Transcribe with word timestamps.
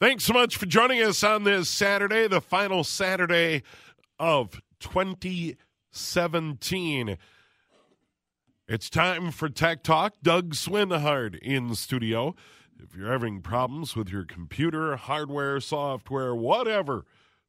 Thanks 0.00 0.24
so 0.24 0.32
much 0.32 0.56
for 0.56 0.66
joining 0.66 1.00
us 1.02 1.22
on 1.22 1.44
this 1.44 1.70
Saturday, 1.70 2.26
the 2.26 2.40
final 2.40 2.82
Saturday 2.82 3.62
of 4.18 4.60
2017. 4.80 7.16
It's 8.66 8.90
time 8.90 9.30
for 9.30 9.48
Tech 9.48 9.84
Talk. 9.84 10.14
Doug 10.20 10.54
Swinhart 10.54 11.38
in 11.38 11.76
studio. 11.76 12.34
If 12.82 12.96
you're 12.96 13.12
having 13.12 13.40
problems 13.40 13.94
with 13.94 14.08
your 14.08 14.24
computer, 14.24 14.96
hardware, 14.96 15.60
software, 15.60 16.34
whatever, 16.34 17.04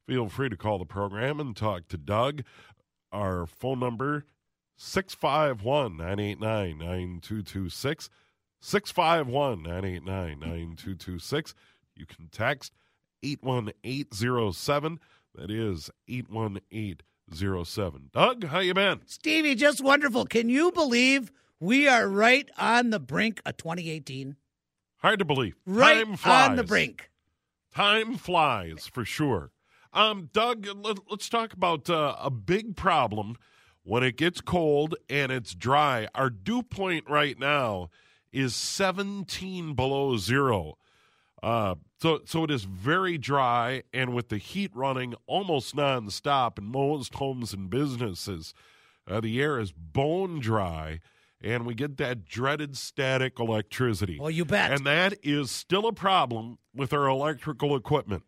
feel 0.06 0.28
free 0.28 0.48
to 0.48 0.56
call 0.56 0.78
the 0.78 0.84
program 0.84 1.40
and 1.40 1.56
talk 1.56 1.88
to 1.88 1.98
Doug. 1.98 2.44
Our 3.10 3.46
phone 3.46 3.80
number 3.80 4.24
651 4.76 5.96
989 5.96 6.78
9226. 6.78 8.08
651 8.60 9.64
989 9.64 10.38
9226. 10.38 11.56
You 11.96 12.06
can 12.06 12.28
text 12.28 12.72
81807. 13.22 15.00
That 15.34 15.50
is 15.50 15.90
81807. 16.08 18.10
Doug, 18.12 18.44
how 18.44 18.60
you 18.60 18.74
been? 18.74 19.00
Stevie, 19.06 19.54
just 19.54 19.82
wonderful. 19.82 20.26
Can 20.26 20.48
you 20.48 20.72
believe 20.72 21.32
we 21.60 21.88
are 21.88 22.08
right 22.08 22.48
on 22.58 22.90
the 22.90 23.00
brink 23.00 23.40
of 23.44 23.56
2018? 23.56 24.36
Hard 24.98 25.18
to 25.18 25.24
believe. 25.24 25.56
Right 25.66 26.04
Time 26.04 26.16
flies. 26.16 26.50
on 26.50 26.56
the 26.56 26.64
brink. 26.64 27.10
Time 27.74 28.16
flies 28.16 28.86
for 28.86 29.04
sure. 29.04 29.50
Um, 29.92 30.30
Doug, 30.32 30.66
let, 30.66 30.98
us 31.10 31.28
talk 31.28 31.52
about 31.52 31.88
uh, 31.88 32.16
a 32.20 32.30
big 32.30 32.76
problem 32.76 33.36
when 33.82 34.02
it 34.02 34.16
gets 34.16 34.40
cold 34.40 34.94
and 35.08 35.30
it's 35.30 35.54
dry. 35.54 36.08
Our 36.14 36.30
dew 36.30 36.62
point 36.62 37.08
right 37.08 37.38
now 37.38 37.90
is 38.32 38.54
17 38.54 39.74
below 39.74 40.16
zero. 40.16 40.76
Uh, 41.46 41.76
so, 42.02 42.20
so 42.24 42.42
it 42.42 42.50
is 42.50 42.64
very 42.64 43.16
dry, 43.16 43.80
and 43.94 44.12
with 44.12 44.30
the 44.30 44.36
heat 44.36 44.72
running 44.74 45.14
almost 45.28 45.76
nonstop 45.76 46.58
in 46.58 46.64
most 46.64 47.14
homes 47.14 47.52
and 47.52 47.70
businesses, 47.70 48.52
uh, 49.08 49.20
the 49.20 49.40
air 49.40 49.60
is 49.60 49.70
bone 49.70 50.40
dry, 50.40 50.98
and 51.40 51.64
we 51.64 51.72
get 51.72 51.98
that 51.98 52.24
dreaded 52.24 52.76
static 52.76 53.38
electricity. 53.38 54.18
Well, 54.18 54.28
you 54.28 54.44
bet. 54.44 54.72
And 54.72 54.84
that 54.86 55.14
is 55.22 55.52
still 55.52 55.86
a 55.86 55.92
problem 55.92 56.58
with 56.74 56.92
our 56.92 57.06
electrical 57.06 57.76
equipment. 57.76 58.24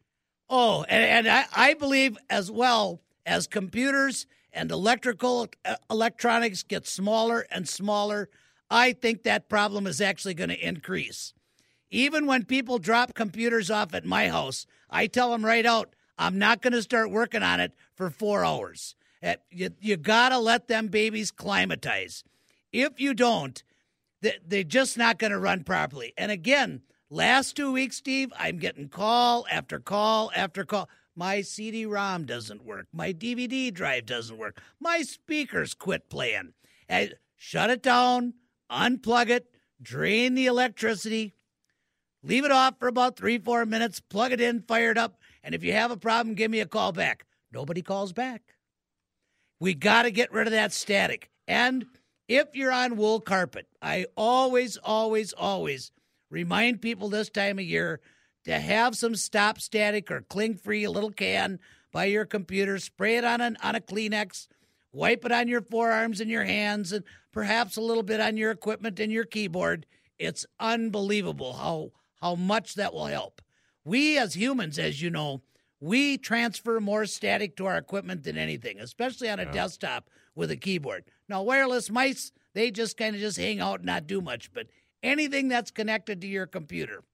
Oh, 0.49 0.85
and, 0.89 1.27
and 1.27 1.29
I, 1.29 1.71
I 1.71 1.75
believe 1.75 2.17
as 2.31 2.53
well 2.53 3.01
as 3.27 3.49
computers 3.49 4.29
and 4.53 4.71
electrical 4.71 5.49
uh, 5.65 5.75
electronics 5.91 6.63
get 6.63 6.87
smaller 6.87 7.45
and 7.51 7.69
smaller, 7.69 8.29
I 8.71 8.93
think 8.93 9.25
that 9.25 9.49
problem 9.49 9.89
is 9.89 10.01
actually 10.01 10.35
going 10.35 10.51
to 10.51 10.69
increase. 10.69 11.35
Even 11.91 12.27
when 12.27 12.45
people 12.45 12.79
drop 12.79 13.15
computers 13.15 13.71
off 13.71 13.95
at 13.95 14.05
my 14.05 14.29
house, 14.29 14.67
I 14.91 15.07
tell 15.07 15.31
them 15.31 15.45
right 15.45 15.65
out, 15.65 15.95
I'm 16.19 16.39
not 16.39 16.61
going 16.61 16.73
to 16.73 16.83
start 16.83 17.11
working 17.11 17.43
on 17.43 17.61
it 17.61 17.73
for 17.95 18.11
four 18.11 18.45
hours. 18.45 18.95
Eh, 19.23 19.37
you, 19.51 19.71
you 19.81 19.97
got 19.97 20.31
to 20.31 20.39
let 20.39 20.69
them 20.69 20.89
babies 20.89 21.31
climatize. 21.31 22.25
If 22.73 23.01
you 23.01 23.15
don't, 23.15 23.63
they're 24.21 24.65
just 24.65 24.99
not 24.99 25.19
going 25.19 25.33
to 25.33 25.39
run 25.39 25.65
properly. 25.65 26.13
And 26.19 26.31
again, 26.31 26.83
last 27.09 27.57
two 27.57 27.73
weeks, 27.73 27.97
Steve, 27.97 28.33
I'm 28.37 28.59
getting 28.59 28.89
call 28.89 29.47
after 29.51 29.79
call 29.79 30.31
after 30.35 30.65
call. 30.65 30.89
My 31.15 31.41
CD 31.41 31.87
ROM 31.87 32.27
doesn't 32.27 32.65
work. 32.65 32.87
My 32.93 33.13
DVD 33.13 33.73
drive 33.73 34.07
doesn't 34.07 34.39
work. 34.39 34.61
My 34.79 35.03
speakers 35.03 35.75
quit 35.75 36.11
playing. 36.11 36.53
And 36.89 37.15
shut 37.37 37.71
it 37.71 37.83
down, 37.83 38.35
unplug 38.71 39.29
it, 39.29 39.47
drain 39.83 40.35
the 40.35 40.47
electricity, 40.47 41.35
Leave 42.29 42.45
it 42.45 42.53
off 42.53 42.75
for 42.79 42.89
about 42.89 43.17
three, 43.17 43.39
four 43.39 43.65
minutes, 43.65 44.01
plug 44.01 44.33
it 44.33 44.41
in, 44.41 44.61
fire 44.61 44.91
it 44.91 44.99
up, 44.99 45.19
and 45.43 45.55
if 45.55 45.65
you 45.65 45.73
have 45.73 45.91
a 45.91 45.97
problem, 45.97 46.35
give 46.35 46.51
me 46.51 46.61
a 46.61 46.67
call 46.67 46.93
back. 46.93 47.25
Nobody 47.51 47.81
calls 47.81 48.13
back. 48.13 48.43
We 49.59 49.73
got 49.73 50.03
to 50.03 50.11
get 50.11 50.31
rid 50.31 50.47
of 50.47 50.51
that 50.51 50.75
static. 50.75 51.31
And 51.47 51.87
if 52.29 52.49
you're 52.53 52.71
on 52.71 52.97
wool 52.97 53.21
carpet, 53.21 53.67
I 53.81 54.05
always, 54.15 54.77
always, 54.77 55.33
always 55.33 55.91
remind 56.29 56.83
people 56.83 57.09
this 57.09 57.31
time 57.31 57.59
of 57.59 57.65
year 57.65 57.99
to 58.45 58.61
have 58.61 58.95
some 58.95 59.15
stop 59.15 59.59
static 59.59 60.11
or 60.11 60.21
cling 60.21 60.57
free, 60.57 60.85
a 60.85 60.91
little 60.91 61.11
can 61.11 61.59
by 61.93 62.05
your 62.05 62.27
computer, 62.27 62.79
spray 62.79 63.17
it 63.17 63.25
on, 63.25 63.41
an, 63.41 63.57
on 63.63 63.75
a 63.75 63.81
Kleenex, 63.81 64.49
wipe 64.93 65.25
it 65.25 65.33
on 65.33 65.49
your 65.49 65.63
forearms 65.63 66.21
and 66.21 66.31
your 66.31 66.45
hands, 66.45 66.93
and 66.93 67.05
perhaps 67.33 67.79
a 67.79 67.81
little 67.81 68.03
bit 68.03 68.21
on 68.21 68.37
your 68.37 68.51
equipment 68.51 69.01
and 69.01 69.11
your 69.11 69.25
keyboard. 69.25 69.87
It's 70.19 70.45
unbelievable 70.61 71.55
how 71.55 71.93
how 72.21 72.35
much 72.35 72.75
that 72.75 72.93
will 72.93 73.07
help. 73.07 73.41
We 73.85 74.19
as 74.19 74.35
humans, 74.35 74.79
as 74.79 75.01
you 75.01 75.11
know, 75.11 75.43
we 75.81 76.19
transfer 76.19 76.81
more 76.81 77.07
static 77.07 77.57
to 77.57 77.67
our 77.67 77.79
equipment 77.79 78.25
than 78.25 78.37
anything, 78.37 78.81
especially 78.81 79.29
on 79.29 79.39
a 79.39 79.45
yeah. 79.45 79.53
desktop 79.53 80.11
with 80.35 80.51
a 80.51 80.57
keyboard. 80.57 81.05
Now, 81.29 81.43
wireless 81.43 81.91
mice, 81.91 82.33
they 82.55 82.71
just 82.71 82.97
kind 82.97 83.15
of 83.15 83.21
just 83.21 83.39
hang 83.39 83.61
out 83.61 83.81
and 83.81 83.87
not 83.87 84.07
do 84.07 84.21
much, 84.21 84.53
but 84.53 84.67
anything 85.03 85.49
that's 85.49 85.71
connected 85.71 86.21
to 86.21 86.27
your 86.27 86.47
computer. 86.47 87.05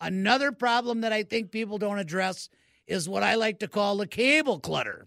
Another 0.00 0.52
problem 0.52 1.00
that 1.02 1.12
I 1.12 1.22
think 1.22 1.50
people 1.50 1.78
don't 1.78 1.98
address 1.98 2.48
is 2.86 3.08
what 3.08 3.22
I 3.22 3.36
like 3.36 3.60
to 3.60 3.68
call 3.68 3.96
the 3.96 4.06
cable 4.06 4.58
clutter. 4.58 5.06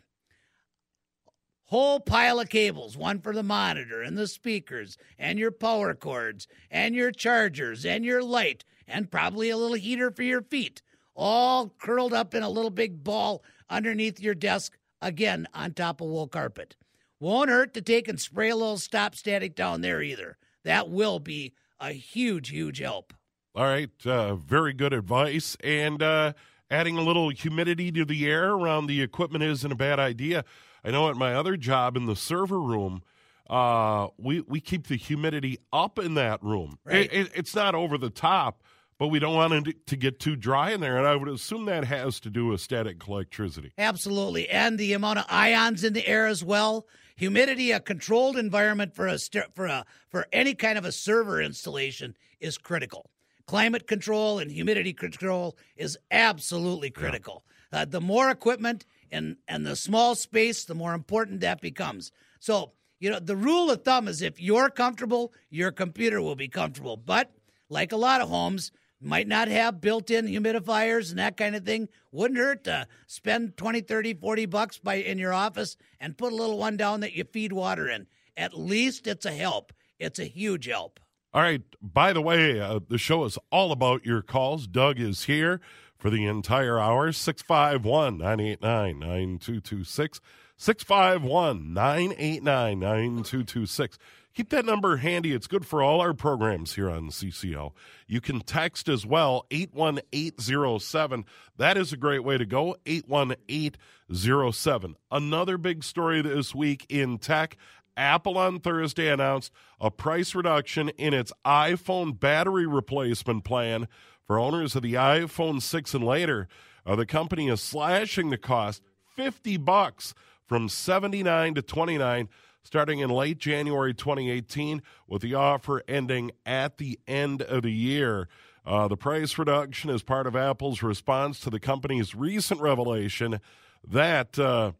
Whole 1.65 1.99
pile 1.99 2.39
of 2.39 2.49
cables, 2.49 2.95
one 2.95 3.19
for 3.19 3.33
the 3.33 3.43
monitor 3.43 4.01
and 4.01 4.17
the 4.17 4.27
speakers 4.27 4.97
and 5.17 5.37
your 5.37 5.51
power 5.51 5.93
cords 5.95 6.47
and 6.69 6.95
your 6.95 7.11
chargers 7.11 7.85
and 7.85 8.05
your 8.05 8.23
light 8.23 8.63
and 8.87 9.11
probably 9.11 9.49
a 9.49 9.57
little 9.57 9.77
heater 9.77 10.11
for 10.11 10.23
your 10.23 10.41
feet, 10.41 10.81
all 11.15 11.69
curled 11.79 12.13
up 12.13 12.33
in 12.33 12.43
a 12.43 12.49
little 12.49 12.71
big 12.71 13.03
ball 13.03 13.43
underneath 13.69 14.19
your 14.19 14.35
desk, 14.35 14.77
again 15.01 15.47
on 15.53 15.73
top 15.73 16.01
of 16.01 16.07
wool 16.07 16.27
carpet. 16.27 16.75
Won't 17.19 17.49
hurt 17.49 17.73
to 17.75 17.81
take 17.81 18.07
and 18.07 18.19
spray 18.19 18.49
a 18.49 18.55
little 18.55 18.77
stop 18.77 19.15
static 19.15 19.55
down 19.55 19.81
there 19.81 20.01
either. 20.01 20.37
That 20.63 20.89
will 20.89 21.19
be 21.19 21.53
a 21.79 21.91
huge, 21.91 22.49
huge 22.49 22.79
help. 22.79 23.13
All 23.55 23.63
right, 23.63 23.89
uh, 24.05 24.35
very 24.35 24.73
good 24.73 24.93
advice. 24.93 25.55
And 25.63 26.03
uh, 26.03 26.33
adding 26.69 26.97
a 26.97 27.01
little 27.01 27.29
humidity 27.29 27.91
to 27.93 28.03
the 28.03 28.27
air 28.27 28.51
around 28.51 28.87
the 28.87 29.01
equipment 29.01 29.43
isn't 29.43 29.71
a 29.71 29.75
bad 29.75 29.99
idea. 29.99 30.43
I 30.83 30.91
know 30.91 31.09
at 31.09 31.15
my 31.15 31.33
other 31.33 31.55
job 31.55 31.95
in 31.95 32.05
the 32.05 32.15
server 32.15 32.59
room, 32.59 33.01
uh, 33.49 34.07
we 34.17 34.41
we 34.41 34.59
keep 34.59 34.87
the 34.87 34.97
humidity 34.97 35.59
up 35.71 35.99
in 35.99 36.15
that 36.15 36.43
room. 36.43 36.79
Right. 36.83 37.05
It, 37.05 37.13
it, 37.13 37.31
it's 37.35 37.55
not 37.55 37.75
over 37.75 37.97
the 37.97 38.09
top, 38.09 38.61
but 38.97 39.07
we 39.07 39.19
don't 39.19 39.35
want 39.35 39.67
it 39.67 39.87
to 39.87 39.95
get 39.95 40.19
too 40.19 40.35
dry 40.35 40.71
in 40.71 40.79
there. 40.79 40.97
And 40.97 41.05
I 41.05 41.15
would 41.15 41.27
assume 41.27 41.65
that 41.65 41.85
has 41.85 42.19
to 42.21 42.29
do 42.29 42.47
with 42.47 42.61
static 42.61 43.07
electricity. 43.07 43.73
Absolutely. 43.77 44.49
And 44.49 44.77
the 44.77 44.93
amount 44.93 45.19
of 45.19 45.25
ions 45.29 45.83
in 45.83 45.93
the 45.93 46.07
air 46.07 46.27
as 46.27 46.43
well. 46.43 46.87
Humidity, 47.17 47.71
a 47.71 47.79
controlled 47.79 48.37
environment 48.37 48.93
for 48.93 49.07
a 49.07 49.17
for 49.53 49.65
a 49.67 49.85
for 50.09 50.27
any 50.33 50.53
kind 50.53 50.77
of 50.77 50.83
a 50.83 50.91
server 50.91 51.41
installation 51.41 52.15
is 52.39 52.57
critical. 52.57 53.09
Climate 53.47 53.87
control 53.87 54.39
and 54.39 54.51
humidity 54.51 54.91
control 54.91 55.57
is 55.77 55.97
absolutely 56.11 56.89
critical. 56.89 57.45
Yeah. 57.71 57.81
Uh, 57.81 57.85
the 57.85 58.01
more 58.01 58.29
equipment 58.29 58.85
and 59.11 59.37
and 59.47 59.65
the 59.65 59.75
small 59.75 60.15
space, 60.15 60.65
the 60.65 60.75
more 60.75 60.93
important 60.93 61.39
that 61.39 61.61
becomes. 61.61 62.11
So, 62.39 62.73
you 62.99 63.09
know, 63.09 63.19
the 63.19 63.35
rule 63.37 63.71
of 63.71 63.83
thumb 63.83 64.07
is 64.07 64.21
if 64.21 64.41
you're 64.41 64.69
comfortable, 64.69 65.33
your 65.49 65.71
computer 65.71 66.21
will 66.21 66.35
be 66.35 66.49
comfortable. 66.49 66.97
But 66.97 67.31
like 67.69 67.91
a 67.91 67.97
lot 67.97 68.21
of 68.21 68.29
homes, 68.29 68.71
might 69.01 69.27
not 69.27 69.47
have 69.47 69.81
built-in 69.81 70.25
humidifiers 70.25 71.09
and 71.09 71.19
that 71.19 71.37
kind 71.37 71.55
of 71.55 71.65
thing 71.65 71.89
wouldn't 72.11 72.39
hurt 72.39 72.63
to 72.63 72.87
spend 73.07 73.57
20 73.57 73.81
30 73.81 74.15
40 74.15 74.45
bucks 74.45 74.77
by 74.77 74.95
in 74.95 75.17
your 75.17 75.33
office 75.33 75.77
and 75.99 76.17
put 76.17 76.33
a 76.33 76.35
little 76.35 76.57
one 76.57 76.77
down 76.77 77.01
that 77.01 77.13
you 77.13 77.23
feed 77.23 77.53
water 77.53 77.89
in. 77.89 78.07
At 78.37 78.57
least 78.57 79.07
it's 79.07 79.25
a 79.25 79.31
help. 79.31 79.73
It's 79.99 80.19
a 80.19 80.25
huge 80.25 80.65
help. 80.67 80.99
All 81.33 81.41
right. 81.41 81.61
By 81.81 82.13
the 82.13 82.21
way 82.21 82.59
uh, 82.59 82.79
the 82.87 82.97
show 82.97 83.25
is 83.25 83.37
all 83.51 83.71
about 83.71 84.05
your 84.05 84.21
calls. 84.21 84.67
Doug 84.67 84.99
is 84.99 85.25
here 85.25 85.59
for 85.97 86.09
the 86.09 86.25
entire 86.25 86.79
hour. 86.79 87.11
651 87.11 88.17
989 88.17 88.99
9226 88.99 90.21
651 90.57 91.73
989 91.73 92.79
9226 92.79 93.97
Keep 94.35 94.49
that 94.49 94.65
number 94.65 94.97
handy. 94.97 95.31
It's 95.31 95.47
good 95.47 95.65
for 95.65 95.81
all 95.81 96.01
our 96.01 96.13
programs 96.13 96.75
here 96.75 96.89
on 96.89 97.07
CCO. 97.07 97.71
You 98.05 98.19
can 98.19 98.41
text 98.41 98.89
as 98.89 99.05
well, 99.05 99.45
81807. 99.49 101.23
That 101.55 101.77
is 101.77 101.93
a 101.93 101.97
great 101.97 102.25
way 102.25 102.37
to 102.37 102.45
go, 102.45 102.75
81807. 102.85 104.97
Another 105.09 105.57
big 105.57 105.85
story 105.85 106.21
this 106.21 106.53
week 106.53 106.85
in 106.89 107.17
tech. 107.17 107.55
Apple 107.95 108.37
on 108.37 108.59
Thursday 108.59 109.07
announced 109.07 109.53
a 109.79 109.89
price 109.89 110.35
reduction 110.35 110.89
in 110.89 111.13
its 111.13 111.31
iPhone 111.45 112.19
battery 112.19 112.67
replacement 112.67 113.45
plan 113.45 113.87
for 114.27 114.37
owners 114.37 114.75
of 114.75 114.83
the 114.83 114.95
iPhone 114.95 115.61
6 115.61 115.93
and 115.93 116.03
later. 116.03 116.49
Uh, 116.85 116.97
the 116.97 117.05
company 117.05 117.47
is 117.47 117.61
slashing 117.61 118.31
the 118.31 118.37
cost 118.37 118.81
50 119.15 119.55
bucks 119.55 120.13
from 120.45 120.67
79 120.67 121.55
to 121.55 121.61
29 121.61 122.27
starting 122.65 122.99
in 122.99 123.09
late 123.09 123.37
January 123.37 123.93
2018, 123.93 124.81
with 125.07 125.21
the 125.21 125.35
offer 125.35 125.83
ending 125.87 126.31
at 126.45 126.77
the 126.77 126.99
end 127.07 127.41
of 127.43 127.63
the 127.63 127.71
year. 127.71 128.27
Uh, 128.65 128.87
the 128.87 128.97
price 128.97 129.37
reduction 129.37 129.91
is 129.91 130.01
part 130.01 130.25
of 130.25 130.35
Apple's 130.35 130.81
response 130.81 131.39
to 131.39 131.51
the 131.51 131.59
company's 131.59 132.15
recent 132.15 132.59
revelation 132.59 133.39
that 133.87 134.39
uh, 134.39 134.71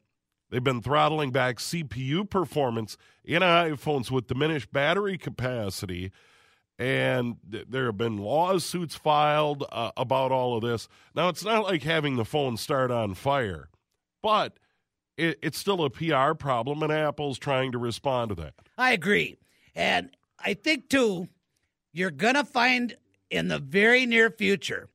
they've 0.49 0.63
been 0.63 0.81
throttling 0.81 1.31
back 1.31 1.57
CPU 1.57 2.27
performance 2.27 2.97
in 3.23 3.43
iPhones 3.43 4.09
with 4.09 4.27
diminished 4.27 4.73
battery 4.73 5.17
capacity. 5.17 6.11
And 6.79 7.37
th- 7.49 7.67
there 7.69 7.85
have 7.85 7.97
been 7.97 8.17
lawsuits 8.17 8.95
filed 8.95 9.63
uh, 9.71 9.91
about 9.95 10.31
all 10.31 10.57
of 10.57 10.63
this. 10.63 10.89
Now, 11.13 11.29
it's 11.29 11.45
not 11.45 11.63
like 11.63 11.83
having 11.83 12.15
the 12.15 12.25
phone 12.25 12.57
start 12.57 12.89
on 12.89 13.13
fire, 13.13 13.69
but 14.23 14.57
it, 15.17 15.39
it's 15.41 15.57
still 15.57 15.83
a 15.83 15.89
PR 15.89 16.33
problem, 16.33 16.83
and 16.83 16.91
Apple's 16.91 17.38
trying 17.38 17.71
to 17.71 17.77
respond 17.77 18.29
to 18.29 18.35
that. 18.35 18.53
I 18.77 18.94
agree. 18.94 19.38
And 19.75 20.09
I 20.39 20.53
think, 20.53 20.89
too, 20.89 21.29
you're 21.94 22.12
going 22.12 22.35
to 22.35 22.44
find 22.44 22.95
in 23.29 23.47
the 23.47 23.59
very 23.59 24.06
near 24.06 24.29
future, 24.29 24.89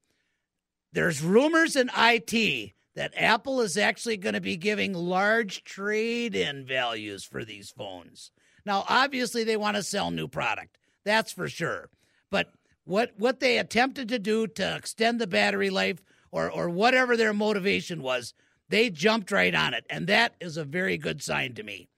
there's 0.92 1.22
rumors 1.22 1.76
in 1.76 1.90
IT 1.96 2.72
that 2.94 3.12
Apple 3.16 3.60
is 3.60 3.76
actually 3.76 4.16
going 4.16 4.34
to 4.34 4.40
be 4.40 4.56
giving 4.56 4.92
large 4.92 5.64
trade 5.64 6.34
in 6.34 6.66
values 6.66 7.24
for 7.24 7.44
these 7.44 7.70
phones. 7.70 8.30
Now, 8.66 8.84
obviously, 8.88 9.44
they 9.44 9.56
want 9.56 9.76
to 9.76 9.82
sell 9.82 10.10
new 10.10 10.28
product. 10.28 10.76
That's 11.04 11.32
for 11.32 11.48
sure. 11.48 11.88
But 12.30 12.52
what 12.84 13.12
what 13.16 13.40
they 13.40 13.58
attempted 13.58 14.08
to 14.08 14.18
do 14.18 14.46
to 14.46 14.76
extend 14.76 15.20
the 15.20 15.26
battery 15.26 15.70
life 15.70 16.02
or 16.30 16.50
or 16.50 16.68
whatever 16.68 17.16
their 17.16 17.32
motivation 17.32 18.02
was 18.02 18.34
they 18.70 18.88
jumped 18.88 19.30
right 19.30 19.54
on 19.54 19.74
it. 19.74 19.84
And 19.90 20.06
that 20.06 20.34
is 20.40 20.56
a 20.56 20.64
very 20.64 20.96
good 20.96 21.22
sign 21.22 21.54
to 21.54 21.62
me. 21.62 21.88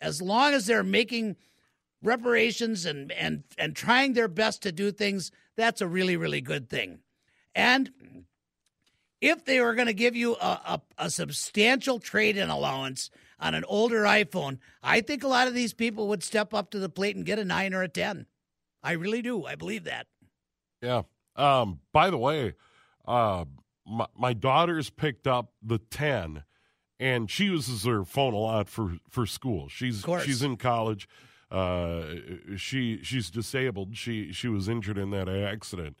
As 0.00 0.22
long 0.22 0.54
as 0.54 0.66
they're 0.66 0.82
making 0.82 1.36
reparations 2.02 2.86
and, 2.86 3.12
and, 3.12 3.42
and 3.58 3.76
trying 3.76 4.14
their 4.14 4.28
best 4.28 4.62
to 4.62 4.72
do 4.72 4.90
things, 4.90 5.30
that's 5.56 5.80
a 5.80 5.88
really, 5.88 6.16
really 6.16 6.40
good 6.40 6.70
thing. 6.70 7.00
And 7.54 7.90
if 9.20 9.44
they 9.44 9.60
were 9.60 9.74
going 9.74 9.88
to 9.88 9.92
give 9.92 10.16
you 10.16 10.36
a, 10.36 10.46
a, 10.46 10.82
a 10.96 11.10
substantial 11.10 11.98
trade 11.98 12.36
in 12.36 12.48
allowance 12.48 13.10
on 13.38 13.54
an 13.54 13.64
older 13.64 14.02
iPhone, 14.04 14.58
I 14.82 15.00
think 15.00 15.22
a 15.22 15.28
lot 15.28 15.48
of 15.48 15.54
these 15.54 15.74
people 15.74 16.08
would 16.08 16.22
step 16.22 16.54
up 16.54 16.70
to 16.70 16.78
the 16.78 16.88
plate 16.88 17.16
and 17.16 17.26
get 17.26 17.38
a 17.38 17.44
nine 17.44 17.74
or 17.74 17.82
a 17.82 17.88
10. 17.88 18.26
I 18.82 18.92
really 18.92 19.20
do. 19.20 19.44
I 19.44 19.56
believe 19.56 19.84
that. 19.84 20.06
Yeah. 20.80 21.02
Um, 21.36 21.80
by 21.92 22.08
the 22.08 22.18
way, 22.18 22.54
uh, 23.06 23.44
my, 23.90 24.06
my 24.16 24.32
daughter's 24.32 24.88
picked 24.88 25.26
up 25.26 25.52
the 25.62 25.78
10 25.78 26.44
and 27.00 27.30
she 27.30 27.44
uses 27.44 27.84
her 27.84 28.04
phone 28.04 28.34
a 28.34 28.38
lot 28.38 28.68
for, 28.68 28.98
for 29.08 29.26
school. 29.26 29.68
She's 29.68 30.04
she's 30.22 30.42
in 30.42 30.56
college. 30.58 31.08
Uh, 31.50 32.04
she 32.56 33.02
she's 33.02 33.30
disabled. 33.30 33.96
She 33.96 34.32
she 34.32 34.48
was 34.48 34.68
injured 34.68 34.98
in 34.98 35.10
that 35.10 35.28
accident, 35.28 35.96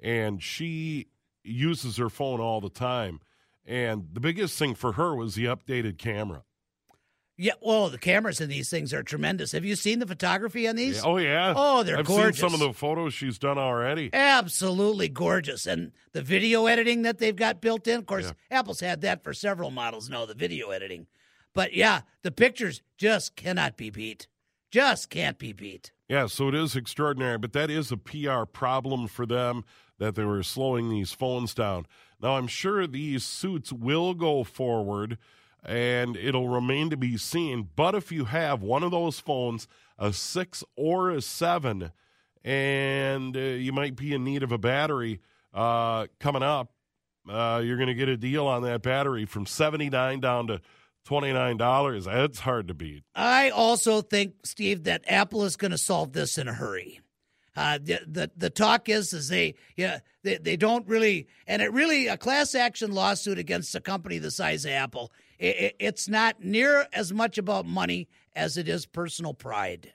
and 0.00 0.42
she 0.42 1.08
uses 1.42 1.96
her 1.96 2.10
phone 2.10 2.38
all 2.38 2.60
the 2.60 2.70
time. 2.70 3.20
And 3.64 4.08
the 4.12 4.20
biggest 4.20 4.58
thing 4.58 4.74
for 4.74 4.92
her 4.92 5.14
was 5.14 5.34
the 5.34 5.46
updated 5.46 5.96
camera. 5.98 6.42
Yeah, 7.38 7.54
well, 7.62 7.88
the 7.88 7.98
cameras 7.98 8.40
in 8.40 8.50
these 8.50 8.68
things 8.68 8.92
are 8.92 9.02
tremendous. 9.02 9.52
Have 9.52 9.64
you 9.64 9.74
seen 9.74 9.98
the 10.00 10.06
photography 10.06 10.68
on 10.68 10.76
these? 10.76 10.96
Yeah, 10.96 11.02
oh 11.10 11.16
yeah. 11.16 11.54
Oh, 11.56 11.82
they're 11.82 11.98
I've 11.98 12.04
gorgeous. 12.06 12.38
seen 12.38 12.50
some 12.50 12.54
of 12.54 12.60
the 12.60 12.72
photos 12.74 13.14
she's 13.14 13.38
done 13.38 13.58
already. 13.58 14.10
Absolutely 14.12 15.08
gorgeous, 15.08 15.66
and 15.66 15.92
the 16.12 16.22
video 16.22 16.66
editing 16.66 17.02
that 17.02 17.18
they've 17.18 17.34
got 17.34 17.60
built 17.60 17.88
in. 17.88 17.98
Of 17.98 18.06
course, 18.06 18.26
yeah. 18.50 18.58
Apple's 18.58 18.80
had 18.80 19.00
that 19.00 19.24
for 19.24 19.32
several 19.32 19.70
models 19.70 20.10
now. 20.10 20.26
The 20.26 20.34
video 20.34 20.70
editing, 20.70 21.06
but 21.54 21.72
yeah, 21.72 22.02
the 22.22 22.30
pictures 22.30 22.82
just 22.98 23.34
cannot 23.34 23.76
be 23.76 23.88
beat. 23.90 24.28
Just 24.70 25.10
can't 25.10 25.38
be 25.38 25.52
beat. 25.52 25.92
Yeah, 26.08 26.26
so 26.26 26.48
it 26.48 26.54
is 26.54 26.76
extraordinary, 26.76 27.38
but 27.38 27.54
that 27.54 27.70
is 27.70 27.90
a 27.90 27.96
PR 27.96 28.44
problem 28.44 29.06
for 29.08 29.24
them 29.24 29.64
that 29.98 30.14
they 30.14 30.24
were 30.24 30.42
slowing 30.42 30.90
these 30.90 31.12
phones 31.12 31.54
down. 31.54 31.86
Now, 32.20 32.36
I'm 32.36 32.46
sure 32.46 32.86
these 32.86 33.24
suits 33.24 33.72
will 33.72 34.14
go 34.14 34.44
forward 34.44 35.16
and 35.64 36.16
it'll 36.16 36.48
remain 36.48 36.90
to 36.90 36.96
be 36.96 37.16
seen. 37.16 37.68
But 37.76 37.94
if 37.94 38.10
you 38.10 38.26
have 38.26 38.62
one 38.62 38.82
of 38.82 38.90
those 38.90 39.20
phones, 39.20 39.68
a 39.98 40.12
six 40.12 40.64
or 40.76 41.10
a 41.10 41.22
seven, 41.22 41.92
and 42.44 43.36
uh, 43.36 43.40
you 43.40 43.72
might 43.72 43.96
be 43.96 44.12
in 44.12 44.24
need 44.24 44.42
of 44.42 44.52
a 44.52 44.58
battery 44.58 45.20
uh, 45.54 46.06
coming 46.18 46.42
up, 46.42 46.72
uh, 47.28 47.62
you're 47.64 47.76
going 47.76 47.88
to 47.88 47.94
get 47.94 48.08
a 48.08 48.16
deal 48.16 48.46
on 48.46 48.62
that 48.62 48.82
battery 48.82 49.24
from 49.24 49.46
seventy 49.46 49.88
nine 49.88 50.20
down 50.20 50.48
to 50.48 50.60
twenty 51.04 51.32
nine 51.32 51.56
dollars. 51.56 52.06
That's 52.06 52.40
hard 52.40 52.68
to 52.68 52.74
beat. 52.74 53.04
I 53.14 53.50
also 53.50 54.02
think, 54.02 54.34
Steve, 54.44 54.84
that 54.84 55.04
Apple 55.06 55.44
is 55.44 55.56
going 55.56 55.70
to 55.70 55.78
solve 55.78 56.12
this 56.12 56.36
in 56.38 56.48
a 56.48 56.52
hurry. 56.52 57.00
Uh, 57.54 57.78
the, 57.82 58.00
the 58.06 58.30
the 58.34 58.48
talk 58.48 58.88
is 58.88 59.12
is 59.12 59.28
they 59.28 59.54
yeah 59.76 59.98
they, 60.22 60.38
they 60.38 60.56
don't 60.56 60.88
really 60.88 61.28
and 61.46 61.60
it 61.60 61.70
really 61.70 62.06
a 62.06 62.16
class 62.16 62.54
action 62.54 62.92
lawsuit 62.92 63.38
against 63.38 63.74
a 63.74 63.80
company 63.80 64.16
the 64.16 64.30
size 64.30 64.64
of 64.64 64.70
Apple 64.70 65.12
it, 65.38 65.76
it's 65.78 66.08
not 66.08 66.42
near 66.42 66.86
as 66.94 67.12
much 67.12 67.36
about 67.36 67.66
money 67.66 68.08
as 68.34 68.56
it 68.56 68.68
is 68.68 68.86
personal 68.86 69.34
pride. 69.34 69.92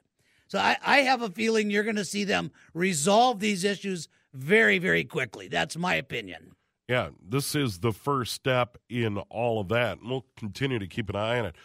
So 0.48 0.60
I, 0.60 0.78
I 0.86 0.98
have 1.00 1.24
a 1.24 1.30
feeling 1.30 1.72
you're 1.72 1.84
going 1.84 1.96
to 1.96 2.06
see 2.06 2.24
them 2.24 2.52
resolve 2.76 3.40
these 3.40 3.64
issues 3.64 4.08
very 4.34 4.78
very 4.78 5.04
quickly. 5.04 5.48
That's 5.48 5.76
my 5.76 5.96
opinion. 5.96 6.52
Yeah, 6.88 7.10
this 7.28 7.54
is 7.56 7.80
the 7.80 7.92
first 7.92 8.34
step 8.34 8.78
in 8.88 9.18
all 9.18 9.60
of 9.60 9.68
that, 9.70 10.00
and 10.00 10.10
we'll 10.10 10.26
continue 10.38 10.80
to 10.80 10.88
keep 10.88 11.10
an 11.10 11.16
eye 11.16 11.40
on 11.40 11.46
it. 11.48 11.56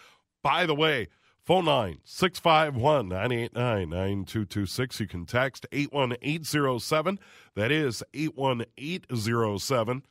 By 0.42 0.66
the 0.66 0.74
way, 0.74 1.08
Phone 1.44 1.64
line 1.64 1.98
651 2.04 3.08
989 3.08 3.88
9226. 3.88 5.00
You 5.00 5.08
can 5.08 5.26
text 5.26 5.66
81807. 5.72 7.18
That 7.56 7.72
is 7.72 8.04
81807. 8.14 10.02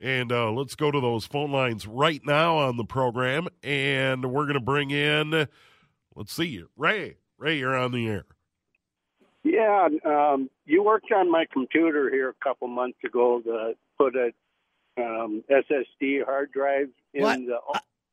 And 0.00 0.32
uh, 0.32 0.50
let's 0.52 0.74
go 0.74 0.90
to 0.90 1.00
those 1.00 1.26
phone 1.26 1.52
lines 1.52 1.86
right 1.86 2.22
now 2.24 2.56
on 2.56 2.78
the 2.78 2.84
program. 2.84 3.48
And 3.62 4.32
we're 4.32 4.44
going 4.44 4.54
to 4.54 4.60
bring 4.60 4.90
in, 4.90 5.48
let's 6.14 6.32
see, 6.32 6.62
Ray. 6.76 7.16
Ray, 7.36 7.58
you're 7.58 7.76
on 7.76 7.92
the 7.92 8.08
air. 8.08 8.24
Yeah, 9.42 9.88
um, 10.06 10.48
you 10.64 10.82
worked 10.82 11.12
on 11.12 11.30
my 11.30 11.44
computer 11.52 12.10
here 12.10 12.30
a 12.30 12.34
couple 12.42 12.68
months 12.68 12.96
ago 13.04 13.42
to 13.42 13.74
put 13.98 14.14
a 14.16 14.32
um, 14.96 15.44
SSD 15.50 16.24
hard 16.24 16.50
drive 16.52 16.88
in 17.12 17.22
what? 17.22 17.38
the. 17.40 17.58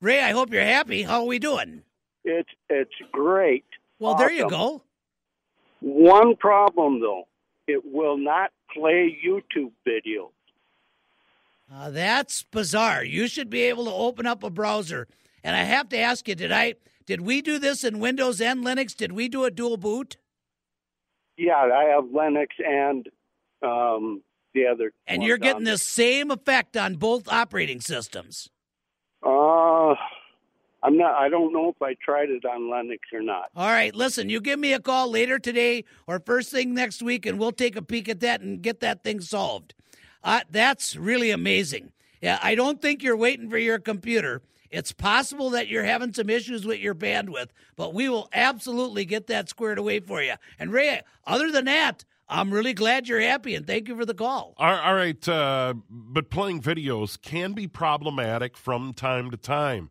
Ray, 0.01 0.21
I 0.21 0.31
hope 0.31 0.51
you're 0.51 0.63
happy. 0.63 1.03
How 1.03 1.21
are 1.21 1.27
we 1.27 1.37
doing? 1.37 1.83
It's 2.23 2.49
it's 2.69 2.93
great. 3.11 3.65
Well, 3.99 4.13
awesome. 4.13 4.27
there 4.27 4.35
you 4.35 4.49
go. 4.49 4.81
One 5.79 6.35
problem 6.35 6.99
though, 6.99 7.27
it 7.67 7.83
will 7.85 8.17
not 8.17 8.51
play 8.73 9.17
YouTube 9.25 9.71
videos. 9.87 10.31
Uh, 11.73 11.89
that's 11.89 12.43
bizarre. 12.43 13.03
You 13.03 13.27
should 13.27 13.49
be 13.49 13.61
able 13.61 13.85
to 13.85 13.91
open 13.91 14.25
up 14.25 14.43
a 14.43 14.49
browser. 14.49 15.07
And 15.43 15.55
I 15.55 15.63
have 15.63 15.89
to 15.89 15.97
ask 15.97 16.27
you, 16.27 16.35
did 16.35 16.51
I 16.51 16.75
did 17.05 17.21
we 17.21 17.41
do 17.41 17.59
this 17.59 17.83
in 17.83 17.99
Windows 17.99 18.41
and 18.41 18.65
Linux? 18.65 18.95
Did 18.95 19.11
we 19.11 19.29
do 19.29 19.45
a 19.45 19.51
dual 19.51 19.77
boot? 19.77 20.17
Yeah, 21.37 21.55
I 21.55 21.85
have 21.95 22.05
Linux 22.05 22.47
and 22.63 23.07
um, 23.61 24.21
the 24.53 24.67
other. 24.67 24.93
And 25.07 25.23
you're 25.23 25.37
getting 25.37 25.63
the 25.63 25.77
same 25.77 26.29
effect 26.29 26.75
on 26.75 26.95
both 26.95 27.27
operating 27.27 27.81
systems. 27.81 28.49
Uh, 29.23 29.95
I'm 30.83 30.97
not. 30.97 31.13
I 31.15 31.29
don't 31.29 31.53
know 31.53 31.69
if 31.69 31.81
I 31.81 31.93
tried 31.95 32.29
it 32.29 32.43
on 32.45 32.61
Linux 32.61 32.99
or 33.13 33.21
not. 33.21 33.49
All 33.55 33.67
right, 33.67 33.93
listen. 33.93 34.29
You 34.29 34.41
give 34.41 34.59
me 34.59 34.73
a 34.73 34.79
call 34.79 35.09
later 35.09 35.37
today 35.37 35.83
or 36.07 36.19
first 36.19 36.49
thing 36.49 36.73
next 36.73 37.01
week, 37.01 37.25
and 37.25 37.37
we'll 37.37 37.51
take 37.51 37.75
a 37.75 37.81
peek 37.81 38.09
at 38.09 38.19
that 38.21 38.41
and 38.41 38.61
get 38.61 38.79
that 38.79 39.03
thing 39.03 39.21
solved. 39.21 39.73
Uh, 40.23 40.41
that's 40.49 40.95
really 40.95 41.31
amazing. 41.31 41.91
Yeah, 42.21 42.39
I 42.41 42.55
don't 42.55 42.81
think 42.81 43.03
you're 43.03 43.17
waiting 43.17 43.49
for 43.49 43.57
your 43.57 43.79
computer. 43.79 44.41
It's 44.69 44.91
possible 44.91 45.49
that 45.51 45.67
you're 45.67 45.83
having 45.83 46.13
some 46.13 46.29
issues 46.29 46.65
with 46.65 46.79
your 46.79 46.95
bandwidth, 46.95 47.49
but 47.75 47.93
we 47.93 48.07
will 48.07 48.29
absolutely 48.31 49.05
get 49.05 49.27
that 49.27 49.49
squared 49.49 49.77
away 49.77 49.99
for 49.99 50.21
you. 50.21 50.35
And 50.57 50.71
Ray, 50.71 51.01
other 51.27 51.51
than 51.51 51.65
that, 51.65 52.05
I'm 52.31 52.51
really 52.51 52.73
glad 52.73 53.09
you're 53.09 53.19
happy 53.19 53.55
and 53.55 53.67
thank 53.67 53.89
you 53.89 53.95
for 53.97 54.05
the 54.05 54.13
call. 54.13 54.55
All 54.57 54.95
right. 54.95 55.27
Uh, 55.27 55.73
but 55.89 56.29
playing 56.29 56.61
videos 56.61 57.21
can 57.21 57.51
be 57.51 57.67
problematic 57.67 58.55
from 58.55 58.93
time 58.93 59.29
to 59.31 59.37
time. 59.37 59.89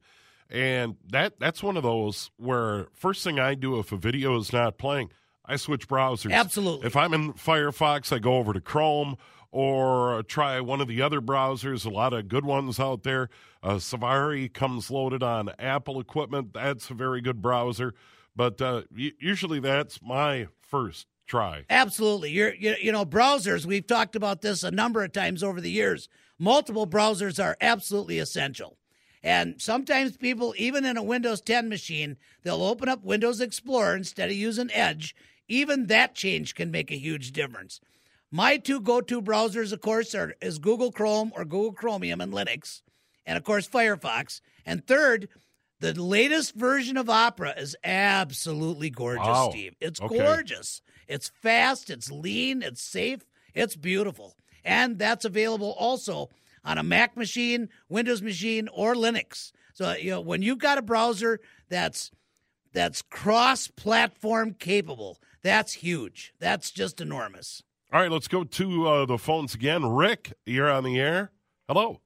And 0.48 0.96
that 1.10 1.38
that's 1.38 1.62
one 1.62 1.76
of 1.76 1.84
those 1.84 2.30
where 2.36 2.88
first 2.92 3.22
thing 3.22 3.38
I 3.38 3.54
do 3.54 3.78
if 3.78 3.92
a 3.92 3.96
video 3.96 4.36
is 4.38 4.52
not 4.52 4.78
playing, 4.78 5.12
I 5.44 5.56
switch 5.56 5.86
browsers. 5.86 6.32
Absolutely. 6.32 6.86
If 6.86 6.96
I'm 6.96 7.14
in 7.14 7.34
Firefox, 7.34 8.12
I 8.12 8.18
go 8.18 8.34
over 8.34 8.52
to 8.52 8.60
Chrome 8.60 9.16
or 9.52 10.22
try 10.24 10.60
one 10.60 10.80
of 10.80 10.88
the 10.88 11.02
other 11.02 11.20
browsers. 11.20 11.84
A 11.84 11.90
lot 11.90 12.12
of 12.12 12.28
good 12.28 12.44
ones 12.44 12.80
out 12.80 13.02
there. 13.02 13.28
Uh, 13.62 13.78
Safari 13.78 14.48
comes 14.48 14.90
loaded 14.90 15.22
on 15.22 15.50
Apple 15.58 16.00
equipment. 16.00 16.54
That's 16.54 16.90
a 16.90 16.94
very 16.94 17.20
good 17.20 17.42
browser. 17.42 17.94
But 18.34 18.60
uh, 18.62 18.82
usually 18.94 19.60
that's 19.60 20.00
my 20.02 20.48
first 20.60 21.06
try. 21.30 21.64
Absolutely. 21.70 22.30
You're, 22.30 22.54
you, 22.54 22.74
you 22.82 22.92
know, 22.92 23.06
browsers, 23.06 23.64
we've 23.64 23.86
talked 23.86 24.16
about 24.16 24.42
this 24.42 24.64
a 24.64 24.70
number 24.70 25.04
of 25.04 25.12
times 25.12 25.42
over 25.42 25.60
the 25.60 25.70
years. 25.70 26.08
Multiple 26.38 26.86
browsers 26.86 27.42
are 27.42 27.56
absolutely 27.60 28.18
essential. 28.18 28.76
And 29.22 29.60
sometimes 29.60 30.16
people, 30.16 30.54
even 30.56 30.84
in 30.84 30.96
a 30.96 31.02
Windows 31.02 31.40
10 31.40 31.68
machine, 31.68 32.16
they'll 32.42 32.62
open 32.62 32.88
up 32.88 33.04
Windows 33.04 33.40
Explorer 33.40 33.94
instead 33.94 34.30
of 34.30 34.36
using 34.36 34.70
Edge. 34.72 35.14
Even 35.46 35.86
that 35.86 36.14
change 36.14 36.54
can 36.54 36.70
make 36.70 36.90
a 36.90 36.98
huge 36.98 37.32
difference. 37.32 37.80
My 38.32 38.56
two 38.56 38.80
go-to 38.80 39.20
browsers, 39.20 39.72
of 39.72 39.80
course, 39.80 40.14
are 40.14 40.34
is 40.40 40.58
Google 40.58 40.92
Chrome 40.92 41.32
or 41.36 41.44
Google 41.44 41.72
Chromium 41.72 42.20
and 42.20 42.32
Linux, 42.32 42.82
and 43.26 43.36
of 43.36 43.44
course 43.44 43.68
Firefox. 43.68 44.40
And 44.64 44.86
third, 44.86 45.28
the 45.80 46.00
latest 46.00 46.54
version 46.54 46.96
of 46.96 47.10
Opera 47.10 47.54
is 47.56 47.76
absolutely 47.82 48.90
gorgeous, 48.90 49.26
wow. 49.26 49.50
Steve. 49.50 49.74
It's 49.80 50.00
okay. 50.00 50.18
gorgeous. 50.18 50.82
It's 51.08 51.28
fast, 51.28 51.90
it's 51.90 52.10
lean, 52.10 52.62
it's 52.62 52.82
safe, 52.82 53.24
it's 53.54 53.76
beautiful. 53.76 54.36
And 54.64 54.98
that's 54.98 55.24
available 55.24 55.74
also 55.78 56.28
on 56.64 56.78
a 56.78 56.82
Mac 56.82 57.16
machine, 57.16 57.70
Windows 57.88 58.22
machine, 58.22 58.68
or 58.72 58.94
Linux. 58.94 59.52
So 59.72 59.92
you 59.94 60.10
know 60.10 60.20
when 60.20 60.42
you've 60.42 60.58
got 60.58 60.78
a 60.78 60.82
browser 60.82 61.40
that's 61.68 62.10
that's 62.72 63.02
cross-platform 63.02 64.54
capable, 64.58 65.18
that's 65.42 65.72
huge. 65.72 66.34
That's 66.38 66.70
just 66.70 67.00
enormous. 67.00 67.62
All 67.92 68.00
right, 68.00 68.10
let's 68.10 68.28
go 68.28 68.44
to 68.44 68.86
uh, 68.86 69.06
the 69.06 69.18
phones 69.18 69.54
again. 69.54 69.84
Rick, 69.84 70.34
you're 70.46 70.70
on 70.70 70.84
the 70.84 71.00
air. 71.00 71.32
Hello. 71.66 72.00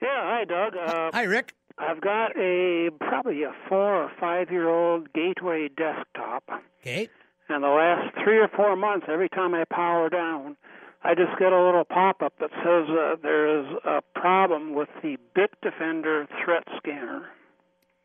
Yeah, 0.00 0.08
hi, 0.22 0.44
Doug. 0.44 0.76
Uh, 0.76 1.10
hi, 1.12 1.24
Rick. 1.24 1.54
I've 1.80 2.00
got 2.00 2.36
a 2.36 2.90
probably 2.98 3.44
a 3.44 3.52
four 3.68 4.04
or 4.04 4.10
five 4.20 4.50
year 4.50 4.68
old 4.68 5.12
Gateway 5.12 5.68
desktop. 5.68 6.44
Okay. 6.80 7.08
And 7.48 7.62
the 7.62 7.68
last 7.68 8.14
three 8.22 8.38
or 8.38 8.48
four 8.48 8.76
months, 8.76 9.06
every 9.08 9.28
time 9.28 9.54
I 9.54 9.64
power 9.70 10.10
down, 10.10 10.56
I 11.02 11.14
just 11.14 11.38
get 11.38 11.52
a 11.52 11.64
little 11.64 11.84
pop 11.84 12.22
up 12.22 12.34
that 12.40 12.50
says 12.50 12.88
uh, 12.90 13.16
there 13.22 13.60
is 13.60 13.66
a 13.84 14.02
problem 14.18 14.74
with 14.74 14.88
the 15.02 15.16
Bitdefender 15.36 16.26
threat 16.44 16.64
scanner. 16.76 17.26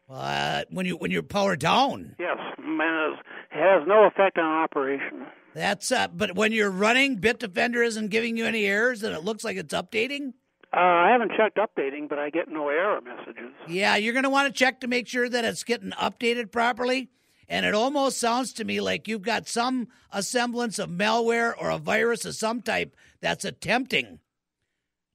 Uh, 0.10 0.64
when 0.70 0.86
you 0.86 0.96
when 0.98 1.12
you're 1.12 1.24
powered 1.24 1.60
down. 1.60 2.16
Yes, 2.20 2.38
and 2.58 2.80
it 2.80 3.20
has 3.52 3.88
no 3.88 4.06
effect 4.06 4.38
on 4.38 4.46
operation. 4.46 5.26
That's 5.56 5.92
uh, 5.92 6.08
but 6.10 6.36
when 6.36 6.52
you're 6.52 6.70
running, 6.70 7.20
Bitdefender 7.20 7.86
isn't 7.86 8.10
giving 8.10 8.38
you 8.38 8.46
any 8.46 8.66
errors, 8.66 9.02
and 9.02 9.16
it 9.16 9.24
looks 9.24 9.44
like 9.44 9.58
it's 9.58 9.74
updating. 9.74 10.34
Uh, 10.76 10.80
I 10.80 11.12
haven't 11.12 11.34
checked 11.38 11.58
updating, 11.58 12.10
but 12.10 12.18
I 12.18 12.32
get 12.32 12.50
no 12.50 12.70
error 12.70 13.00
messages. 13.00 13.52
Yeah, 13.68 13.96
you're 13.96 14.14
going 14.14 14.24
to 14.24 14.30
want 14.30 14.48
to 14.48 14.58
check 14.58 14.80
to 14.80 14.88
make 14.88 15.08
sure 15.08 15.30
that 15.30 15.46
it's 15.46 15.64
getting 15.64 15.92
updated 15.92 16.52
properly. 16.52 17.10
And 17.48 17.66
it 17.66 17.76
almost 17.76 18.18
sounds 18.18 18.54
to 18.54 18.64
me 18.64 18.82
like 18.82 19.08
you've 19.08 19.22
got 19.22 19.48
some 19.48 19.88
semblance 20.22 20.80
of 20.80 20.90
malware 20.90 21.54
or 21.60 21.70
a 21.70 21.78
virus 21.78 22.26
of 22.26 22.36
some 22.36 22.62
type 22.62 22.96
that's 23.22 23.46
attempting 23.46 24.20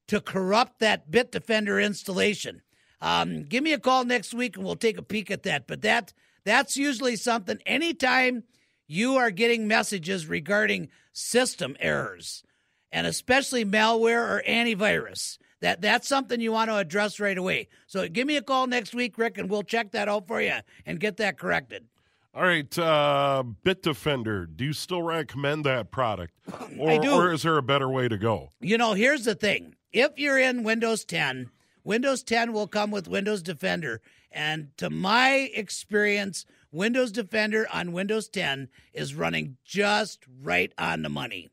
to 0.07 0.21
corrupt 0.21 0.79
that 0.79 1.11
Bitdefender 1.11 1.85
installation. 1.85 2.63
Um, 3.01 3.43
give 3.45 3.65
me 3.65 3.73
a 3.73 3.79
call 3.79 4.05
next 4.05 4.35
week 4.35 4.57
and 4.57 4.65
we'll 4.65 4.77
take 4.77 4.99
a 4.99 5.03
peek 5.03 5.31
at 5.31 5.43
that. 5.45 5.67
But 5.67 5.83
that 5.83 6.13
that's 6.45 6.77
usually 6.77 7.17
something. 7.17 7.59
Anytime 7.67 8.45
you 8.87 9.17
are 9.17 9.31
getting 9.31 9.67
messages 9.67 10.27
regarding 10.27 10.89
system 11.13 11.77
errors, 11.81 12.45
and 12.91 13.07
especially 13.07 13.65
malware 13.65 14.23
or 14.23 14.43
antivirus, 14.49 15.39
that 15.61 15.81
that's 15.81 16.09
something 16.09 16.41
you 16.41 16.53
want 16.53 16.71
to 16.71 16.77
address 16.77 17.21
right 17.21 17.37
away. 17.37 17.69
So 17.87 18.09
give 18.09 18.27
me 18.27 18.37
a 18.37 18.43
call 18.43 18.67
next 18.67 18.95
week, 18.95 19.19
Rick, 19.19 19.39
and 19.39 19.51
we'll 19.51 19.63
check 19.63 19.93
that 19.93 20.09
out 20.09 20.27
for 20.27 20.41
you 20.41 20.55
and 20.87 21.01
get 21.01 21.17
that 21.19 21.39
corrected. 21.39 21.87
All 22.35 22.43
right, 22.45 22.79
uh, 22.79 23.43
Bitdefender. 23.65 24.47
Do 24.55 24.65
you 24.65 24.73
still 24.73 25.03
recommend 25.03 25.65
that 25.65 25.91
product, 25.91 26.35
or, 26.79 26.91
I 26.91 26.99
do. 26.99 27.13
or 27.13 27.33
is 27.33 27.43
there 27.43 27.57
a 27.57 27.63
better 27.63 27.89
way 27.89 28.07
to 28.07 28.17
go? 28.17 28.51
You 28.61 28.79
know, 28.79 28.93
here's 28.93 29.25
the 29.25 29.35
thing: 29.35 29.75
if 29.93 30.13
you're 30.17 30.39
in 30.39 30.63
Windows 30.63 31.05
10, 31.05 31.51
Windows 31.83 32.23
10 32.23 32.53
will 32.53 32.69
come 32.69 32.91
with 32.91 33.09
Windows 33.09 33.43
Defender, 33.43 34.01
and 34.31 34.69
to 34.77 34.91
my 34.91 35.51
experience, 35.55 36.45
Windows 36.71 37.11
Defender 37.11 37.67
on 37.73 37.93
Windows 37.93 38.29
10 38.29 38.69
is 38.93 39.15
running 39.15 39.57
just 39.65 40.25
right 40.43 40.73
on 40.79 41.03
the 41.03 41.09
money. 41.09 41.49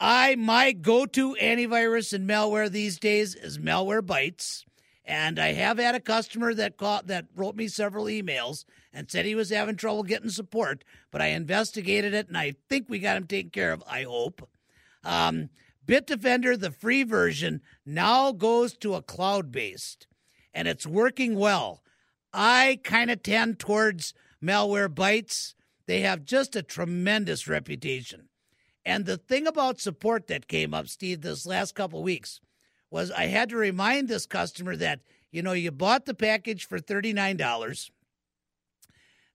I 0.00 0.36
my 0.36 0.72
go-to 0.72 1.36
antivirus 1.40 2.12
and 2.12 2.28
malware 2.28 2.70
these 2.70 2.98
days 2.98 3.34
is 3.34 3.58
Malwarebytes. 3.58 4.64
And 5.04 5.38
I 5.38 5.54
have 5.54 5.78
had 5.78 5.94
a 5.94 6.00
customer 6.00 6.52
that 6.54 6.76
called, 6.76 7.08
that 7.08 7.26
wrote 7.34 7.56
me 7.56 7.66
several 7.66 8.04
emails 8.04 8.64
and 8.92 9.10
said 9.10 9.24
he 9.24 9.34
was 9.34 9.50
having 9.50 9.76
trouble 9.76 10.02
getting 10.02 10.28
support, 10.28 10.84
but 11.10 11.22
I 11.22 11.28
investigated 11.28 12.12
it 12.12 12.28
and 12.28 12.36
I 12.36 12.54
think 12.68 12.88
we 12.88 12.98
got 12.98 13.16
him 13.16 13.26
taken 13.26 13.50
care 13.50 13.72
of. 13.72 13.82
I 13.90 14.02
hope. 14.02 14.46
Um, 15.02 15.48
Bitdefender, 15.86 16.60
the 16.60 16.70
free 16.70 17.02
version, 17.02 17.62
now 17.86 18.32
goes 18.32 18.76
to 18.76 18.94
a 18.94 19.02
cloud 19.02 19.50
based, 19.50 20.06
and 20.52 20.68
it's 20.68 20.86
working 20.86 21.34
well. 21.34 21.82
I 22.34 22.78
kind 22.84 23.10
of 23.10 23.22
tend 23.22 23.58
towards 23.58 24.12
Malwarebytes. 24.44 25.54
They 25.86 26.00
have 26.00 26.24
just 26.24 26.54
a 26.54 26.62
tremendous 26.62 27.48
reputation. 27.48 28.27
And 28.88 29.04
the 29.04 29.18
thing 29.18 29.46
about 29.46 29.78
support 29.78 30.28
that 30.28 30.48
came 30.48 30.72
up, 30.72 30.88
Steve, 30.88 31.20
this 31.20 31.44
last 31.44 31.74
couple 31.74 32.02
weeks 32.02 32.40
was 32.90 33.10
I 33.10 33.26
had 33.26 33.50
to 33.50 33.56
remind 33.58 34.08
this 34.08 34.24
customer 34.24 34.76
that, 34.76 35.00
you 35.30 35.42
know, 35.42 35.52
you 35.52 35.70
bought 35.70 36.06
the 36.06 36.14
package 36.14 36.66
for 36.66 36.78
$39. 36.78 37.90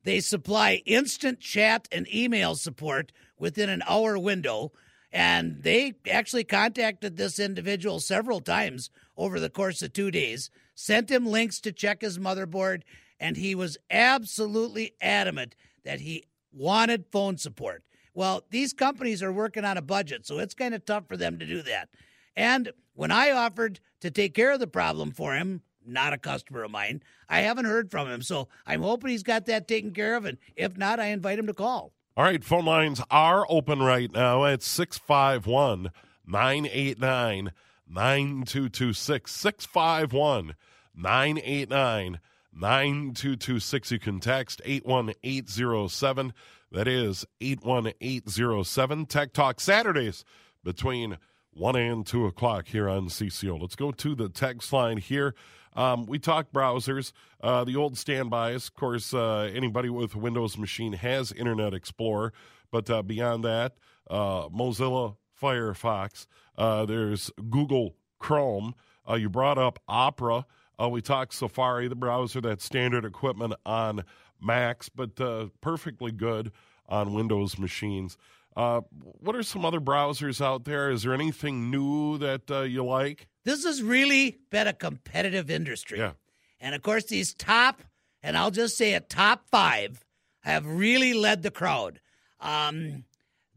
They 0.04 0.20
supply 0.22 0.82
instant 0.88 1.40
chat 1.40 1.88
and 1.92 2.12
email 2.12 2.56
support 2.56 3.12
within 3.38 3.70
an 3.70 3.84
hour 3.88 4.18
window. 4.18 4.72
And 5.12 5.62
they 5.62 5.94
actually 6.10 6.46
contacted 6.46 7.16
this 7.18 7.38
individual 7.38 8.00
several 8.00 8.40
times 8.40 8.90
over 9.16 9.40
the 9.40 9.52
course 9.52 9.84
of 9.84 9.94
two 9.94 10.10
days, 10.10 10.50
sent 10.74 11.12
him 11.12 11.28
links 11.28 11.62
to 11.62 11.72
check 11.72 12.02
his 12.02 12.18
motherboard, 12.18 12.82
and 13.20 13.38
he 13.38 13.54
was 13.54 13.78
absolutely 13.92 14.96
adamant 15.00 15.56
that 15.86 16.00
he 16.00 16.24
wanted 16.52 17.06
phone 17.12 17.38
support. 17.38 17.84
Well, 18.14 18.44
these 18.50 18.74
companies 18.74 19.24
are 19.24 19.32
working 19.32 19.66
on 19.66 19.78
a 19.78 19.82
budget, 19.82 20.26
so 20.26 20.40
it's 20.40 20.54
kind 20.54 20.74
of 20.74 20.86
tough 20.86 21.08
for 21.08 21.18
them 21.18 21.40
to 21.40 21.46
do 21.46 21.62
that. 21.64 21.90
And 22.36 22.72
when 22.94 23.12
I 23.12 23.32
offered 23.32 23.80
to 24.02 24.12
take 24.12 24.34
care 24.34 24.52
of 24.52 24.60
the 24.60 24.68
problem 24.68 25.12
for 25.12 25.34
him, 25.34 25.62
not 25.86 26.14
a 26.14 26.18
customer 26.18 26.64
of 26.64 26.72
mine, 26.72 27.02
I 27.28 27.42
haven't 27.42 27.66
heard 27.66 27.92
from 27.92 28.08
him. 28.08 28.22
So 28.22 28.48
I'm 28.66 28.82
hoping 28.82 29.10
he's 29.10 29.24
got 29.24 29.46
that 29.48 29.68
taken 29.68 29.92
care 29.92 30.16
of. 30.16 30.26
And 30.26 30.38
if 30.56 30.78
not, 30.78 31.00
I 31.00 31.08
invite 31.08 31.40
him 31.40 31.48
to 31.48 31.54
call. 31.54 31.94
All 32.16 32.24
right, 32.24 32.44
phone 32.44 32.66
lines 32.66 33.02
are 33.10 33.46
open 33.50 33.80
right 33.82 34.12
now 34.12 34.46
at 34.46 34.62
651 34.62 35.92
989 36.26 37.52
9226. 37.88 39.32
651 39.32 40.56
989 40.96 42.20
9226. 42.54 43.92
You 43.92 44.00
can 44.00 44.20
text 44.20 44.62
81807. 44.64 46.34
That 46.74 46.88
is 46.88 47.24
81807. 47.40 49.06
Tech 49.06 49.32
Talk 49.32 49.62
Saturdays 49.62 50.26
between 50.64 51.20
1 51.52 51.76
and 51.76 52.04
2 52.04 52.26
o'clock 52.26 52.68
here 52.68 52.90
on 52.90 53.10
CCO. 53.10 53.62
Let's 53.62 53.76
go 53.76 53.92
to 53.92 54.16
the 54.16 54.28
text 54.28 54.74
line 54.74 54.98
here. 54.98 55.36
Um, 55.76 56.08
we 56.08 56.18
talk 56.18 56.52
browsers, 56.52 57.12
uh, 57.42 57.64
the 57.64 57.76
old 57.76 57.96
standbys. 57.96 58.68
Of 58.70 58.74
course, 58.74 59.14
uh, 59.14 59.52
anybody 59.54 59.90
with 59.90 60.16
a 60.16 60.18
Windows 60.18 60.58
machine 60.58 60.94
has 60.94 61.32
Internet 61.32 61.76
Explorer, 61.76 62.34
but 62.72 62.90
uh, 62.90 63.04
beyond 63.04 63.44
that, 63.44 63.74
uh, 64.10 64.50
Mozilla 64.50 65.16
Firefox, 65.40 66.26
uh, 66.58 66.86
there's 66.88 67.30
Google 67.52 67.96
Chrome. 68.18 68.74
Uh, 69.08 69.16
you 69.16 69.30
brought 69.30 69.60
up 69.60 69.80
Opera. 69.88 70.48
we 70.90 71.02
talked 71.02 71.36
Safari, 71.36 71.88
the 71.88 71.96
browser 71.96 72.42
that's 72.42 72.66
standard 72.66 73.06
equipment 73.06 73.54
on 73.64 74.04
Macs, 74.44 74.90
but 74.90 75.16
perfectly 75.62 76.12
good 76.12 76.52
on 76.88 77.14
Windows 77.14 77.58
machines. 77.58 78.18
Uh, 78.56 78.82
what 79.02 79.36
are 79.36 79.44
some 79.44 79.66
other 79.66 79.80
browsers 79.80 80.44
out 80.44 80.66
there? 80.66 80.92
Is 80.92 81.04
there 81.04 81.14
anything 81.14 81.72
new 81.72 82.18
that 82.20 82.52
uh, 82.52 82.62
you 82.62 82.84
like? 82.84 83.28
This 83.46 83.66
has 83.66 83.82
really 83.82 84.38
been 84.52 84.68
a 84.68 84.74
competitive 84.74 85.50
industry. 85.50 85.98
Yeah. 85.98 86.12
And 86.60 86.76
of 86.76 86.82
course, 86.82 87.06
these 87.06 87.34
top, 87.34 87.82
and 88.22 88.38
I'll 88.38 88.52
just 88.52 88.78
say 88.78 88.94
it, 88.94 89.10
top 89.10 89.50
five 89.50 90.06
have 90.42 90.66
really 90.66 91.14
led 91.14 91.42
the 91.42 91.52
crowd. 91.52 92.00
Um, 92.40 93.06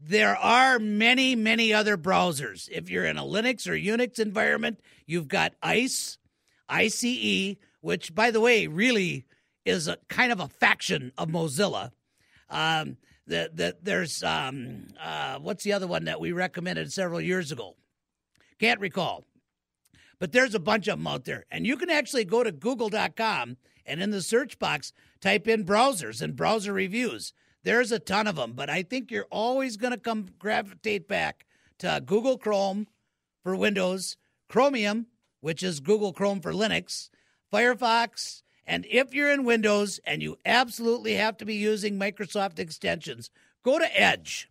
there 0.01 0.35
are 0.35 0.79
many, 0.79 1.35
many 1.35 1.73
other 1.73 1.97
browsers. 1.97 2.67
If 2.69 2.89
you're 2.89 3.05
in 3.05 3.17
a 3.17 3.23
Linux 3.23 3.67
or 3.67 3.73
Unix 3.73 4.19
environment, 4.19 4.79
you've 5.05 5.27
got 5.27 5.53
ICE, 5.61 6.17
ICE, 6.67 7.55
which, 7.81 8.15
by 8.15 8.31
the 8.31 8.41
way, 8.41 8.67
really 8.67 9.25
is 9.67 9.87
a 9.87 9.97
kind 10.07 10.31
of 10.31 10.39
a 10.39 10.47
faction 10.47 11.11
of 11.17 11.29
Mozilla. 11.29 11.91
Um, 12.49 12.97
the, 13.25 13.51
the, 13.53 13.77
there's 13.81 14.23
um, 14.23 14.87
uh, 15.01 15.37
what's 15.39 15.63
the 15.63 15.73
other 15.73 15.87
one 15.87 16.05
that 16.05 16.19
we 16.19 16.31
recommended 16.31 16.91
several 16.93 17.19
years 17.19 17.51
ago? 17.51 17.75
Can't 18.59 18.79
recall. 18.79 19.25
But 20.19 20.31
there's 20.31 20.55
a 20.55 20.59
bunch 20.59 20.87
of 20.87 20.97
them 20.97 21.07
out 21.07 21.25
there. 21.25 21.45
And 21.51 21.67
you 21.67 21.77
can 21.77 21.89
actually 21.89 22.25
go 22.25 22.43
to 22.43 22.51
google.com 22.51 23.57
and 23.85 24.01
in 24.01 24.11
the 24.11 24.21
search 24.21 24.59
box, 24.59 24.91
type 25.21 25.47
in 25.47 25.65
browsers 25.65 26.21
and 26.21 26.35
browser 26.35 26.73
reviews. 26.73 27.33
There's 27.63 27.91
a 27.91 27.99
ton 27.99 28.27
of 28.27 28.35
them, 28.35 28.53
but 28.53 28.69
I 28.69 28.83
think 28.83 29.11
you're 29.11 29.27
always 29.29 29.77
going 29.77 29.91
to 29.91 29.99
come 29.99 30.27
gravitate 30.39 31.07
back 31.07 31.45
to 31.79 32.01
Google 32.05 32.37
Chrome 32.37 32.87
for 33.43 33.55
Windows, 33.55 34.17
Chromium, 34.47 35.07
which 35.41 35.63
is 35.63 35.79
Google 35.79 36.13
Chrome 36.13 36.41
for 36.41 36.53
Linux, 36.53 37.09
Firefox, 37.51 38.41
and 38.67 38.85
if 38.89 39.13
you're 39.13 39.31
in 39.31 39.45
Windows 39.45 39.99
and 40.05 40.21
you 40.21 40.37
absolutely 40.45 41.13
have 41.13 41.37
to 41.37 41.45
be 41.45 41.55
using 41.55 41.97
Microsoft 41.97 42.59
extensions, 42.59 43.31
go 43.63 43.79
to 43.79 43.99
Edge. 43.99 44.49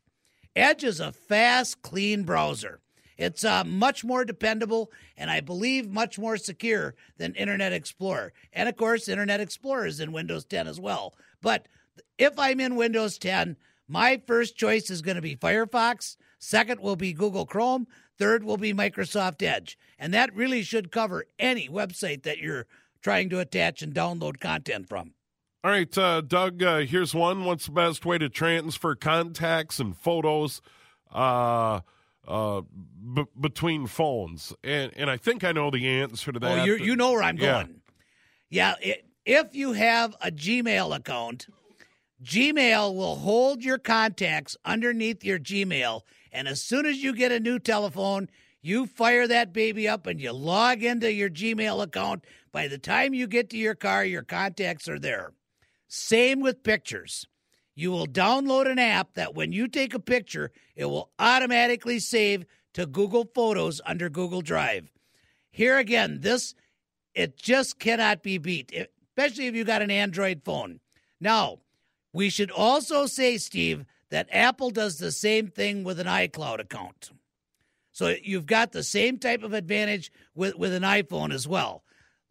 Edge 0.56 0.84
is 0.84 1.00
a 1.00 1.12
fast, 1.12 1.82
clean 1.82 2.24
browser. 2.24 2.80
It's 3.18 3.44
uh, 3.44 3.62
much 3.64 4.04
more 4.04 4.24
dependable 4.24 4.90
and 5.16 5.30
I 5.30 5.40
believe 5.40 5.90
much 5.90 6.18
more 6.18 6.38
secure 6.38 6.94
than 7.18 7.34
Internet 7.34 7.72
Explorer. 7.72 8.32
And 8.54 8.68
of 8.68 8.76
course, 8.76 9.08
Internet 9.08 9.40
Explorer 9.40 9.86
is 9.86 10.00
in 10.00 10.12
Windows 10.12 10.46
10 10.46 10.66
as 10.66 10.80
well. 10.80 11.14
But 11.42 11.68
if 12.18 12.38
I'm 12.38 12.60
in 12.60 12.76
Windows 12.76 13.18
10, 13.18 13.56
my 13.86 14.20
first 14.26 14.56
choice 14.56 14.90
is 14.90 15.02
going 15.02 15.16
to 15.16 15.22
be 15.22 15.36
Firefox. 15.36 16.16
Second 16.38 16.80
will 16.80 16.96
be 16.96 17.12
Google 17.12 17.46
Chrome. 17.46 17.86
Third 18.18 18.44
will 18.44 18.56
be 18.56 18.72
Microsoft 18.72 19.42
Edge. 19.42 19.78
And 19.98 20.12
that 20.14 20.34
really 20.34 20.62
should 20.62 20.90
cover 20.90 21.26
any 21.38 21.68
website 21.68 22.22
that 22.22 22.38
you're 22.38 22.66
trying 23.06 23.28
to 23.30 23.38
attach 23.38 23.82
and 23.82 23.94
download 23.94 24.40
content 24.40 24.88
from. 24.88 25.14
All 25.62 25.70
right, 25.70 25.96
uh, 25.96 26.20
Doug, 26.22 26.60
uh, 26.60 26.78
here's 26.78 27.14
one. 27.14 27.44
What's 27.44 27.66
the 27.66 27.70
best 27.72 28.04
way 28.04 28.18
to 28.18 28.28
transfer 28.28 28.96
contacts 28.96 29.78
and 29.78 29.96
photos? 29.96 30.60
Uh, 31.14 31.82
uh, 32.26 32.62
b- 33.14 33.22
between 33.40 33.86
phones, 33.86 34.52
and 34.64 34.90
and 34.96 35.08
I 35.08 35.16
think 35.18 35.44
I 35.44 35.52
know 35.52 35.70
the 35.70 35.86
answer 35.86 36.32
to 36.32 36.40
that. 36.40 36.58
Oh, 36.58 36.64
you 36.64 36.74
you 36.78 36.96
know 36.96 37.12
where 37.12 37.22
I'm 37.22 37.36
Yeah. 37.36 37.62
going. 37.62 37.80
Yeah, 38.50 38.74
it, 38.82 39.04
if 39.24 39.54
you 39.54 39.72
have 39.74 40.16
a 40.20 40.32
Gmail 40.32 40.96
account, 40.96 41.46
Gmail 42.24 42.92
will 42.92 43.14
hold 43.14 43.62
your 43.62 43.78
contacts 43.78 44.56
underneath 44.64 45.22
your 45.22 45.38
Gmail, 45.38 46.00
and 46.32 46.48
as 46.48 46.60
soon 46.60 46.86
as 46.86 46.96
you 47.04 47.14
get 47.14 47.30
a 47.30 47.38
new 47.38 47.60
telephone, 47.60 48.28
you 48.62 48.84
fire 48.86 49.28
that 49.28 49.52
baby 49.52 49.86
up 49.86 50.08
and 50.08 50.20
you 50.20 50.32
log 50.32 50.82
into 50.82 51.12
your 51.12 51.30
Gmail 51.30 51.80
account. 51.84 52.24
By 52.56 52.68
the 52.68 52.78
time 52.78 53.12
you 53.12 53.26
get 53.26 53.50
to 53.50 53.58
your 53.58 53.74
car, 53.74 54.02
your 54.02 54.22
contacts 54.22 54.88
are 54.88 54.98
there. 54.98 55.34
Same 55.88 56.40
with 56.40 56.62
pictures. 56.62 57.26
You 57.74 57.90
will 57.90 58.06
download 58.06 58.66
an 58.66 58.78
app 58.78 59.12
that 59.12 59.34
when 59.34 59.52
you 59.52 59.68
take 59.68 59.92
a 59.92 59.98
picture, 59.98 60.50
it 60.74 60.86
will 60.86 61.10
automatically 61.18 61.98
save 61.98 62.46
to 62.72 62.86
Google 62.86 63.28
Photos 63.34 63.82
under 63.84 64.08
Google 64.08 64.40
Drive. 64.40 64.90
Here 65.50 65.76
again, 65.76 66.20
this 66.22 66.54
it 67.12 67.36
just 67.36 67.78
cannot 67.78 68.22
be 68.22 68.38
beat, 68.38 68.72
especially 68.72 69.48
if 69.48 69.54
you 69.54 69.64
got 69.64 69.82
an 69.82 69.90
Android 69.90 70.40
phone. 70.42 70.80
Now, 71.20 71.58
we 72.14 72.30
should 72.30 72.50
also 72.50 73.04
say, 73.04 73.36
Steve, 73.36 73.84
that 74.08 74.28
Apple 74.32 74.70
does 74.70 74.96
the 74.96 75.12
same 75.12 75.48
thing 75.48 75.84
with 75.84 76.00
an 76.00 76.06
iCloud 76.06 76.60
account. 76.60 77.10
So 77.92 78.14
you've 78.22 78.46
got 78.46 78.72
the 78.72 78.82
same 78.82 79.18
type 79.18 79.42
of 79.42 79.52
advantage 79.52 80.10
with, 80.34 80.56
with 80.56 80.72
an 80.72 80.84
iPhone 80.84 81.34
as 81.34 81.46
well. 81.46 81.82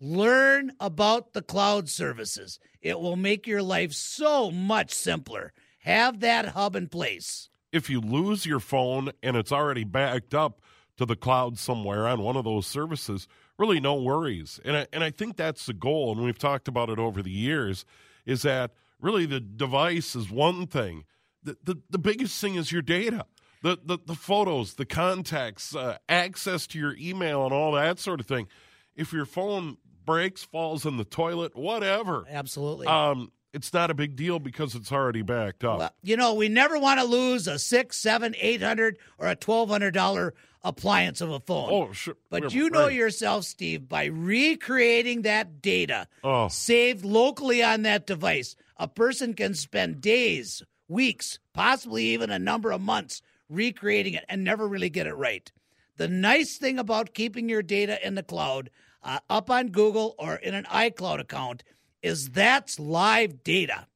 Learn 0.06 0.72
about 0.80 1.34
the 1.34 1.42
cloud 1.42 1.90
services. 1.90 2.60
It 2.80 3.00
will 3.00 3.16
make 3.16 3.48
your 3.48 3.64
life 3.64 3.92
so 3.92 4.52
much 4.52 4.94
simpler. 4.94 5.52
Have 5.80 6.20
that 6.20 6.50
hub 6.50 6.76
in 6.76 6.90
place. 6.90 7.50
if 7.72 7.90
you 7.90 8.00
lose 8.00 8.46
your 8.46 8.60
phone 8.60 9.12
and 9.22 9.36
it's 9.36 9.52
already 9.52 9.84
backed 9.84 10.34
up 10.34 10.62
to 10.98 11.06
the 11.06 11.16
cloud 11.16 11.58
somewhere 11.58 12.08
on 12.08 12.22
one 12.22 12.38
of 12.38 12.46
those 12.46 12.66
services, 12.66 13.28
really 13.58 13.80
no 13.82 13.96
worries. 13.96 14.62
And 14.64 14.78
I, 14.78 14.88
and 14.94 15.04
I 15.04 15.10
think 15.10 15.36
that's 15.36 15.66
the 15.66 15.74
goal, 15.74 16.14
and 16.14 16.24
we've 16.24 16.38
talked 16.38 16.68
about 16.70 16.90
it 16.90 17.00
over 17.00 17.22
the 17.22 17.32
years, 17.32 17.84
is 18.26 18.44
that 18.44 18.72
really 19.02 19.26
the 19.26 19.42
device 19.42 20.16
is 20.16 20.32
one 20.32 20.68
thing. 20.68 21.04
The, 21.44 21.58
the, 21.64 21.82
the 21.90 21.98
biggest 22.00 22.40
thing 22.40 22.56
is 22.56 22.72
your 22.72 22.82
data. 22.82 23.26
The, 23.62 23.78
the, 23.84 23.98
the 24.06 24.16
photos, 24.16 24.76
the 24.76 24.86
contacts, 24.86 25.76
uh, 25.76 25.98
access 26.08 26.68
to 26.68 26.80
your 26.80 26.96
email, 26.98 27.44
and 27.44 27.54
all 27.54 27.72
that 27.74 28.00
sort 28.00 28.20
of 28.20 28.26
thing. 28.28 28.48
If 28.96 29.12
your 29.12 29.26
phone 29.26 29.78
breaks, 30.06 30.44
falls 30.44 30.86
in 30.86 30.98
the 30.98 31.06
toilet, 31.06 31.56
whatever, 31.56 32.26
Absolutely. 32.30 32.88
um, 32.88 33.32
it's 33.54 33.74
not 33.74 33.90
a 33.90 33.94
big 33.94 34.16
deal 34.16 34.40
because 34.40 34.76
it's 34.76 34.92
already 34.92 35.22
backed 35.22 35.64
up. 35.64 35.80
Well, 35.80 35.96
you 36.04 36.18
know, 36.18 36.34
we 36.34 36.50
never 36.50 36.78
want 36.78 37.00
to 37.00 37.06
lose 37.06 37.48
a 37.48 37.58
six, 37.58 37.98
seven, 37.98 38.36
eight 38.40 38.62
hundred, 38.62 38.98
or 39.18 39.28
a 39.28 39.36
twelve 39.36 39.70
hundred 39.70 39.92
dollar 39.94 40.34
appliance 40.64 41.22
of 41.22 41.30
a 41.30 41.40
phone. 41.40 41.70
oh, 41.72 41.92
sure. 41.94 42.16
But 42.30 42.54
you 42.54 42.70
know 42.70 42.86
right. 42.88 42.94
yourself, 42.94 43.46
Steve, 43.46 43.88
by 43.88 44.06
recreating 44.06 45.22
that 45.22 45.62
data 45.62 46.08
Oh. 46.24 46.48
saved 46.48 47.06
locally 47.06 47.64
on 47.64 47.84
that 47.84 48.08
device, 48.08 48.56
a 48.78 48.88
person 48.88 49.34
can 49.36 49.54
spend 49.54 50.02
days, 50.02 50.64
weeks, 50.88 51.40
possibly 51.54 52.06
even 52.08 52.32
a 52.32 52.40
number 52.40 52.72
of 52.72 52.82
months 52.82 53.22
recreating 53.48 54.16
it 54.16 54.26
and 54.28 54.44
never 54.44 54.68
really 54.68 54.90
get 54.90 55.08
it 55.08 55.14
right. 55.14 55.52
The 55.98 56.08
nice 56.08 56.58
thing 56.58 56.78
about 56.80 57.14
keeping 57.14 57.48
your 57.48 57.62
data 57.62 58.06
in 58.06 58.16
the 58.16 58.24
cloud, 58.24 58.70
uh, 59.06 59.20
up 59.30 59.50
on 59.50 59.70
Google 59.70 60.16
or 60.20 60.36
in 60.36 60.54
an 60.54 60.66
iCloud 60.66 61.22
account, 61.22 61.64
is 62.02 62.32
that's 62.32 62.80
live 62.80 63.44
data 63.44 63.88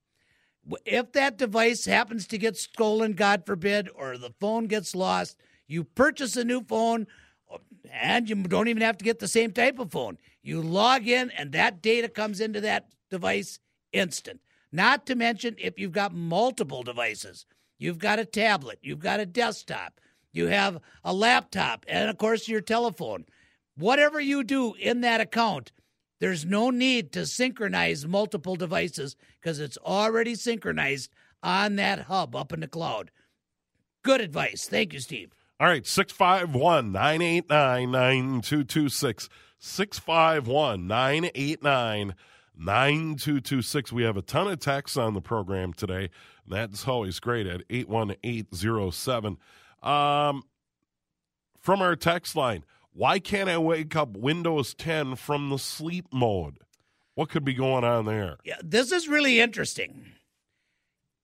if 0.85 1.11
that 1.13 1.37
device 1.37 1.85
happens 1.85 2.27
to 2.27 2.37
get 2.37 2.57
stolen, 2.57 3.13
God 3.13 3.45
forbid, 3.45 3.89
or 3.95 4.17
the 4.17 4.33
phone 4.39 4.67
gets 4.67 4.95
lost, 4.95 5.37
you 5.67 5.83
purchase 5.83 6.35
a 6.35 6.43
new 6.43 6.63
phone 6.63 7.07
and 7.91 8.29
you 8.29 8.35
don't 8.35 8.67
even 8.67 8.83
have 8.83 8.97
to 8.97 9.05
get 9.05 9.19
the 9.19 9.27
same 9.27 9.51
type 9.51 9.79
of 9.79 9.91
phone. 9.91 10.17
You 10.43 10.61
log 10.61 11.07
in 11.07 11.31
and 11.31 11.51
that 11.51 11.81
data 11.81 12.09
comes 12.09 12.39
into 12.39 12.61
that 12.61 12.89
device 13.09 13.59
instant. 13.91 14.41
Not 14.71 15.05
to 15.07 15.15
mention 15.15 15.55
if 15.57 15.79
you've 15.79 15.91
got 15.91 16.13
multiple 16.13 16.83
devices, 16.83 17.45
you've 17.79 17.97
got 17.97 18.19
a 18.19 18.25
tablet, 18.25 18.79
you've 18.81 18.99
got 18.99 19.19
a 19.19 19.25
desktop, 19.25 19.99
you 20.31 20.47
have 20.47 20.79
a 21.03 21.13
laptop, 21.13 21.85
and 21.87 22.09
of 22.09 22.17
course 22.17 22.47
your 22.47 22.61
telephone. 22.61 23.25
Whatever 23.79 24.19
you 24.19 24.43
do 24.43 24.73
in 24.73 25.01
that 25.01 25.21
account, 25.21 25.71
there's 26.19 26.45
no 26.45 26.69
need 26.69 27.13
to 27.13 27.25
synchronize 27.25 28.05
multiple 28.05 28.57
devices 28.57 29.15
because 29.39 29.59
it's 29.59 29.77
already 29.77 30.35
synchronized 30.35 31.09
on 31.41 31.77
that 31.77 32.01
hub 32.01 32.35
up 32.35 32.51
in 32.51 32.59
the 32.59 32.67
cloud. 32.67 33.09
Good 34.03 34.19
advice. 34.19 34.67
Thank 34.67 34.91
you, 34.91 34.99
Steve. 34.99 35.31
All 35.61 35.67
right, 35.67 35.87
651 35.87 36.91
989 36.91 37.91
9226. 37.91 39.29
651 39.59 40.87
989 40.87 42.15
9226. 42.57 43.93
We 43.93 44.03
have 44.03 44.17
a 44.17 44.21
ton 44.21 44.47
of 44.47 44.59
texts 44.59 44.97
on 44.97 45.13
the 45.13 45.21
program 45.21 45.71
today. 45.71 46.09
That's 46.45 46.85
always 46.85 47.19
great 47.21 47.47
at 47.47 47.63
81807. 47.69 49.37
Um, 49.81 50.43
from 51.59 51.81
our 51.81 51.95
text 51.95 52.35
line, 52.35 52.65
why 52.99 53.17
can't 53.17 53.49
I 53.49 53.57
wake 53.57 53.95
up 53.95 54.17
Windows 54.17 54.73
10 54.73 55.15
from 55.15 55.49
the 55.49 55.57
sleep 55.57 56.07
mode? 56.11 56.57
What 57.15 57.29
could 57.29 57.45
be 57.45 57.53
going 57.53 57.85
on 57.85 58.03
there? 58.03 58.35
Yeah, 58.43 58.57
this 58.61 58.91
is 58.91 59.07
really 59.07 59.39
interesting. 59.39 60.07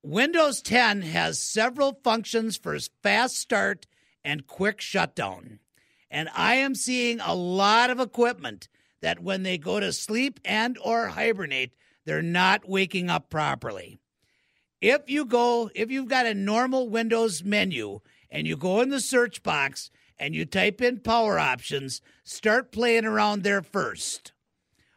Windows 0.02 0.62
10 0.62 1.02
has 1.02 1.38
several 1.38 2.00
functions 2.02 2.56
for 2.56 2.78
fast 3.04 3.36
start 3.36 3.88
and 4.24 4.48
quick 4.48 4.80
shutdown. 4.80 5.60
And 6.10 6.30
I 6.34 6.56
am 6.56 6.76
seeing 6.76 7.20
a 7.20 7.36
lot 7.36 7.90
of 7.90 8.00
equipment 8.00 8.70
that 9.02 9.20
when 9.20 9.44
they 9.44 9.58
go 9.58 9.82
to 9.82 9.92
sleep 9.92 10.40
and 10.46 10.78
or 10.82 11.08
hibernate, 11.08 11.74
they're 12.06 12.22
not 12.22 12.70
waking 12.70 13.10
up 13.10 13.30
properly. 13.30 14.00
If 14.80 15.10
you 15.10 15.26
go, 15.26 15.70
if 15.76 15.92
you've 15.92 16.08
got 16.08 16.26
a 16.26 16.34
normal 16.34 16.88
Windows 16.88 17.44
menu 17.44 18.00
and 18.30 18.48
you 18.48 18.56
go 18.56 18.80
in 18.80 18.92
the 18.92 19.02
search 19.02 19.44
box 19.44 19.92
and 20.18 20.34
you 20.34 20.46
type 20.46 20.82
in 20.82 21.00
power 21.00 21.38
options, 21.38 22.02
start 22.24 22.72
playing 22.72 23.06
around 23.06 23.44
there 23.44 23.62
first. 23.62 24.34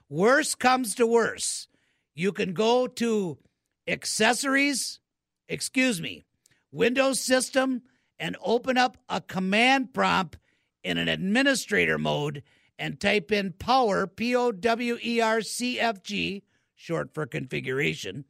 Worse 0.08 0.54
comes 0.54 0.94
to 0.96 1.06
worse. 1.06 1.68
You 2.14 2.32
can 2.32 2.52
go 2.52 2.86
to 2.86 3.38
accessories, 3.86 5.00
excuse 5.48 6.00
me, 6.00 6.24
Windows 6.70 7.20
system, 7.20 7.82
and 8.18 8.36
open 8.42 8.76
up 8.76 8.98
a 9.08 9.20
command 9.20 9.94
prompt 9.94 10.38
in 10.82 10.98
an 10.98 11.08
administrator 11.08 11.98
mode 11.98 12.42
and 12.78 13.00
type 13.00 13.32
in 13.32 13.52
power, 13.52 14.06
P 14.06 14.34
O 14.36 14.52
W 14.52 14.98
E 15.02 15.20
R 15.20 15.40
C 15.40 15.80
F 15.80 16.02
G, 16.02 16.44
short 16.74 17.12
for 17.12 17.26
configuration, 17.26 18.24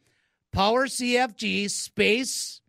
power 0.52 0.86
CFG 0.86 1.70
space 1.70 2.60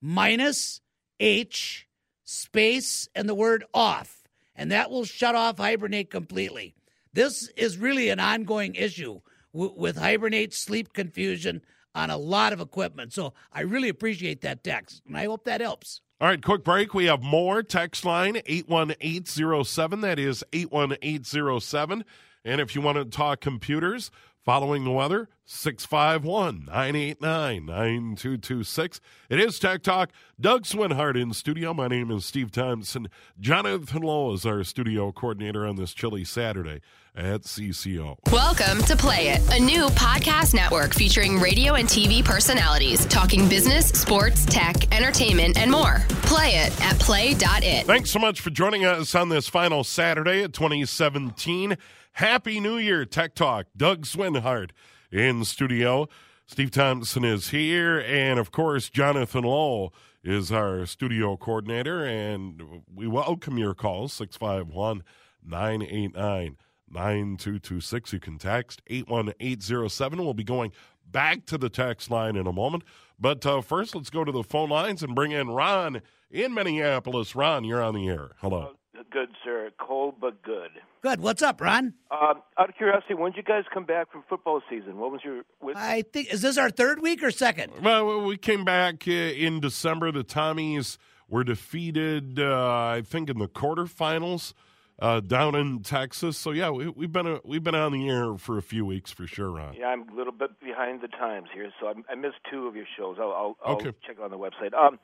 minus 0.00 0.80
H 1.18 1.86
space 2.30 3.08
and 3.14 3.28
the 3.28 3.34
word 3.34 3.64
off. 3.74 4.22
And 4.54 4.70
that 4.70 4.90
will 4.90 5.04
shut 5.04 5.34
off 5.34 5.58
hibernate 5.58 6.10
completely. 6.10 6.74
This 7.12 7.48
is 7.56 7.76
really 7.76 8.10
an 8.10 8.20
ongoing 8.20 8.74
issue 8.74 9.20
w- 9.52 9.74
with 9.76 9.96
hibernate 9.96 10.54
sleep 10.54 10.92
confusion 10.92 11.62
on 11.94 12.10
a 12.10 12.16
lot 12.16 12.52
of 12.52 12.60
equipment. 12.60 13.12
So 13.12 13.34
I 13.52 13.62
really 13.62 13.88
appreciate 13.88 14.42
that 14.42 14.62
text, 14.62 15.02
and 15.06 15.16
I 15.16 15.24
hope 15.24 15.44
that 15.44 15.60
helps. 15.60 16.02
All 16.20 16.28
right, 16.28 16.42
quick 16.42 16.62
break. 16.62 16.94
We 16.94 17.06
have 17.06 17.22
more. 17.22 17.62
Text 17.62 18.04
line 18.04 18.36
81807. 18.46 20.02
That 20.02 20.18
is 20.18 20.44
81807. 20.52 22.04
And 22.44 22.60
if 22.60 22.74
you 22.74 22.80
want 22.80 22.98
to 22.98 23.04
talk 23.04 23.40
computers, 23.40 24.10
following 24.44 24.84
the 24.84 24.90
weather, 24.90 25.28
651 25.44 26.64
989 26.66 27.66
9226. 27.66 29.00
It 29.28 29.40
is 29.40 29.58
Tech 29.58 29.82
Talk. 29.82 30.10
Doug 30.40 30.64
Swinhart 30.64 31.20
in 31.20 31.32
studio. 31.32 31.74
My 31.74 31.88
name 31.88 32.10
is 32.10 32.24
Steve 32.24 32.50
Thompson. 32.50 33.08
Jonathan 33.38 34.02
Lowe 34.02 34.32
is 34.32 34.46
our 34.46 34.64
studio 34.64 35.12
coordinator 35.12 35.66
on 35.66 35.76
this 35.76 35.92
chilly 35.92 36.24
Saturday 36.24 36.80
at 37.20 37.42
CCO. 37.42 38.16
Welcome 38.32 38.82
to 38.84 38.96
Play 38.96 39.28
It, 39.28 39.40
a 39.52 39.60
new 39.62 39.88
podcast 39.88 40.54
network 40.54 40.94
featuring 40.94 41.38
radio 41.38 41.74
and 41.74 41.86
TV 41.86 42.24
personalities 42.24 43.04
talking 43.06 43.46
business, 43.48 43.88
sports, 43.88 44.46
tech, 44.46 44.92
entertainment, 44.94 45.58
and 45.58 45.70
more. 45.70 46.02
Play 46.22 46.56
it 46.56 46.80
at 46.82 46.98
play.it. 46.98 47.86
Thanks 47.86 48.10
so 48.10 48.18
much 48.18 48.40
for 48.40 48.48
joining 48.48 48.86
us 48.86 49.14
on 49.14 49.28
this 49.28 49.48
final 49.48 49.84
Saturday 49.84 50.42
of 50.42 50.52
2017. 50.52 51.76
Happy 52.12 52.58
New 52.58 52.78
Year, 52.78 53.04
Tech 53.04 53.34
Talk. 53.34 53.66
Doug 53.76 54.06
Swinhart 54.06 54.70
in 55.12 55.44
studio. 55.44 56.08
Steve 56.46 56.70
Thompson 56.70 57.24
is 57.24 57.50
here, 57.50 58.00
and 58.00 58.38
of 58.38 58.50
course, 58.50 58.88
Jonathan 58.88 59.44
Lowell 59.44 59.94
is 60.24 60.50
our 60.50 60.86
studio 60.86 61.36
coordinator. 61.36 62.04
And 62.04 62.82
we 62.92 63.06
welcome 63.06 63.58
your 63.58 63.74
calls 63.74 64.12
651 64.14 65.04
989 65.44 66.56
9226. 66.90 68.12
You 68.12 68.20
can 68.20 68.38
text 68.38 68.82
81807. 68.88 70.18
We'll 70.18 70.34
be 70.34 70.44
going 70.44 70.72
back 71.10 71.46
to 71.46 71.58
the 71.58 71.68
text 71.68 72.10
line 72.10 72.36
in 72.36 72.46
a 72.46 72.52
moment. 72.52 72.84
But 73.18 73.44
uh, 73.44 73.60
first, 73.60 73.94
let's 73.94 74.10
go 74.10 74.24
to 74.24 74.32
the 74.32 74.42
phone 74.42 74.70
lines 74.70 75.02
and 75.02 75.14
bring 75.14 75.32
in 75.32 75.48
Ron 75.50 76.02
in 76.30 76.54
Minneapolis. 76.54 77.34
Ron, 77.34 77.64
you're 77.64 77.82
on 77.82 77.94
the 77.94 78.08
air. 78.08 78.30
Hello. 78.38 78.72
Good, 79.10 79.30
sir. 79.42 79.70
Cold 79.78 80.16
but 80.20 80.42
good. 80.42 80.70
Good. 81.02 81.20
What's 81.20 81.42
up, 81.42 81.60
Ron? 81.60 81.94
Um, 82.10 82.42
out 82.58 82.68
of 82.68 82.76
curiosity, 82.76 83.14
when 83.14 83.32
did 83.32 83.38
you 83.38 83.42
guys 83.42 83.64
come 83.72 83.84
back 83.84 84.12
from 84.12 84.22
football 84.28 84.60
season? 84.68 84.98
What 84.98 85.10
was 85.10 85.22
your? 85.24 85.42
What, 85.58 85.76
I 85.76 86.02
think 86.02 86.32
is 86.32 86.42
this 86.42 86.58
our 86.58 86.70
third 86.70 87.00
week 87.00 87.22
or 87.22 87.30
second? 87.30 87.72
Well, 87.82 88.22
we 88.22 88.36
came 88.36 88.64
back 88.64 89.08
uh, 89.08 89.10
in 89.10 89.58
December. 89.60 90.12
The 90.12 90.22
Tommies 90.22 90.98
were 91.28 91.44
defeated, 91.44 92.38
uh, 92.38 92.72
I 92.72 93.02
think, 93.04 93.30
in 93.30 93.38
the 93.38 93.48
quarterfinals 93.48 94.52
uh, 95.00 95.20
down 95.20 95.54
in 95.54 95.82
Texas. 95.82 96.36
So 96.36 96.50
yeah, 96.50 96.70
we, 96.70 96.84
have 96.84 97.12
been 97.12 97.26
a, 97.26 97.40
we've 97.44 97.62
been 97.62 97.74
on 97.74 97.92
the 97.92 98.08
air 98.08 98.36
for 98.36 98.58
a 98.58 98.62
few 98.62 98.84
weeks 98.84 99.10
for 99.10 99.26
sure, 99.26 99.50
Ron. 99.50 99.74
Yeah, 99.78 99.86
I'm 99.86 100.08
a 100.08 100.14
little 100.14 100.32
bit 100.32 100.60
behind 100.60 101.00
the 101.00 101.08
times 101.08 101.48
here, 101.54 101.70
so 101.80 101.88
I, 101.88 101.94
I 102.12 102.14
missed 102.14 102.36
two 102.50 102.66
of 102.66 102.76
your 102.76 102.86
shows. 102.98 103.16
I'll, 103.20 103.32
I'll, 103.32 103.56
I'll 103.64 103.74
Okay. 103.76 103.92
check 104.06 104.16
on 104.22 104.30
the 104.30 104.38
website. 104.38 104.74
Um, 104.74 104.98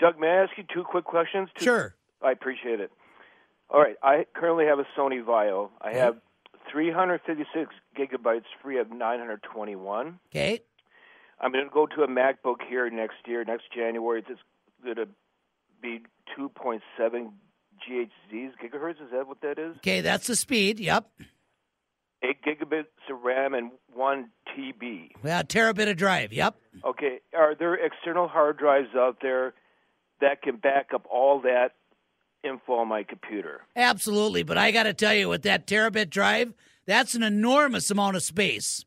Doug, 0.00 0.18
may 0.18 0.28
I 0.28 0.42
ask 0.44 0.52
you 0.56 0.64
two 0.72 0.82
quick 0.84 1.04
questions? 1.04 1.48
Two- 1.56 1.64
Sure. 1.64 1.94
I 2.22 2.32
appreciate 2.32 2.80
it. 2.80 2.90
All 3.70 3.80
right, 3.80 3.96
I 4.02 4.24
currently 4.34 4.64
have 4.66 4.78
a 4.78 4.86
Sony 4.98 5.22
VAIO. 5.24 5.70
I 5.80 5.92
have 5.92 6.16
356 6.72 7.70
gigabytes 7.96 8.44
free 8.62 8.78
of 8.78 8.90
921. 8.90 10.18
Okay. 10.30 10.60
I'm 11.40 11.52
going 11.52 11.64
to 11.64 11.70
go 11.70 11.86
to 11.86 12.02
a 12.02 12.08
MacBook 12.08 12.56
here 12.68 12.88
next 12.90 13.16
year, 13.26 13.44
next 13.44 13.64
January. 13.74 14.24
It's 14.28 14.40
going 14.82 14.96
to 14.96 15.06
be 15.80 16.00
2.7 16.38 16.80
GHZs, 17.88 18.52
gigahertz. 18.62 19.02
Is 19.02 19.10
that 19.12 19.26
what 19.26 19.40
that 19.42 19.58
is? 19.58 19.76
Okay, 19.78 20.00
that's 20.00 20.26
the 20.26 20.36
speed. 20.36 20.80
Yep. 20.80 21.08
Eight 22.22 22.42
gigabits 22.42 22.86
of 23.10 23.22
RAM 23.22 23.54
and 23.54 23.70
one 23.94 24.30
TB. 24.48 25.12
Yeah, 25.24 25.42
terabit 25.42 25.90
of 25.90 25.96
drive. 25.96 26.32
Yep. 26.32 26.56
Okay, 26.84 27.20
are 27.36 27.54
there 27.54 27.74
external 27.74 28.26
hard 28.28 28.58
drives 28.58 28.88
out 28.96 29.18
there 29.22 29.54
that 30.20 30.42
can 30.42 30.56
back 30.56 30.88
up 30.94 31.06
all 31.10 31.40
that 31.42 31.74
info 32.42 32.74
on 32.74 32.88
my 32.88 33.04
computer? 33.04 33.60
Absolutely, 33.76 34.42
but 34.42 34.58
I 34.58 34.72
got 34.72 34.84
to 34.84 34.94
tell 34.94 35.14
you, 35.14 35.28
with 35.28 35.42
that 35.42 35.66
terabit 35.66 36.10
drive, 36.10 36.54
that's 36.86 37.14
an 37.14 37.22
enormous 37.22 37.90
amount 37.90 38.16
of 38.16 38.22
space. 38.22 38.84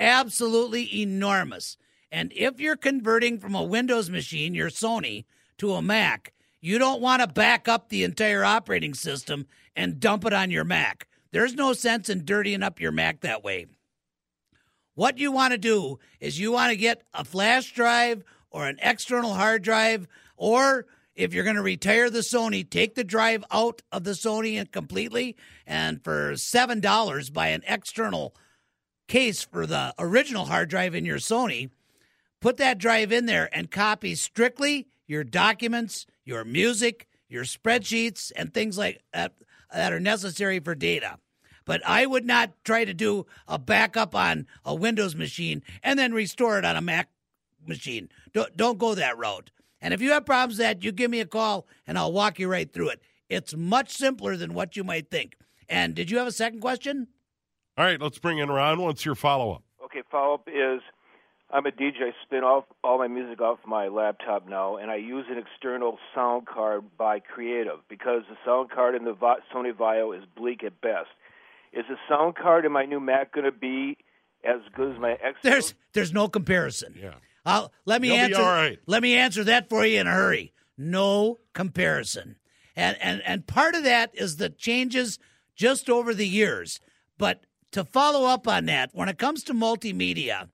Absolutely 0.00 1.00
enormous. 1.00 1.76
And 2.10 2.32
if 2.34 2.60
you're 2.60 2.76
converting 2.76 3.38
from 3.38 3.54
a 3.54 3.62
Windows 3.62 4.10
machine, 4.10 4.54
your 4.54 4.70
Sony, 4.70 5.24
to 5.58 5.74
a 5.74 5.82
Mac, 5.82 6.32
you 6.62 6.78
don't 6.78 7.02
want 7.02 7.20
to 7.20 7.26
back 7.26 7.68
up 7.68 7.88
the 7.88 8.04
entire 8.04 8.44
operating 8.44 8.94
system 8.94 9.46
and 9.76 10.00
dump 10.00 10.24
it 10.24 10.32
on 10.32 10.50
your 10.50 10.64
Mac. 10.64 11.08
There's 11.32 11.54
no 11.54 11.72
sense 11.72 12.08
in 12.08 12.24
dirtying 12.24 12.62
up 12.62 12.80
your 12.80 12.92
Mac 12.92 13.20
that 13.20 13.44
way. 13.44 13.66
What 14.94 15.18
you 15.18 15.32
want 15.32 15.52
to 15.52 15.58
do 15.58 15.98
is 16.20 16.38
you 16.38 16.52
want 16.52 16.70
to 16.70 16.76
get 16.76 17.02
a 17.12 17.24
flash 17.24 17.72
drive 17.72 18.22
or 18.50 18.66
an 18.66 18.78
external 18.82 19.34
hard 19.34 19.62
drive, 19.62 20.06
or 20.36 20.86
if 21.14 21.34
you're 21.34 21.44
going 21.44 21.56
to 21.56 21.62
retire 21.62 22.10
the 22.10 22.20
Sony, 22.20 22.68
take 22.68 22.94
the 22.94 23.04
drive 23.04 23.42
out 23.50 23.82
of 23.90 24.04
the 24.04 24.12
Sony 24.12 24.58
and 24.58 24.70
completely, 24.70 25.36
and 25.66 26.04
for 26.04 26.36
seven 26.36 26.80
dollars 26.80 27.30
buy 27.30 27.48
an 27.48 27.62
external 27.66 28.34
case 29.08 29.42
for 29.42 29.66
the 29.66 29.94
original 29.98 30.44
hard 30.44 30.68
drive 30.68 30.94
in 30.94 31.04
your 31.04 31.18
Sony. 31.18 31.70
Put 32.40 32.58
that 32.58 32.78
drive 32.78 33.10
in 33.10 33.26
there 33.26 33.48
and 33.52 33.70
copy 33.70 34.14
strictly 34.14 34.88
your 35.06 35.24
documents, 35.24 36.06
your 36.24 36.44
music, 36.44 37.08
your 37.28 37.44
spreadsheets, 37.44 38.32
and 38.36 38.52
things 38.52 38.78
like 38.78 39.02
that 39.12 39.34
that 39.72 39.92
are 39.92 40.00
necessary 40.00 40.60
for 40.60 40.74
data. 40.74 41.18
But 41.64 41.80
I 41.86 42.06
would 42.06 42.24
not 42.24 42.52
try 42.64 42.84
to 42.84 42.94
do 42.94 43.26
a 43.46 43.58
backup 43.58 44.14
on 44.14 44.46
a 44.64 44.74
Windows 44.74 45.14
machine 45.14 45.62
and 45.82 45.98
then 45.98 46.12
restore 46.12 46.58
it 46.58 46.64
on 46.64 46.76
a 46.76 46.80
Mac 46.80 47.08
machine. 47.66 48.08
Don't, 48.32 48.56
don't 48.56 48.78
go 48.78 48.94
that 48.94 49.16
route. 49.16 49.50
And 49.80 49.94
if 49.94 50.00
you 50.00 50.12
have 50.12 50.26
problems 50.26 50.58
with 50.58 50.66
that, 50.66 50.84
you 50.84 50.92
give 50.92 51.10
me 51.10 51.20
a 51.20 51.26
call 51.26 51.66
and 51.86 51.96
I'll 51.96 52.12
walk 52.12 52.38
you 52.38 52.48
right 52.48 52.72
through 52.72 52.90
it. 52.90 53.02
It's 53.28 53.54
much 53.56 53.90
simpler 53.90 54.36
than 54.36 54.54
what 54.54 54.76
you 54.76 54.84
might 54.84 55.10
think. 55.10 55.36
And 55.68 55.94
did 55.94 56.10
you 56.10 56.18
have 56.18 56.26
a 56.26 56.32
second 56.32 56.60
question? 56.60 57.08
All 57.78 57.84
right, 57.84 58.00
let's 58.00 58.18
bring 58.18 58.38
in 58.38 58.50
Ron. 58.50 58.80
What's 58.80 59.04
your 59.04 59.14
follow 59.14 59.52
up? 59.52 59.62
Okay, 59.84 60.02
follow 60.10 60.34
up 60.34 60.48
is 60.48 60.80
I'm 61.52 61.66
a 61.66 61.70
DJ. 61.70 61.94
I 62.00 62.12
spin 62.24 62.44
off 62.44 62.64
all 62.82 62.98
my 62.98 63.08
music 63.08 63.40
off 63.40 63.58
my 63.66 63.88
laptop 63.88 64.48
now, 64.48 64.76
and 64.76 64.90
I 64.90 64.96
use 64.96 65.26
an 65.30 65.36
external 65.38 65.98
sound 66.14 66.46
card 66.46 66.84
by 66.96 67.18
Creative 67.20 67.78
because 67.88 68.22
the 68.30 68.36
sound 68.44 68.70
card 68.70 68.94
in 68.94 69.04
the 69.04 69.12
Vi- 69.12 69.36
Sony 69.54 69.72
VAIO 69.72 70.16
is 70.16 70.24
bleak 70.36 70.64
at 70.64 70.80
best. 70.80 71.08
Is 71.72 71.84
the 71.88 71.96
sound 72.08 72.36
card 72.36 72.64
in 72.64 72.72
my 72.72 72.84
new 72.86 73.00
Mac 73.00 73.32
going 73.32 73.44
to 73.44 73.52
be 73.52 73.98
as 74.44 74.60
good 74.74 74.94
as 74.94 75.00
my 75.00 75.12
X? 75.12 75.38
There's 75.42 75.74
there's 75.92 76.12
no 76.12 76.28
comparison. 76.28 76.94
Yeah. 76.98 77.14
I'll, 77.44 77.72
let 77.84 78.00
me 78.00 78.08
You'll 78.08 78.16
be 78.18 78.22
answer. 78.22 78.40
all 78.42 78.46
right. 78.52 78.78
Let 78.86 79.02
me 79.02 79.14
answer 79.16 79.42
that 79.44 79.68
for 79.68 79.84
you 79.84 80.00
in 80.00 80.06
a 80.06 80.12
hurry. 80.12 80.52
No 80.78 81.38
comparison, 81.54 82.36
and 82.76 82.96
and 83.02 83.20
and 83.26 83.46
part 83.46 83.74
of 83.74 83.84
that 83.84 84.10
is 84.14 84.36
the 84.36 84.48
changes 84.48 85.18
just 85.54 85.90
over 85.90 86.14
the 86.14 86.26
years. 86.26 86.80
But 87.18 87.44
to 87.72 87.84
follow 87.84 88.24
up 88.26 88.48
on 88.48 88.64
that, 88.66 88.90
when 88.94 89.08
it 89.08 89.18
comes 89.18 89.42
to 89.44 89.54
multimedia, 89.54 90.48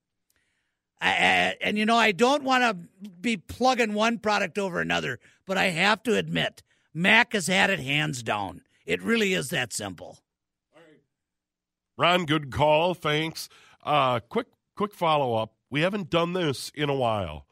And 1.01 1.79
you 1.79 1.87
know, 1.87 1.97
I 1.97 2.13
don't 2.13 2.43
want 2.43 2.63
to 2.63 3.09
be 3.21 3.37
plugging 3.37 3.95
one 3.95 4.19
product 4.19 4.59
over 4.59 4.81
another, 4.81 5.19
but 5.47 5.57
I 5.57 5.67
have 5.67 6.03
to 6.05 6.17
admit, 6.17 6.63
Mac 6.93 7.33
has 7.33 7.47
had 7.47 7.71
it 7.71 7.79
hands 7.79 8.23
down. 8.23 8.63
It 8.85 9.03
really 9.03 9.35
is 9.35 9.51
that 9.51 9.73
simple. 9.73 10.19
Ron, 11.97 12.27
good 12.27 12.51
call. 12.53 12.95
Thanks. 12.95 13.49
Uh, 13.85 14.21
quick, 14.21 14.47
quick 14.77 14.95
follow 14.95 15.35
up. 15.35 15.55
We 15.71 15.81
haven't 15.83 16.11
done 16.11 16.33
this 16.33 16.71
in 16.75 16.89
a 16.89 16.95
while, 16.95 17.47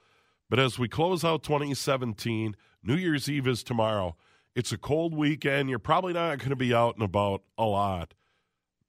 but 0.49 0.59
as 0.59 0.79
we 0.79 0.89
close 0.89 1.25
out 1.25 1.43
2017, 1.43 2.57
New 2.83 2.95
Year's 2.95 3.29
Eve 3.29 3.47
is 3.49 3.63
tomorrow. 3.63 4.17
It's 4.55 4.73
a 4.73 4.79
cold 4.79 5.15
weekend. 5.15 5.69
You're 5.69 5.79
probably 5.79 6.15
not 6.15 6.39
going 6.39 6.51
to 6.51 6.57
be 6.57 6.73
out 6.73 6.95
and 6.95 7.05
about 7.05 7.43
a 7.59 7.65
lot. 7.65 8.15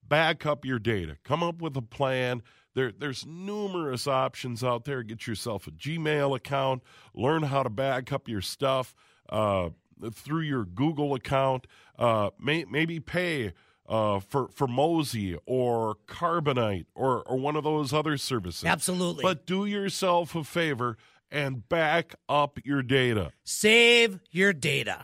Back 0.08 0.46
up 0.46 0.63
your 0.63 0.80
data. 0.80 1.17
Come 1.24 1.43
up 1.43 1.62
with 1.62 1.76
a 1.76 1.82
plan. 1.82 2.41
There, 2.78 2.92
there's 2.92 3.26
numerous 3.26 4.06
options 4.06 4.63
out 4.63 4.86
there. 4.86 5.02
Get 5.02 5.26
yourself 5.26 5.66
a 5.66 5.72
Gmail 5.72 6.36
account. 6.36 6.84
Learn 7.16 7.42
how 7.42 7.63
to 7.63 7.72
back 7.72 8.12
up 8.12 8.30
your 8.30 8.42
stuff 8.42 8.94
uh, 9.30 9.70
through 10.13 10.42
your 10.42 10.63
Google 10.63 11.16
account. 11.16 11.66
Uh, 11.98 12.30
may, 12.40 12.66
maybe 12.66 13.00
pay 13.00 13.54
uh, 13.90 14.20
for 14.20 14.50
for 14.50 14.68
Mozy 14.68 15.36
or 15.48 15.96
Carbonite 16.08 16.86
or 16.94 17.24
or 17.24 17.40
one 17.40 17.56
of 17.56 17.63
those 17.63 17.94
other 17.94 18.16
services. 18.16 18.63
Absolutely. 18.63 19.24
But 19.24 19.48
do 19.48 19.66
yourself 19.66 20.36
a 20.36 20.44
favor 20.44 20.98
and 21.32 21.68
back 21.68 22.13
up 22.30 22.60
your 22.63 22.84
data. 22.84 23.32
Save 23.44 24.20
your 24.30 24.54
data. 24.54 25.04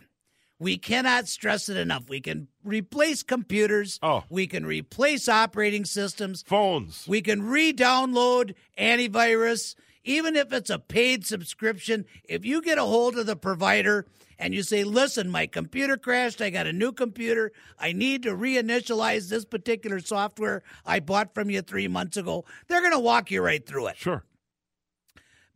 We 0.64 0.78
cannot 0.78 1.28
stress 1.28 1.68
it 1.68 1.76
enough. 1.76 2.08
We 2.08 2.22
can 2.22 2.48
replace 2.64 3.22
computers. 3.22 4.00
Oh. 4.02 4.24
We 4.30 4.48
can 4.48 4.66
replace 4.66 5.28
operating 5.28 5.84
systems. 5.84 6.42
Phones. 6.48 7.06
We 7.06 7.22
can 7.22 7.44
re 7.44 7.74
download 7.74 8.56
antivirus, 8.80 9.76
even 10.06 10.38
if 10.38 10.54
it's 10.54 10.70
a 10.70 10.80
paid 10.80 11.26
subscription. 11.26 12.06
If 12.24 12.46
you 12.46 12.62
get 12.62 12.78
a 12.78 12.86
hold 12.86 13.18
of 13.18 13.26
the 13.26 13.36
provider 13.36 14.08
and 14.40 14.54
you 14.54 14.64
say, 14.64 14.86
listen, 14.86 15.30
my 15.30 15.48
computer 15.48 15.98
crashed. 15.98 16.42
I 16.42 16.50
got 16.50 16.66
a 16.66 16.72
new 16.72 16.94
computer. 16.94 17.52
I 17.78 17.92
need 17.92 18.24
to 18.24 18.30
reinitialize 18.30 19.28
this 19.28 19.44
particular 19.44 20.00
software 20.00 20.64
I 20.86 21.02
bought 21.02 21.34
from 21.34 21.50
you 21.50 21.62
three 21.62 21.90
months 21.90 22.16
ago. 22.16 22.46
They're 22.70 22.80
going 22.80 22.94
to 22.94 23.00
walk 23.00 23.32
you 23.32 23.42
right 23.42 23.66
through 23.66 23.88
it. 23.88 23.98
Sure. 23.98 24.24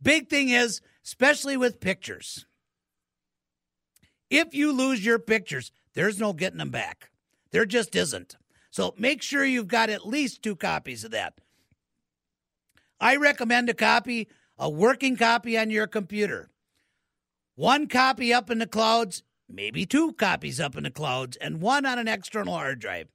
Big 0.02 0.28
thing 0.28 0.50
is, 0.50 0.82
especially 1.02 1.56
with 1.56 1.80
pictures, 1.80 2.44
if 4.30 4.54
you 4.54 4.72
lose 4.72 5.04
your 5.04 5.18
pictures, 5.18 5.72
there's 5.94 6.18
no 6.18 6.32
getting 6.32 6.58
them 6.58 6.70
back. 6.70 7.10
There 7.50 7.66
just 7.66 7.96
isn't. 7.96 8.36
So 8.70 8.94
make 8.98 9.22
sure 9.22 9.44
you've 9.44 9.68
got 9.68 9.90
at 9.90 10.06
least 10.06 10.42
two 10.42 10.56
copies 10.56 11.04
of 11.04 11.10
that. 11.12 11.34
I 13.00 13.16
recommend 13.16 13.70
a 13.70 13.74
copy, 13.74 14.28
a 14.58 14.68
working 14.68 15.16
copy 15.16 15.56
on 15.56 15.70
your 15.70 15.86
computer. 15.86 16.50
One 17.54 17.86
copy 17.86 18.32
up 18.32 18.50
in 18.50 18.58
the 18.58 18.66
clouds, 18.66 19.22
maybe 19.48 19.86
two 19.86 20.12
copies 20.12 20.60
up 20.60 20.76
in 20.76 20.84
the 20.84 20.90
clouds, 20.90 21.36
and 21.38 21.60
one 21.60 21.86
on 21.86 21.98
an 21.98 22.08
external 22.08 22.54
hard 22.54 22.78
drive. 22.78 23.08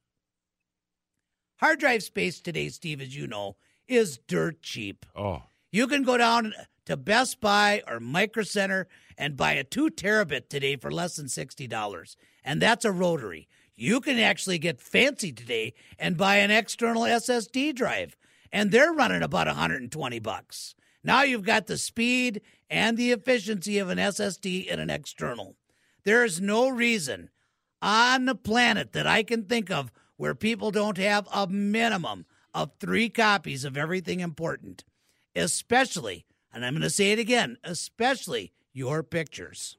Hard 1.57 1.79
drive 1.79 2.03
space 2.03 2.41
today, 2.41 2.69
Steve, 2.69 2.99
as 3.01 3.15
you 3.15 3.27
know, 3.27 3.55
is 3.87 4.19
dirt 4.27 4.61
cheap. 4.61 5.05
Oh, 5.15 5.43
You 5.71 5.87
can 5.87 6.03
go 6.03 6.17
down 6.17 6.53
to 6.85 6.97
Best 6.97 7.39
Buy 7.39 7.83
or 7.87 7.99
Micro 7.99 8.43
Center 8.43 8.87
and 9.17 9.37
buy 9.37 9.53
a 9.53 9.63
two 9.63 9.89
terabit 9.89 10.49
today 10.49 10.75
for 10.75 10.91
less 10.91 11.15
than 11.15 11.27
$60. 11.27 12.15
And 12.43 12.61
that's 12.61 12.85
a 12.85 12.91
rotary. 12.91 13.47
You 13.75 14.01
can 14.01 14.19
actually 14.19 14.59
get 14.59 14.81
fancy 14.81 15.31
today 15.31 15.73
and 15.97 16.17
buy 16.17 16.37
an 16.37 16.51
external 16.51 17.03
SSD 17.03 17.73
drive, 17.73 18.15
and 18.51 18.71
they're 18.71 18.93
running 18.93 19.23
about 19.23 19.47
120 19.47 20.19
bucks. 20.19 20.75
Now 21.03 21.23
you've 21.23 21.45
got 21.45 21.67
the 21.67 21.77
speed 21.77 22.41
and 22.69 22.97
the 22.97 23.11
efficiency 23.11 23.79
of 23.79 23.89
an 23.89 23.97
SSD 23.97 24.67
in 24.67 24.79
an 24.79 24.89
external. 24.89 25.55
There 26.03 26.23
is 26.23 26.39
no 26.39 26.69
reason 26.69 27.29
on 27.81 28.25
the 28.25 28.35
planet 28.35 28.93
that 28.93 29.07
I 29.07 29.23
can 29.23 29.43
think 29.43 29.69
of 29.71 29.91
where 30.17 30.35
people 30.35 30.71
don't 30.71 30.97
have 30.97 31.27
a 31.33 31.47
minimum 31.47 32.25
of 32.53 32.71
three 32.79 33.09
copies 33.09 33.65
of 33.65 33.75
everything 33.75 34.19
important, 34.19 34.83
especially, 35.35 36.25
and 36.53 36.65
I'm 36.65 36.73
going 36.73 36.83
to 36.83 36.89
say 36.89 37.11
it 37.11 37.19
again, 37.19 37.57
especially 37.63 38.53
your 38.73 39.03
pictures. 39.03 39.77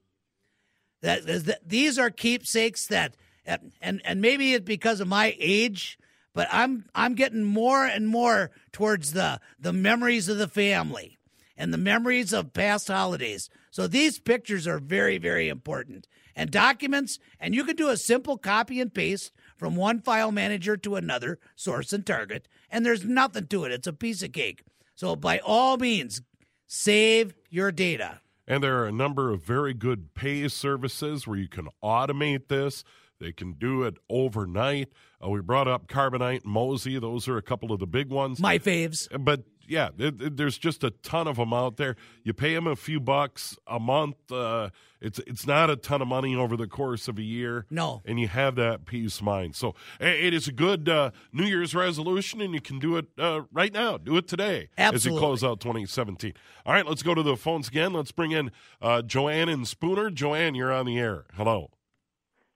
That, 1.03 1.27
that 1.27 1.69
these 1.69 1.99
are 1.99 2.11
keepsakes 2.11 2.87
that, 2.87 3.15
and 3.45 4.01
and 4.05 4.23
maybe 4.23 4.55
it's 4.55 4.65
because 4.65 5.01
of 5.01 5.09
my 5.09 5.37
age, 5.39 5.99
but 6.33 6.49
I'm 6.51 6.87
I'm 6.95 7.15
getting 7.15 7.45
more 7.45 7.85
and 7.85 8.09
more 8.09 8.51
towards 8.73 9.13
the 9.13 9.41
the 9.59 9.73
memories 9.73 10.29
of 10.29 10.39
the 10.39 10.49
family 10.49 11.19
and 11.57 11.73
the 11.73 11.79
memories 11.79 12.33
of 12.33 12.55
past 12.55 12.89
holidays. 12.89 13.51
So 13.71 13.87
these 13.87 14.19
pictures 14.19 14.67
are 14.67 14.79
very 14.79 15.19
very 15.19 15.51
important 15.51 16.07
and 16.37 16.51
documents, 16.51 17.19
and 17.39 17.55
you 17.55 17.65
can 17.65 17.77
do 17.77 17.91
a 17.91 17.97
simple 17.97 18.39
copy 18.39 18.81
and 18.81 18.93
paste 18.93 19.33
from 19.57 19.77
one 19.77 20.01
file 20.01 20.33
manager 20.33 20.77
to 20.79 20.97
another, 20.97 21.39
source 21.55 21.93
and 21.93 22.05
target, 22.05 22.49
and 22.71 22.85
there's 22.85 23.05
nothing 23.05 23.47
to 23.49 23.65
it. 23.65 23.73
It's 23.73 23.87
a 23.87 23.93
piece 23.93 24.23
of 24.23 24.33
cake. 24.33 24.65
So 24.95 25.17
by 25.17 25.39
all 25.39 25.77
means, 25.77 26.23
save 26.67 27.35
your 27.51 27.71
data. 27.71 28.21
And 28.47 28.63
there 28.63 28.79
are 28.83 28.87
a 28.87 28.93
number 28.93 29.31
of 29.33 29.43
very 29.43 29.75
good 29.75 30.15
pay 30.15 30.49
services 30.49 31.27
where 31.27 31.39
you 31.39 31.49
can 31.49 31.69
automate 31.83 32.49
this. 32.49 32.85
They 33.21 33.33
can 33.33 33.55
do 33.55 33.85
it 33.85 33.97
overnight. 34.11 34.89
Uh, 35.25 35.31
we 35.31 35.41
brought 35.41 35.69
up 35.69 35.87
Carbonite 35.87 36.45
and 36.45 36.53
Mozy. 36.53 36.99
Those 36.99 37.29
are 37.29 37.37
a 37.37 37.43
couple 37.43 37.73
of 37.73 37.81
the 37.81 37.87
big 37.87 38.11
ones. 38.11 38.41
My 38.41 38.59
faves. 38.59 39.09
But 39.19 39.45
yeah, 39.69 39.91
it, 39.99 40.21
it, 40.21 40.37
there's 40.37 40.59
just 40.59 40.85
a 40.85 40.91
ton 40.91 41.27
of 41.27 41.37
them 41.37 41.53
out 41.53 41.77
there. 41.77 41.97
You 42.23 42.33
pay 42.33 42.55
them 42.55 42.67
a 42.67 42.77
few 42.77 43.01
bucks 43.01 43.57
a 43.67 43.79
month. 43.81 44.31
Uh, 44.31 44.71
it's 45.01 45.19
it's 45.21 45.47
not 45.47 45.71
a 45.71 45.77
ton 45.77 46.01
of 46.01 46.09
money 46.09 46.35
over 46.35 46.57
the 46.57 46.67
course 46.67 47.09
of 47.09 47.19
a 47.19 47.23
year. 47.23 47.67
No. 47.71 48.03
and 48.05 48.19
you 48.19 48.29
have 48.29 48.57
that 48.57 48.87
peace 48.87 49.19
of 49.19 49.25
mind. 49.25 49.55
So 49.57 49.75
it 50.01 50.33
is 50.33 50.49
a 50.49 50.53
good 50.53 50.89
uh, 50.89 51.11
New 51.33 51.45
Year's 51.45 51.75
resolution, 51.75 52.41
and 52.41 52.55
you 52.55 52.61
can 52.61 52.79
do 52.79 52.97
it 52.97 53.07
uh, 53.19 53.43
right 53.53 53.73
now. 53.73 53.97
Do 53.99 54.17
it 54.17 54.27
today 54.29 54.71
as 54.79 55.05
you 55.05 55.19
close 55.19 55.45
out 55.45 55.61
2017. 55.61 56.33
All 56.65 56.73
right, 56.73 56.87
let's 56.87 57.03
go 57.03 57.15
to 57.15 57.23
the 57.23 57.37
phones 57.37 57.69
again. 57.69 57.93
Let's 57.93 58.13
bring 58.13 58.31
in 58.31 58.51
uh, 58.81 59.03
Joanne 59.03 59.49
and 59.49 59.69
Spooner. 59.69 60.11
Joanne, 60.11 60.55
you're 60.55 60.73
on 60.73 60.87
the 60.87 60.99
air. 60.99 61.25
Hello. 61.35 61.71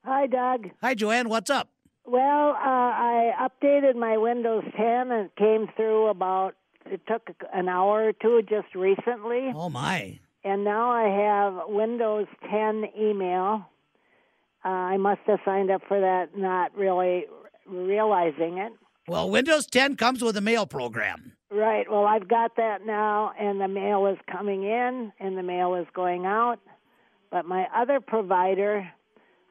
Hi, 0.05 0.27
Doug. 0.27 0.71
Hi, 0.81 0.95
Joanne. 0.95 1.29
What's 1.29 1.51
up? 1.51 1.69
Well, 2.07 2.51
uh, 2.53 2.57
I 2.65 3.33
updated 3.39 3.95
my 3.95 4.17
Windows 4.17 4.65
10 4.75 4.87
and 5.11 5.27
it 5.27 5.37
came 5.37 5.69
through 5.77 6.09
about, 6.09 6.55
it 6.91 7.07
took 7.07 7.31
an 7.53 7.69
hour 7.69 8.09
or 8.09 8.13
two 8.13 8.43
just 8.49 8.75
recently. 8.75 9.53
Oh 9.55 9.69
my. 9.69 10.19
And 10.45 10.65
now 10.65 10.91
I 10.91 11.09
have 11.09 11.69
Windows 11.69 12.27
10 12.51 12.85
email. 12.99 13.67
Uh, 14.65 14.69
I 14.69 14.97
must 14.97 15.21
have 15.27 15.41
signed 15.45 15.71
up 15.71 15.83
for 15.87 16.01
that, 16.01 16.37
not 16.37 16.77
really 16.77 17.27
realizing 17.67 18.59
it. 18.59 18.73
Well, 19.07 19.31
Windows 19.31 19.67
10 19.67 19.97
comes 19.97 20.23
with 20.23 20.37
a 20.37 20.41
mail 20.41 20.67
program. 20.67 21.33
Right. 21.51 21.91
Well, 21.91 22.05
I've 22.05 22.29
got 22.29 22.57
that 22.57 22.85
now, 22.85 23.33
and 23.39 23.61
the 23.61 23.69
mail 23.69 24.07
is 24.07 24.19
coming 24.31 24.65
in 24.65 25.13
and 25.19 25.37
the 25.37 25.43
mail 25.43 25.75
is 25.75 25.87
going 25.95 26.27
out. 26.27 26.59
But 27.31 27.47
my 27.47 27.67
other 27.75 28.01
provider, 28.01 28.89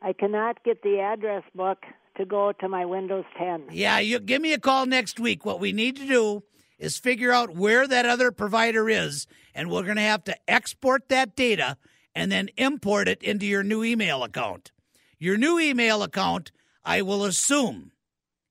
I 0.01 0.13
cannot 0.13 0.63
get 0.63 0.83
the 0.83 0.99
address 0.99 1.43
book 1.55 1.79
to 2.17 2.25
go 2.25 2.51
to 2.51 2.67
my 2.67 2.85
Windows 2.85 3.25
10. 3.37 3.69
Yeah, 3.71 3.99
you 3.99 4.19
give 4.19 4.41
me 4.41 4.53
a 4.53 4.59
call 4.59 4.85
next 4.85 5.19
week. 5.19 5.45
What 5.45 5.59
we 5.59 5.71
need 5.71 5.95
to 5.97 6.07
do 6.07 6.43
is 6.77 6.97
figure 6.97 7.31
out 7.31 7.55
where 7.55 7.87
that 7.87 8.05
other 8.05 8.31
provider 8.31 8.89
is, 8.89 9.27
and 9.53 9.69
we're 9.69 9.83
going 9.83 9.95
to 9.95 10.01
have 10.01 10.23
to 10.25 10.35
export 10.47 11.09
that 11.09 11.35
data 11.35 11.77
and 12.13 12.31
then 12.31 12.49
import 12.57 13.07
it 13.07 13.21
into 13.21 13.45
your 13.45 13.63
new 13.63 13.83
email 13.83 14.23
account. 14.23 14.71
Your 15.19 15.37
new 15.37 15.59
email 15.59 16.03
account, 16.03 16.51
I 16.83 17.01
will 17.01 17.23
assume, 17.23 17.91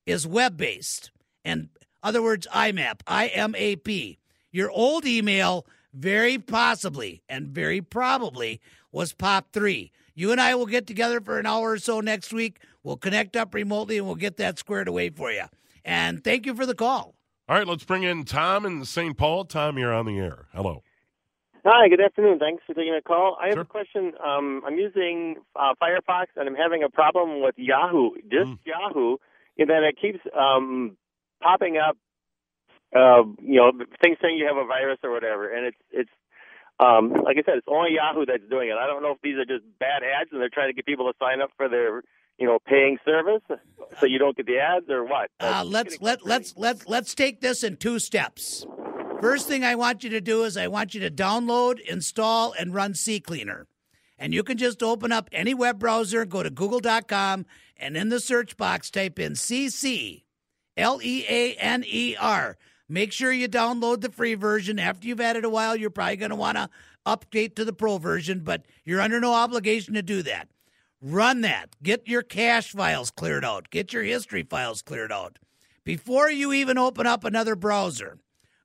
is 0.05 0.27
web 0.27 0.57
based. 0.57 1.11
And 1.43 1.69
other 2.03 2.21
words, 2.21 2.47
IMAP, 2.53 3.01
I 3.07 3.27
M 3.27 3.55
A 3.57 3.75
P. 3.75 4.19
Your 4.51 4.71
old 4.71 5.05
email, 5.05 5.65
very 5.93 6.37
possibly 6.37 7.21
and 7.27 7.49
very 7.49 7.81
probably, 7.81 8.61
was 8.91 9.13
POP3. 9.13 9.91
You 10.15 10.31
and 10.31 10.41
I 10.41 10.55
will 10.55 10.65
get 10.65 10.87
together 10.87 11.21
for 11.21 11.39
an 11.39 11.45
hour 11.45 11.71
or 11.71 11.77
so 11.77 11.99
next 11.99 12.33
week. 12.33 12.59
We'll 12.83 12.97
connect 12.97 13.35
up 13.35 13.53
remotely 13.53 13.97
and 13.97 14.07
we'll 14.07 14.15
get 14.15 14.37
that 14.37 14.57
squared 14.57 14.87
away 14.87 15.09
for 15.09 15.31
you. 15.31 15.43
And 15.85 16.23
thank 16.23 16.45
you 16.45 16.55
for 16.55 16.65
the 16.65 16.73
call. 16.73 17.16
All 17.49 17.55
right, 17.57 17.67
let's 17.67 17.85
bring 17.85 18.03
in 18.03 18.25
Tom 18.25 18.65
in 18.65 18.83
St. 18.83 19.17
Paul. 19.17 19.45
Tom, 19.45 19.77
you're 19.77 19.93
on 19.93 20.05
the 20.05 20.19
air. 20.19 20.47
Hello. 20.53 20.83
Hi, 21.65 21.87
good 21.89 22.01
afternoon. 22.01 22.39
Thanks 22.39 22.63
for 22.65 22.73
taking 22.73 22.93
a 22.93 23.01
call. 23.01 23.37
I 23.41 23.47
have 23.47 23.53
Sure. 23.55 23.61
a 23.61 23.65
question. 23.65 24.13
Um, 24.23 24.63
I'm 24.65 24.77
using 24.77 25.37
uh, 25.55 25.73
Firefox 25.81 26.27
and 26.35 26.47
I'm 26.47 26.55
having 26.55 26.83
a 26.83 26.89
problem 26.89 27.41
with 27.41 27.55
Yahoo, 27.57 28.11
just 28.29 28.49
Mm. 28.51 28.59
Yahoo, 28.65 29.17
in 29.57 29.67
that 29.69 29.83
it 29.83 29.97
keeps 29.97 30.19
um, 30.33 30.97
popping 31.41 31.77
up, 31.77 31.97
uh, 32.95 33.23
you 33.41 33.59
know, 33.59 33.71
things 34.01 34.17
saying 34.21 34.37
you 34.37 34.45
have 34.47 34.57
a 34.57 34.65
virus 34.65 34.99
or 35.03 35.11
whatever, 35.11 35.49
and 35.49 35.65
it's 35.67 35.77
it's 35.91 36.11
um, 36.79 37.11
like 37.23 37.37
I 37.37 37.43
said, 37.43 37.57
it's 37.57 37.67
only 37.67 37.93
Yahoo 37.95 38.25
that's 38.25 38.47
doing 38.49 38.69
it. 38.69 38.75
I 38.77 38.85
don't 38.87 39.01
know 39.01 39.11
if 39.11 39.21
these 39.21 39.35
are 39.37 39.45
just 39.45 39.65
bad 39.79 40.03
ads 40.03 40.29
and 40.31 40.39
they're 40.39 40.49
trying 40.53 40.69
to 40.69 40.73
get 40.73 40.85
people 40.85 41.11
to 41.11 41.17
sign 41.17 41.41
up 41.41 41.49
for 41.57 41.67
their 41.67 42.03
you 42.37 42.47
know 42.47 42.59
paying 42.65 42.97
service 43.05 43.41
so 43.99 44.05
you 44.05 44.19
don't 44.19 44.35
get 44.35 44.45
the 44.45 44.57
ads 44.57 44.89
or 44.89 45.03
what. 45.03 45.29
Uh, 45.39 45.63
let's 45.65 45.99
let 46.01 46.25
let's 46.25 46.55
let's 46.57 46.87
let's 46.87 47.15
take 47.15 47.41
this 47.41 47.63
in 47.63 47.77
two 47.77 47.99
steps. 47.99 48.65
First 49.21 49.47
thing 49.47 49.63
I 49.63 49.75
want 49.75 50.03
you 50.03 50.11
to 50.11 50.21
do 50.21 50.43
is 50.43 50.57
I 50.57 50.67
want 50.67 50.93
you 50.93 50.99
to 51.01 51.09
download, 51.09 51.79
install, 51.79 52.53
and 52.53 52.73
run 52.73 52.93
CCleaner. 52.93 53.63
And 54.19 54.33
you 54.33 54.43
can 54.43 54.57
just 54.57 54.83
open 54.83 55.11
up 55.11 55.29
any 55.31 55.53
web 55.53 55.79
browser, 55.79 56.25
go 56.25 56.43
to 56.43 56.49
google.com, 56.49 57.45
and 57.77 57.97
in 57.97 58.09
the 58.09 58.19
search 58.19 58.57
box 58.57 58.91
type 58.91 59.17
in 59.19 59.33
CC 59.33 60.23
L 60.75 60.99
E 61.03 61.25
A 61.27 61.55
N 61.55 61.83
E 61.87 62.15
R. 62.19 62.57
Make 62.89 63.11
sure 63.11 63.31
you 63.31 63.49
download 63.49 64.01
the 64.01 64.11
free 64.11 64.35
version. 64.35 64.79
After 64.79 65.07
you've 65.07 65.19
had 65.19 65.35
it 65.35 65.43
a 65.43 65.49
while, 65.49 65.75
you're 65.75 65.89
probably 65.89 66.15
going 66.15 66.29
to 66.29 66.35
want 66.35 66.57
to 66.57 66.69
update 67.05 67.55
to 67.55 67.65
the 67.65 67.73
pro 67.73 67.97
version, 67.97 68.41
but 68.41 68.65
you're 68.85 69.01
under 69.01 69.19
no 69.19 69.33
obligation 69.33 69.93
to 69.95 70.01
do 70.01 70.21
that. 70.23 70.47
Run 71.01 71.41
that. 71.41 71.75
Get 71.83 72.07
your 72.07 72.23
cache 72.23 72.71
files 72.71 73.11
cleared 73.11 73.45
out. 73.45 73.69
Get 73.69 73.93
your 73.93 74.03
history 74.03 74.43
files 74.43 74.81
cleared 74.81 75.11
out. 75.11 75.37
Before 75.83 76.29
you 76.29 76.51
even 76.53 76.77
open 76.77 77.05
up 77.05 77.23
another 77.23 77.55
browser, 77.55 78.17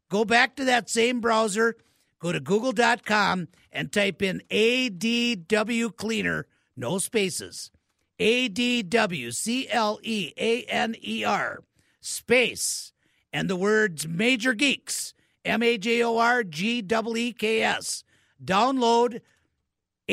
go 0.09 0.25
back 0.25 0.57
to 0.57 0.65
that 0.65 0.89
same 0.89 1.21
browser, 1.21 1.77
go 2.19 2.33
to 2.33 2.41
google.com 2.41 3.49
and 3.71 3.93
type 3.93 4.23
in 4.23 4.43
ADW 4.51 5.95
Cleaner, 5.95 6.47
no 6.77 6.99
spaces. 6.99 7.71
ADW 8.19 9.35
C 9.35 9.69
L 9.69 9.99
E 10.03 10.33
A 10.37 10.63
N 10.65 10.95
E 11.03 11.25
R, 11.25 11.63
space, 12.01 12.93
and 13.33 13.51
the 13.51 13.57
words 13.57 14.07
Major 14.07 14.55
Geeks, 14.55 15.13
M 15.45 15.63
A 15.63 15.77
J 15.77 16.03
O 16.03 16.19
R 16.19 16.45
G 16.45 16.79
E 16.79 17.17
E 17.17 17.33
K 17.33 17.63
S. 17.63 18.05
Download 18.43 19.21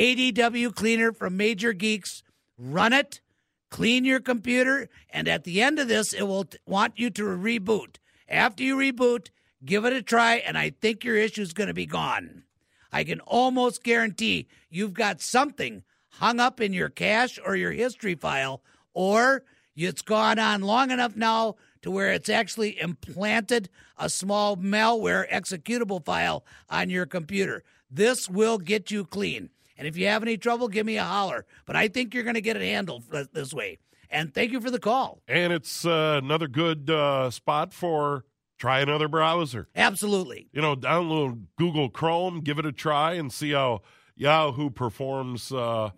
ADW 0.00 0.74
Cleaner 0.74 1.12
from 1.12 1.36
Major 1.36 1.74
Geeks, 1.74 2.22
run 2.56 2.94
it, 2.94 3.20
clean 3.68 4.06
your 4.06 4.18
computer, 4.18 4.88
and 5.10 5.28
at 5.28 5.44
the 5.44 5.60
end 5.60 5.78
of 5.78 5.88
this, 5.88 6.14
it 6.14 6.22
will 6.22 6.44
t- 6.44 6.56
want 6.64 6.98
you 6.98 7.10
to 7.10 7.22
reboot. 7.22 7.96
After 8.26 8.62
you 8.62 8.78
reboot, 8.78 9.28
give 9.62 9.84
it 9.84 9.92
a 9.92 10.00
try, 10.00 10.36
and 10.36 10.56
I 10.56 10.70
think 10.70 11.04
your 11.04 11.16
issue 11.16 11.42
is 11.42 11.52
going 11.52 11.66
to 11.66 11.74
be 11.74 11.84
gone. 11.84 12.44
I 12.90 13.04
can 13.04 13.20
almost 13.20 13.82
guarantee 13.82 14.48
you've 14.70 14.94
got 14.94 15.20
something 15.20 15.82
hung 16.12 16.40
up 16.40 16.62
in 16.62 16.72
your 16.72 16.88
cache 16.88 17.38
or 17.44 17.54
your 17.54 17.72
history 17.72 18.14
file, 18.14 18.62
or 18.94 19.44
it's 19.76 20.00
gone 20.00 20.38
on 20.38 20.62
long 20.62 20.90
enough 20.90 21.14
now 21.14 21.56
to 21.82 21.90
where 21.90 22.10
it's 22.10 22.30
actually 22.30 22.80
implanted 22.80 23.68
a 23.98 24.08
small 24.08 24.56
malware 24.56 25.28
executable 25.28 26.02
file 26.02 26.42
on 26.70 26.88
your 26.88 27.04
computer. 27.04 27.62
This 27.90 28.30
will 28.30 28.56
get 28.56 28.90
you 28.90 29.04
clean. 29.04 29.50
And 29.80 29.88
if 29.88 29.96
you 29.96 30.08
have 30.08 30.22
any 30.22 30.36
trouble, 30.36 30.68
give 30.68 30.84
me 30.84 30.98
a 30.98 31.04
holler. 31.04 31.46
But 31.64 31.74
I 31.74 31.88
think 31.88 32.12
you're 32.12 32.22
going 32.22 32.34
to 32.34 32.42
get 32.42 32.54
it 32.54 32.60
handled 32.60 33.04
this 33.32 33.54
way. 33.54 33.78
And 34.10 34.34
thank 34.34 34.52
you 34.52 34.60
for 34.60 34.70
the 34.70 34.78
call. 34.78 35.22
And 35.26 35.54
it's 35.54 35.86
uh, 35.86 36.20
another 36.22 36.48
good 36.48 36.90
uh, 36.90 37.30
spot 37.30 37.72
for 37.72 38.26
try 38.58 38.80
another 38.80 39.08
browser. 39.08 39.68
Absolutely. 39.74 40.50
You 40.52 40.60
know, 40.60 40.76
download 40.76 41.44
Google 41.56 41.88
Chrome, 41.88 42.40
give 42.40 42.58
it 42.58 42.66
a 42.66 42.72
try, 42.72 43.14
and 43.14 43.32
see 43.32 43.52
how 43.52 43.80
Yahoo 44.16 44.68
performs 44.68 45.50
uh, 45.50 45.92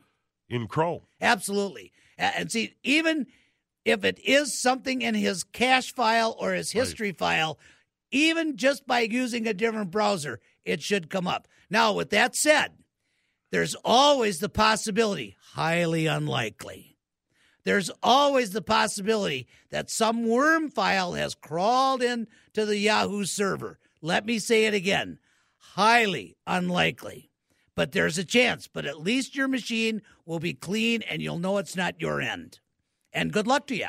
in 0.48 0.68
Chrome. 0.68 1.00
Absolutely. 1.20 1.90
And 2.16 2.52
see, 2.52 2.76
even 2.84 3.26
if 3.84 4.04
it 4.04 4.20
is 4.20 4.62
something 4.62 5.02
in 5.02 5.16
his 5.16 5.42
cache 5.42 5.92
file 5.92 6.36
or 6.38 6.52
his 6.52 6.70
history 6.70 7.08
right. 7.08 7.18
file, 7.18 7.58
even 8.12 8.56
just 8.56 8.86
by 8.86 9.00
using 9.00 9.48
a 9.48 9.54
different 9.54 9.90
browser, 9.90 10.38
it 10.64 10.82
should 10.82 11.10
come 11.10 11.26
up. 11.26 11.48
Now, 11.68 11.92
with 11.92 12.10
that 12.10 12.36
said, 12.36 12.74
there's 13.52 13.76
always 13.84 14.38
the 14.38 14.48
possibility, 14.48 15.36
highly 15.52 16.06
unlikely. 16.06 16.96
There's 17.64 17.90
always 18.02 18.50
the 18.50 18.62
possibility 18.62 19.46
that 19.70 19.90
some 19.90 20.26
worm 20.26 20.70
file 20.70 21.12
has 21.12 21.34
crawled 21.34 22.02
into 22.02 22.66
the 22.66 22.78
Yahoo 22.78 23.24
server. 23.24 23.78
Let 24.00 24.26
me 24.26 24.38
say 24.40 24.64
it 24.64 24.74
again 24.74 25.18
highly 25.58 26.36
unlikely. 26.46 27.30
But 27.74 27.92
there's 27.92 28.18
a 28.18 28.24
chance, 28.24 28.68
but 28.68 28.84
at 28.84 29.00
least 29.00 29.36
your 29.36 29.48
machine 29.48 30.02
will 30.26 30.40
be 30.40 30.54
clean 30.54 31.02
and 31.02 31.22
you'll 31.22 31.38
know 31.38 31.58
it's 31.58 31.76
not 31.76 32.00
your 32.00 32.20
end 32.20 32.58
and 33.12 33.32
good 33.32 33.46
luck 33.46 33.66
to 33.68 33.76
you. 33.76 33.88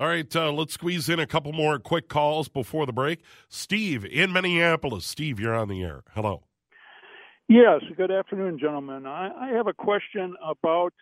All 0.00 0.08
right, 0.08 0.34
uh, 0.34 0.50
let's 0.50 0.74
squeeze 0.74 1.08
in 1.08 1.20
a 1.20 1.26
couple 1.26 1.52
more 1.52 1.78
quick 1.78 2.08
calls 2.08 2.48
before 2.48 2.84
the 2.84 2.92
break. 2.92 3.20
Steve 3.48 4.04
in 4.04 4.32
Minneapolis. 4.32 5.06
Steve, 5.06 5.38
you're 5.38 5.54
on 5.54 5.68
the 5.68 5.82
air. 5.82 6.02
Hello. 6.14 6.44
Yes, 7.48 7.82
good 7.96 8.10
afternoon, 8.10 8.58
gentlemen. 8.58 9.04
I, 9.04 9.30
I 9.38 9.48
have 9.48 9.66
a 9.66 9.74
question 9.74 10.34
about 10.42 10.94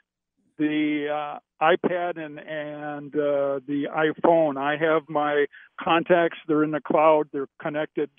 the 0.58 1.06
uh, 1.08 1.38
iPad 1.64 2.18
and 2.18 2.38
and 2.40 3.14
uh, 3.14 3.60
the 3.68 3.86
iPhone. 3.94 4.56
I 4.56 4.76
have 4.76 5.02
my 5.08 5.46
contacts; 5.80 6.38
they're 6.48 6.64
in 6.64 6.72
the 6.72 6.80
cloud, 6.80 7.28
they're 7.32 7.46
connected. 7.60 8.10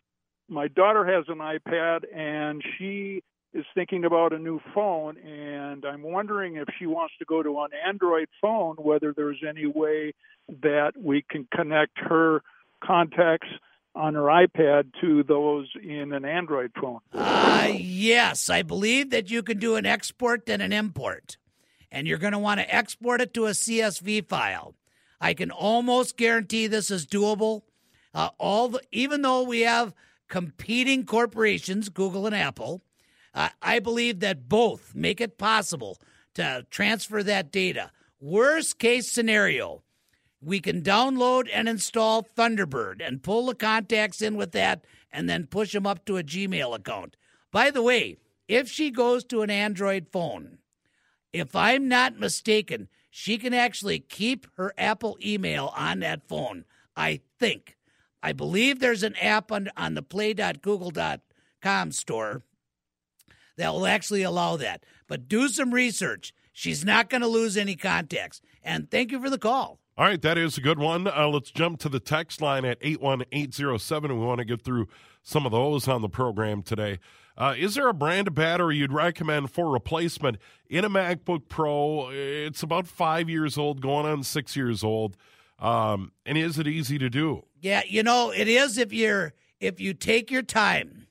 My 0.47 0.69
daughter 0.69 1.05
has 1.05 1.25
an 1.27 1.39
iPad, 1.39 2.03
and 2.15 2.63
she 2.77 3.23
is 3.53 3.65
thinking 3.75 4.05
about 4.05 4.31
a 4.31 4.39
new 4.39 4.61
phone, 4.73 5.17
and 5.17 5.83
I'm 5.85 6.01
wondering 6.01 6.55
if 6.55 6.69
she 6.79 6.85
wants 6.85 7.13
to 7.19 7.25
go 7.25 7.43
to 7.43 7.59
an 7.59 7.71
Android 7.85 8.29
phone, 8.41 8.77
whether 8.77 9.13
there's 9.13 9.43
any 9.47 9.65
way 9.65 10.13
that 10.61 10.93
we 10.97 11.25
can 11.29 11.45
connect 11.53 11.97
her 11.97 12.41
contacts 12.81 13.49
on 13.95 14.15
her 14.15 14.23
iPad 14.23 14.91
to 15.01 15.23
those 15.23 15.69
in 15.81 16.13
an 16.13 16.25
Android 16.25 16.71
phone. 16.79 16.99
Uh, 17.13 17.71
yes, 17.73 18.49
I 18.49 18.61
believe 18.61 19.11
that 19.11 19.29
you 19.29 19.43
can 19.43 19.59
do 19.59 19.75
an 19.75 19.85
export 19.85 20.49
and 20.49 20.61
an 20.61 20.73
import, 20.73 21.37
and 21.91 22.07
you're 22.07 22.17
going 22.17 22.33
to 22.33 22.39
want 22.39 22.59
to 22.59 22.75
export 22.75 23.21
it 23.21 23.33
to 23.35 23.45
a 23.45 23.51
CSV 23.51 24.27
file. 24.27 24.75
I 25.21 25.33
can 25.33 25.51
almost 25.51 26.17
guarantee 26.17 26.67
this 26.67 26.91
is 26.91 27.05
doable. 27.05 27.61
Uh, 28.13 28.29
all 28.37 28.69
the, 28.69 28.81
even 28.91 29.21
though 29.21 29.43
we 29.43 29.61
have 29.61 29.93
competing 30.27 31.05
corporations, 31.05 31.89
Google 31.89 32.25
and 32.25 32.35
Apple, 32.35 32.81
uh, 33.33 33.49
I 33.61 33.79
believe 33.79 34.19
that 34.19 34.49
both 34.49 34.93
make 34.93 35.21
it 35.21 35.37
possible 35.37 35.99
to 36.35 36.65
transfer 36.69 37.23
that 37.23 37.51
data. 37.51 37.91
Worst 38.19 38.79
case 38.79 39.11
scenario, 39.11 39.83
we 40.43 40.59
can 40.59 40.81
download 40.81 41.47
and 41.51 41.67
install 41.67 42.23
Thunderbird 42.23 43.05
and 43.05 43.23
pull 43.23 43.47
the 43.47 43.55
contacts 43.55 44.21
in 44.21 44.35
with 44.35 44.51
that 44.51 44.85
and 45.11 45.29
then 45.29 45.47
push 45.47 45.71
them 45.71 45.87
up 45.87 46.05
to 46.05 46.17
a 46.17 46.23
Gmail 46.23 46.75
account. 46.75 47.15
By 47.51 47.71
the 47.71 47.81
way, 47.81 48.17
if 48.47 48.67
she 48.67 48.91
goes 48.91 49.23
to 49.25 49.41
an 49.41 49.49
Android 49.49 50.07
phone, 50.11 50.57
if 51.31 51.55
I'm 51.55 51.87
not 51.87 52.19
mistaken, 52.19 52.89
she 53.09 53.37
can 53.37 53.53
actually 53.53 53.99
keep 53.99 54.47
her 54.55 54.73
Apple 54.77 55.17
email 55.23 55.71
on 55.75 55.99
that 55.99 56.27
phone. 56.27 56.65
I 56.95 57.21
think. 57.39 57.77
I 58.21 58.31
believe 58.31 58.79
there's 58.79 59.03
an 59.03 59.15
app 59.17 59.51
on, 59.51 59.69
on 59.75 59.95
the 59.95 60.01
play.google.com 60.01 61.91
store 61.91 62.43
that 63.57 63.73
will 63.73 63.85
actually 63.85 64.23
allow 64.23 64.57
that. 64.57 64.83
But 65.07 65.27
do 65.27 65.47
some 65.49 65.73
research. 65.73 66.33
She's 66.53 66.85
not 66.85 67.09
going 67.09 67.21
to 67.21 67.27
lose 67.27 67.57
any 67.57 67.75
contacts. 67.75 68.41
And 68.63 68.89
thank 68.89 69.11
you 69.11 69.19
for 69.19 69.29
the 69.29 69.37
call. 69.37 69.79
All 69.95 70.05
right, 70.05 70.21
that 70.23 70.39
is 70.39 70.57
a 70.57 70.61
good 70.61 70.79
one. 70.79 71.07
Uh, 71.07 71.27
let's 71.27 71.51
jump 71.51 71.79
to 71.81 71.89
the 71.89 71.99
text 71.99 72.41
line 72.41 72.65
at 72.65 72.79
81807. 72.81 74.19
We 74.19 74.25
want 74.25 74.39
to 74.39 74.45
get 74.45 74.63
through 74.63 74.87
some 75.21 75.45
of 75.45 75.51
those 75.51 75.87
on 75.87 76.01
the 76.01 76.09
program 76.09 76.63
today. 76.63 76.97
Uh, 77.37 77.53
is 77.55 77.75
there 77.75 77.87
a 77.87 77.93
brand 77.93 78.27
of 78.27 78.33
battery 78.33 78.77
you'd 78.77 78.91
recommend 78.91 79.51
for 79.51 79.69
replacement 79.71 80.37
in 80.67 80.83
a 80.83 80.89
MacBook 80.89 81.47
Pro? 81.47 82.09
It's 82.11 82.63
about 82.63 82.87
five 82.87 83.29
years 83.29 83.55
old, 83.55 83.81
going 83.81 84.07
on 84.07 84.23
six 84.23 84.55
years 84.55 84.83
old. 84.83 85.15
Um, 85.59 86.11
and 86.25 86.39
is 86.39 86.57
it 86.57 86.67
easy 86.67 86.97
to 86.97 87.09
do? 87.09 87.43
Yeah, 87.61 87.83
you 87.87 88.01
know, 88.01 88.31
it 88.31 88.47
is 88.47 88.79
if 88.79 88.91
you're 88.91 89.33
if 89.59 89.79
you 89.79 89.93
take 89.93 90.31
your 90.31 90.41
time 90.41 91.07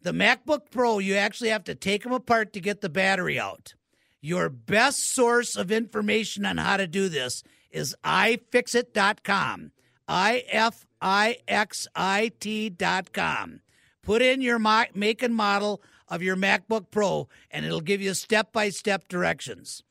the 0.00 0.12
MacBook 0.12 0.70
Pro, 0.70 0.98
you 1.00 1.16
actually 1.16 1.50
have 1.50 1.64
to 1.64 1.74
take 1.74 2.04
them 2.04 2.12
apart 2.12 2.52
to 2.52 2.60
get 2.60 2.82
the 2.82 2.88
battery 2.88 3.38
out. 3.38 3.74
Your 4.20 4.48
best 4.48 5.12
source 5.12 5.56
of 5.56 5.72
information 5.72 6.46
on 6.46 6.58
how 6.58 6.76
to 6.76 6.86
do 6.86 7.08
this 7.08 7.42
is 7.72 7.96
ifixit.com. 8.04 9.72
I 10.06 10.44
F 10.48 10.86
I 11.00 11.38
X 11.48 11.88
I 11.94 12.32
T.com. 12.38 13.60
Put 14.02 14.22
in 14.22 14.40
your 14.40 14.58
make 14.58 15.22
and 15.22 15.34
model 15.34 15.82
of 16.08 16.22
your 16.22 16.36
MacBook 16.36 16.90
Pro, 16.90 17.28
and 17.50 17.64
it'll 17.64 17.80
give 17.80 18.02
you 18.02 18.14
step 18.14 18.52
by 18.52 18.68
step 18.68 19.08
directions. 19.08 19.82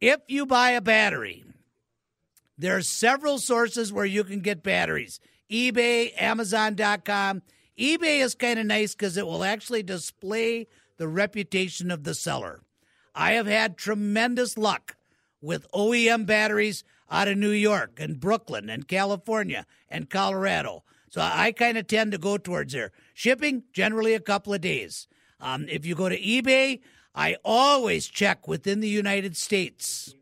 If 0.00 0.20
you 0.28 0.46
buy 0.46 0.70
a 0.70 0.80
battery, 0.80 1.44
there 2.58 2.76
are 2.76 2.82
several 2.82 3.38
sources 3.38 3.92
where 3.92 4.04
you 4.04 4.24
can 4.24 4.40
get 4.40 4.62
batteries 4.62 5.20
eBay, 5.50 6.10
Amazon.com 6.20 7.42
eBay 7.78 8.20
is 8.20 8.34
kind 8.34 8.58
of 8.58 8.66
nice 8.66 8.94
because 8.94 9.16
it 9.16 9.26
will 9.26 9.42
actually 9.42 9.82
display 9.82 10.68
the 10.96 11.08
reputation 11.08 11.90
of 11.90 12.04
the 12.04 12.14
seller. 12.14 12.60
I 13.14 13.32
have 13.32 13.46
had 13.46 13.76
tremendous 13.76 14.56
luck 14.56 14.96
with 15.40 15.70
OEM 15.72 16.24
batteries 16.24 16.84
out 17.10 17.28
of 17.28 17.38
New 17.38 17.50
York 17.50 17.98
and 17.98 18.20
Brooklyn 18.20 18.68
and 18.70 18.88
California 18.88 19.66
and 19.88 20.10
Colorado. 20.10 20.84
So 21.10 21.20
I 21.20 21.52
kind 21.52 21.78
of 21.78 21.86
tend 21.86 22.12
to 22.12 22.18
go 22.18 22.38
towards 22.38 22.72
there. 22.72 22.90
Shipping, 23.14 23.64
generally 23.72 24.14
a 24.14 24.20
couple 24.20 24.52
of 24.52 24.60
days. 24.60 25.06
Um, 25.40 25.66
if 25.68 25.86
you 25.86 25.94
go 25.94 26.08
to 26.08 26.20
eBay, 26.20 26.80
I 27.14 27.36
always 27.44 28.06
check 28.06 28.48
within 28.48 28.80
the 28.80 28.88
United 28.88 29.36
States. 29.36 30.14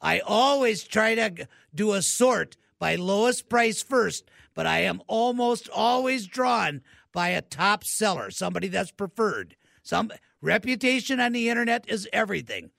I 0.00 0.20
always 0.20 0.84
try 0.84 1.14
to 1.14 1.48
do 1.74 1.92
a 1.92 2.02
sort 2.02 2.56
by 2.78 2.94
lowest 2.94 3.48
price 3.48 3.82
first 3.82 4.30
but 4.58 4.66
I 4.66 4.80
am 4.80 5.00
almost 5.06 5.68
always 5.68 6.26
drawn 6.26 6.82
by 7.12 7.28
a 7.28 7.42
top 7.42 7.84
seller, 7.84 8.32
somebody 8.32 8.66
that's 8.66 8.90
preferred. 8.90 9.54
Some 9.84 10.10
reputation 10.40 11.20
on 11.20 11.30
the 11.30 11.48
internet 11.48 11.84
is 11.86 12.08
everything. 12.12 12.70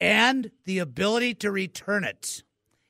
And 0.00 0.52
the 0.66 0.78
ability 0.78 1.34
to 1.34 1.50
return 1.50 2.04
it 2.04 2.44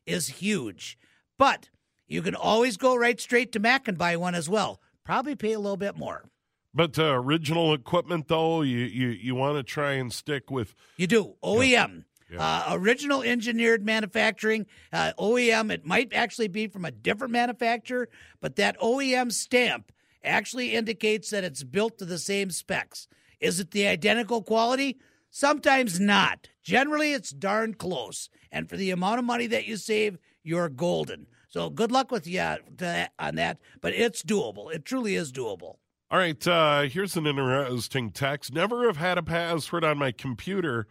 is 0.06 0.28
huge. 0.28 0.98
But 1.38 1.68
you 2.06 2.22
can 2.22 2.34
always 2.34 2.76
go 2.76 2.96
right 2.96 3.20
straight 3.20 3.52
to 3.52 3.58
Mac 3.58 3.88
and 3.88 3.98
buy 3.98 4.16
one 4.16 4.34
as 4.34 4.48
well. 4.48 4.80
Probably 5.04 5.34
pay 5.34 5.52
a 5.52 5.60
little 5.60 5.76
bit 5.76 5.96
more. 5.96 6.24
But 6.72 6.98
uh, 6.98 7.14
original 7.14 7.72
equipment, 7.72 8.28
though, 8.28 8.62
you 8.62 8.78
you, 8.78 9.08
you 9.08 9.34
want 9.34 9.56
to 9.56 9.62
try 9.62 9.92
and 9.92 10.12
stick 10.12 10.50
with. 10.50 10.74
You 10.96 11.06
do 11.06 11.34
OEM. 11.42 11.70
Yeah. 11.70 12.00
Yeah. 12.30 12.42
Uh, 12.42 12.64
original 12.72 13.22
engineered 13.22 13.84
manufacturing, 13.84 14.66
uh, 14.92 15.12
OEM, 15.16 15.70
it 15.70 15.86
might 15.86 16.12
actually 16.12 16.48
be 16.48 16.66
from 16.66 16.84
a 16.84 16.90
different 16.90 17.32
manufacturer, 17.32 18.08
but 18.40 18.56
that 18.56 18.76
OEM 18.80 19.30
stamp 19.30 19.92
actually 20.24 20.74
indicates 20.74 21.30
that 21.30 21.44
it's 21.44 21.62
built 21.62 21.98
to 21.98 22.04
the 22.04 22.18
same 22.18 22.50
specs. 22.50 23.06
Is 23.38 23.60
it 23.60 23.70
the 23.70 23.86
identical 23.86 24.42
quality? 24.42 24.98
Sometimes 25.30 26.00
not. 26.00 26.48
Generally, 26.64 27.12
it's 27.12 27.30
darn 27.30 27.74
close. 27.74 28.28
And 28.56 28.70
for 28.70 28.78
the 28.78 28.90
amount 28.90 29.18
of 29.18 29.26
money 29.26 29.46
that 29.48 29.66
you 29.66 29.76
save, 29.76 30.16
you're 30.42 30.70
golden. 30.70 31.26
So 31.46 31.68
good 31.68 31.92
luck 31.92 32.10
with 32.10 32.26
you 32.26 32.40
on 32.40 33.34
that, 33.34 33.58
but 33.82 33.92
it's 33.92 34.22
doable. 34.22 34.74
It 34.74 34.86
truly 34.86 35.14
is 35.14 35.30
doable. 35.30 35.76
All 36.10 36.18
right, 36.18 36.48
uh, 36.48 36.82
here's 36.82 37.18
an 37.18 37.26
interesting 37.26 38.12
text. 38.12 38.54
Never 38.54 38.86
have 38.86 38.96
had 38.96 39.18
a 39.18 39.22
password 39.22 39.84
on 39.84 39.98
my 39.98 40.10
computer 40.10 40.86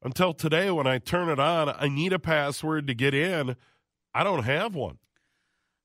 until 0.00 0.32
today, 0.32 0.70
when 0.70 0.86
I 0.86 0.98
turn 0.98 1.28
it 1.28 1.40
on, 1.40 1.70
I 1.70 1.88
need 1.88 2.12
a 2.12 2.20
password 2.20 2.86
to 2.86 2.94
get 2.94 3.14
in. 3.14 3.56
I 4.14 4.22
don't 4.22 4.44
have 4.44 4.76
one. 4.76 4.98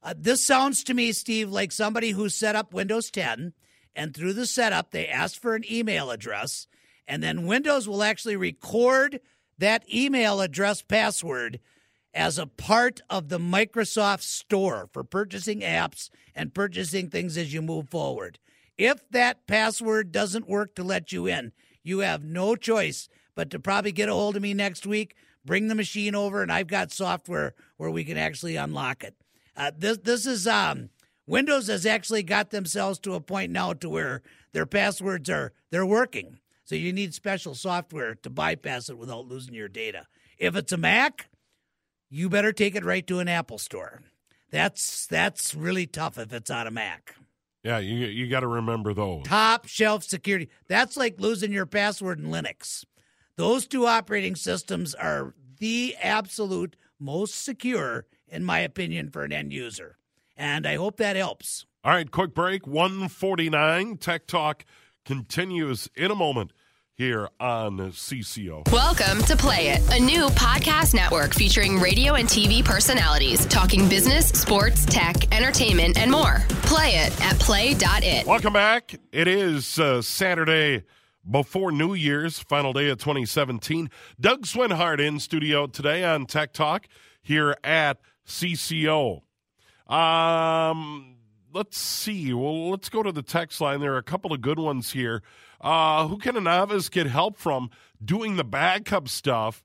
Uh, 0.03 0.13
this 0.15 0.45
sounds 0.45 0.84
to 0.84 0.93
me, 0.93 1.13
Steve, 1.13 1.49
like 1.49 1.72
somebody 1.72 2.11
who 2.11 2.30
set 2.30 2.55
up 2.55 2.76
Windows 2.76 3.09
10, 3.09 3.53
and 3.95 4.15
through 4.15 4.34
the 4.34 4.45
setup, 4.45 4.91
they 4.91 5.07
asked 5.07 5.41
for 5.41 5.55
an 5.55 5.63
email 5.68 6.11
address, 6.11 6.68
and 7.07 7.24
then 7.24 7.47
Windows 7.47 7.88
will 7.88 8.03
actually 8.03 8.36
record 8.36 9.20
that 9.57 9.83
email 9.93 10.41
address 10.41 10.81
password 10.81 11.59
as 12.13 12.37
a 12.37 12.47
part 12.47 13.01
of 13.09 13.29
the 13.29 13.39
Microsoft 13.39 14.21
Store 14.21 14.89
for 14.91 15.03
purchasing 15.03 15.61
apps 15.61 16.09
and 16.35 16.53
purchasing 16.53 17.09
things 17.09 17.37
as 17.37 17.53
you 17.53 17.61
move 17.61 17.89
forward. 17.89 18.39
If 18.77 19.07
that 19.09 19.47
password 19.47 20.11
doesn't 20.11 20.49
work 20.49 20.75
to 20.75 20.83
let 20.83 21.11
you 21.11 21.27
in, 21.27 21.51
you 21.83 21.99
have 21.99 22.23
no 22.23 22.55
choice 22.55 23.09
but 23.35 23.49
to 23.51 23.59
probably 23.59 23.91
get 23.91 24.09
a 24.09 24.13
hold 24.13 24.35
of 24.35 24.41
me 24.41 24.53
next 24.53 24.85
week, 24.85 25.15
bring 25.45 25.67
the 25.67 25.75
machine 25.75 26.15
over, 26.15 26.41
and 26.41 26.51
I've 26.51 26.67
got 26.67 26.91
software 26.91 27.53
where 27.77 27.91
we 27.91 28.03
can 28.03 28.17
actually 28.17 28.55
unlock 28.55 29.03
it. 29.03 29.15
Uh, 29.55 29.71
this 29.77 29.97
this 29.99 30.25
is 30.25 30.47
um, 30.47 30.89
Windows 31.27 31.67
has 31.67 31.85
actually 31.85 32.23
got 32.23 32.49
themselves 32.49 32.99
to 32.99 33.13
a 33.13 33.21
point 33.21 33.51
now 33.51 33.73
to 33.73 33.89
where 33.89 34.21
their 34.53 34.65
passwords 34.65 35.29
are 35.29 35.53
they're 35.71 35.85
working. 35.85 36.39
So 36.68 36.76
you 36.76 36.91
need 36.91 37.13
special 37.13 37.55
software 37.55 38.15
to 38.15 38.30
bypass 38.30 38.89
it 38.89 38.97
without 38.97 39.26
losing 39.26 39.53
your 39.53 39.70
data. 39.70 40.05
If 40.38 40.57
it's 40.57 40.74
a 40.74 40.78
Mac, 40.78 41.30
you 42.09 42.28
better 42.28 42.51
take 42.51 42.76
it 42.76 42.84
right 42.84 43.07
to 43.07 43.20
an 43.20 43.30
Apple 43.30 43.57
store. 43.57 44.01
That's 44.51 45.07
that's 45.07 45.55
really 45.55 45.88
tough 45.88 46.18
if 46.18 46.34
it's 46.34 46.51
on 46.51 46.68
a 46.68 46.72
Mac. 46.72 47.15
Yeah, 47.63 47.78
you 47.78 47.95
you 48.07 48.28
got 48.28 48.41
to 48.41 48.47
remember 48.47 48.93
those. 48.93 49.24
Top 49.24 49.65
shelf 49.65 50.03
security. 50.03 50.49
That's 50.68 50.97
like 50.97 51.22
losing 51.22 51.53
your 51.53 51.65
password 51.65 52.20
in 52.20 52.26
Linux. 52.26 52.84
Those 53.38 53.65
two 53.65 53.86
operating 53.86 54.36
systems 54.36 54.93
are 54.93 55.36
the 55.59 55.95
absolute 56.01 56.76
most 56.99 57.45
secure, 57.45 58.07
in 58.28 58.43
my 58.43 58.59
opinion, 58.59 59.09
for 59.09 59.24
an 59.24 59.32
end 59.32 59.53
user. 59.53 59.97
And 60.36 60.68
I 60.68 60.76
hope 60.76 60.97
that 60.97 61.15
helps. 61.15 61.65
All 61.86 61.93
right, 61.93 62.11
quick 62.11 62.34
break. 62.34 62.68
149. 62.68 63.95
Tech 63.95 64.28
Talk 64.28 64.65
continues 65.07 65.89
in 65.95 66.11
a 66.11 66.15
moment 66.15 66.51
here 66.97 67.29
on 67.39 67.77
CCO. 67.77 68.69
Welcome 68.73 69.23
to 69.23 69.37
Play 69.37 69.69
It, 69.69 69.81
a 69.93 70.03
new 70.03 70.27
podcast 70.27 70.93
network 70.93 71.33
featuring 71.33 71.79
radio 71.79 72.15
and 72.15 72.27
TV 72.27 72.63
personalities 72.63 73.45
talking 73.45 73.87
business, 73.87 74.27
sports, 74.27 74.85
tech, 74.85 75.33
entertainment, 75.33 75.97
and 75.97 76.11
more. 76.11 76.43
Play 76.63 76.97
it 76.97 77.21
at 77.21 77.39
play.it. 77.39 78.27
Welcome 78.27 78.51
back. 78.51 78.95
It 79.13 79.29
is 79.29 79.79
uh, 79.79 80.01
Saturday 80.01 80.83
before 81.29 81.71
New 81.71 81.93
Year's, 81.93 82.39
final 82.39 82.73
day 82.73 82.89
of 82.89 82.97
2017. 82.97 83.89
Doug 84.19 84.45
Swinhart 84.45 84.99
in 84.99 85.21
studio 85.21 85.67
today 85.67 86.03
on 86.03 86.25
Tech 86.25 86.51
Talk 86.51 86.85
here 87.21 87.55
at 87.63 88.01
CCO. 88.27 89.21
Um, 89.87 91.16
let's 91.57 91.77
see. 91.77 92.33
Well, 92.33 92.69
let's 92.69 92.89
go 92.89 93.01
to 93.01 93.11
the 93.11 93.23
text 93.23 93.59
line. 93.59 93.79
There 93.79 93.93
are 93.93 93.97
a 93.97 94.03
couple 94.03 94.31
of 94.31 94.41
good 94.41 94.59
ones 94.59 94.91
here. 94.91 95.23
Uh, 95.59 96.07
who 96.07 96.17
can 96.17 96.37
a 96.37 96.41
novice 96.41 96.87
get 96.87 97.07
help 97.07 97.35
from 97.35 97.71
doing 98.03 98.35
the 98.35 98.43
backup 98.43 99.09
stuff 99.09 99.63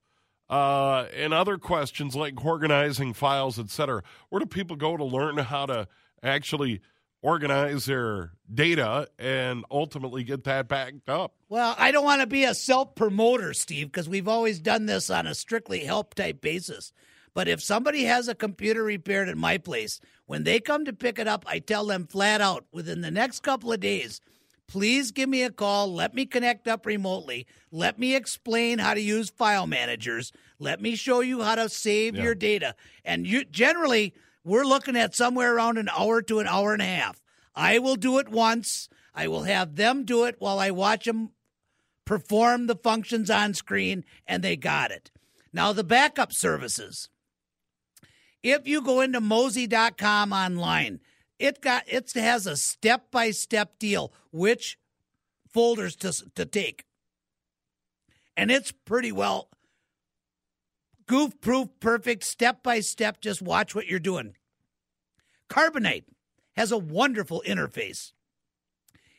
uh, 0.48 1.04
and 1.14 1.34
other 1.34 1.58
questions 1.58 2.16
like 2.16 2.42
organizing 2.42 3.12
files, 3.12 3.58
etc.? 3.58 4.02
Where 4.30 4.40
do 4.40 4.46
people 4.46 4.76
go 4.76 4.96
to 4.96 5.04
learn 5.04 5.36
how 5.36 5.66
to 5.66 5.86
actually 6.22 6.80
organize 7.20 7.84
their 7.84 8.32
data 8.52 9.08
and 9.18 9.64
ultimately 9.70 10.24
get 10.24 10.44
that 10.44 10.68
backed 10.68 11.10
up? 11.10 11.34
Well, 11.50 11.74
I 11.78 11.92
don't 11.92 12.04
want 12.04 12.22
to 12.22 12.26
be 12.26 12.44
a 12.44 12.54
self 12.54 12.94
promoter, 12.94 13.52
Steve, 13.52 13.92
because 13.92 14.08
we've 14.08 14.28
always 14.28 14.60
done 14.60 14.86
this 14.86 15.10
on 15.10 15.26
a 15.26 15.34
strictly 15.34 15.80
help 15.80 16.14
type 16.14 16.40
basis. 16.40 16.94
But 17.34 17.48
if 17.48 17.62
somebody 17.62 18.04
has 18.04 18.28
a 18.28 18.34
computer 18.34 18.82
repaired 18.82 19.28
at 19.28 19.36
my 19.36 19.58
place, 19.58 20.00
when 20.26 20.44
they 20.44 20.60
come 20.60 20.84
to 20.84 20.92
pick 20.92 21.18
it 21.18 21.26
up, 21.26 21.44
I 21.46 21.58
tell 21.60 21.86
them 21.86 22.06
flat 22.06 22.40
out 22.40 22.66
within 22.72 23.00
the 23.00 23.10
next 23.10 23.42
couple 23.42 23.72
of 23.72 23.80
days, 23.80 24.20
please 24.68 25.12
give 25.12 25.28
me 25.28 25.42
a 25.42 25.50
call. 25.50 25.92
Let 25.92 26.14
me 26.14 26.26
connect 26.26 26.68
up 26.68 26.84
remotely. 26.86 27.46
Let 27.70 27.98
me 27.98 28.14
explain 28.14 28.78
how 28.78 28.94
to 28.94 29.00
use 29.00 29.30
file 29.30 29.66
managers. 29.66 30.32
Let 30.58 30.80
me 30.80 30.94
show 30.94 31.20
you 31.20 31.42
how 31.42 31.54
to 31.54 31.68
save 31.68 32.16
Yeah. 32.16 32.22
your 32.22 32.34
data. 32.34 32.74
And 33.04 33.26
you 33.26 33.44
generally, 33.44 34.14
we're 34.44 34.64
looking 34.64 34.96
at 34.96 35.14
somewhere 35.14 35.54
around 35.54 35.78
an 35.78 35.88
hour 35.88 36.22
to 36.22 36.38
an 36.38 36.46
hour 36.46 36.72
and 36.72 36.82
a 36.82 36.86
half. 36.86 37.22
I 37.54 37.78
will 37.78 37.96
do 37.96 38.18
it 38.18 38.28
once. 38.28 38.88
I 39.14 39.28
will 39.28 39.42
have 39.42 39.76
them 39.76 40.04
do 40.04 40.24
it 40.24 40.36
while 40.38 40.58
I 40.58 40.70
watch 40.70 41.04
them 41.04 41.30
perform 42.04 42.66
the 42.66 42.74
functions 42.76 43.30
on 43.30 43.54
screen, 43.54 44.04
and 44.26 44.42
they 44.42 44.56
got 44.56 44.90
it. 44.90 45.10
Now, 45.52 45.72
the 45.72 45.84
backup 45.84 46.32
services. 46.32 47.08
If 48.42 48.66
you 48.66 48.82
go 48.82 49.00
into 49.00 49.20
Mozy.com 49.20 50.32
online, 50.32 51.00
it 51.38 51.60
got 51.60 51.84
it 51.86 52.12
has 52.14 52.46
a 52.46 52.56
step 52.56 53.10
by 53.10 53.30
step 53.30 53.78
deal 53.78 54.12
which 54.30 54.78
folders 55.52 55.96
to 55.96 56.12
to 56.34 56.44
take, 56.44 56.84
and 58.36 58.50
it's 58.50 58.72
pretty 58.72 59.12
well 59.12 59.48
goof 61.06 61.40
proof, 61.40 61.68
perfect, 61.80 62.24
step 62.24 62.62
by 62.62 62.80
step. 62.80 63.20
Just 63.20 63.42
watch 63.42 63.74
what 63.74 63.86
you're 63.86 63.98
doing. 63.98 64.34
Carbonite 65.50 66.04
has 66.56 66.72
a 66.72 66.78
wonderful 66.78 67.42
interface. 67.46 68.12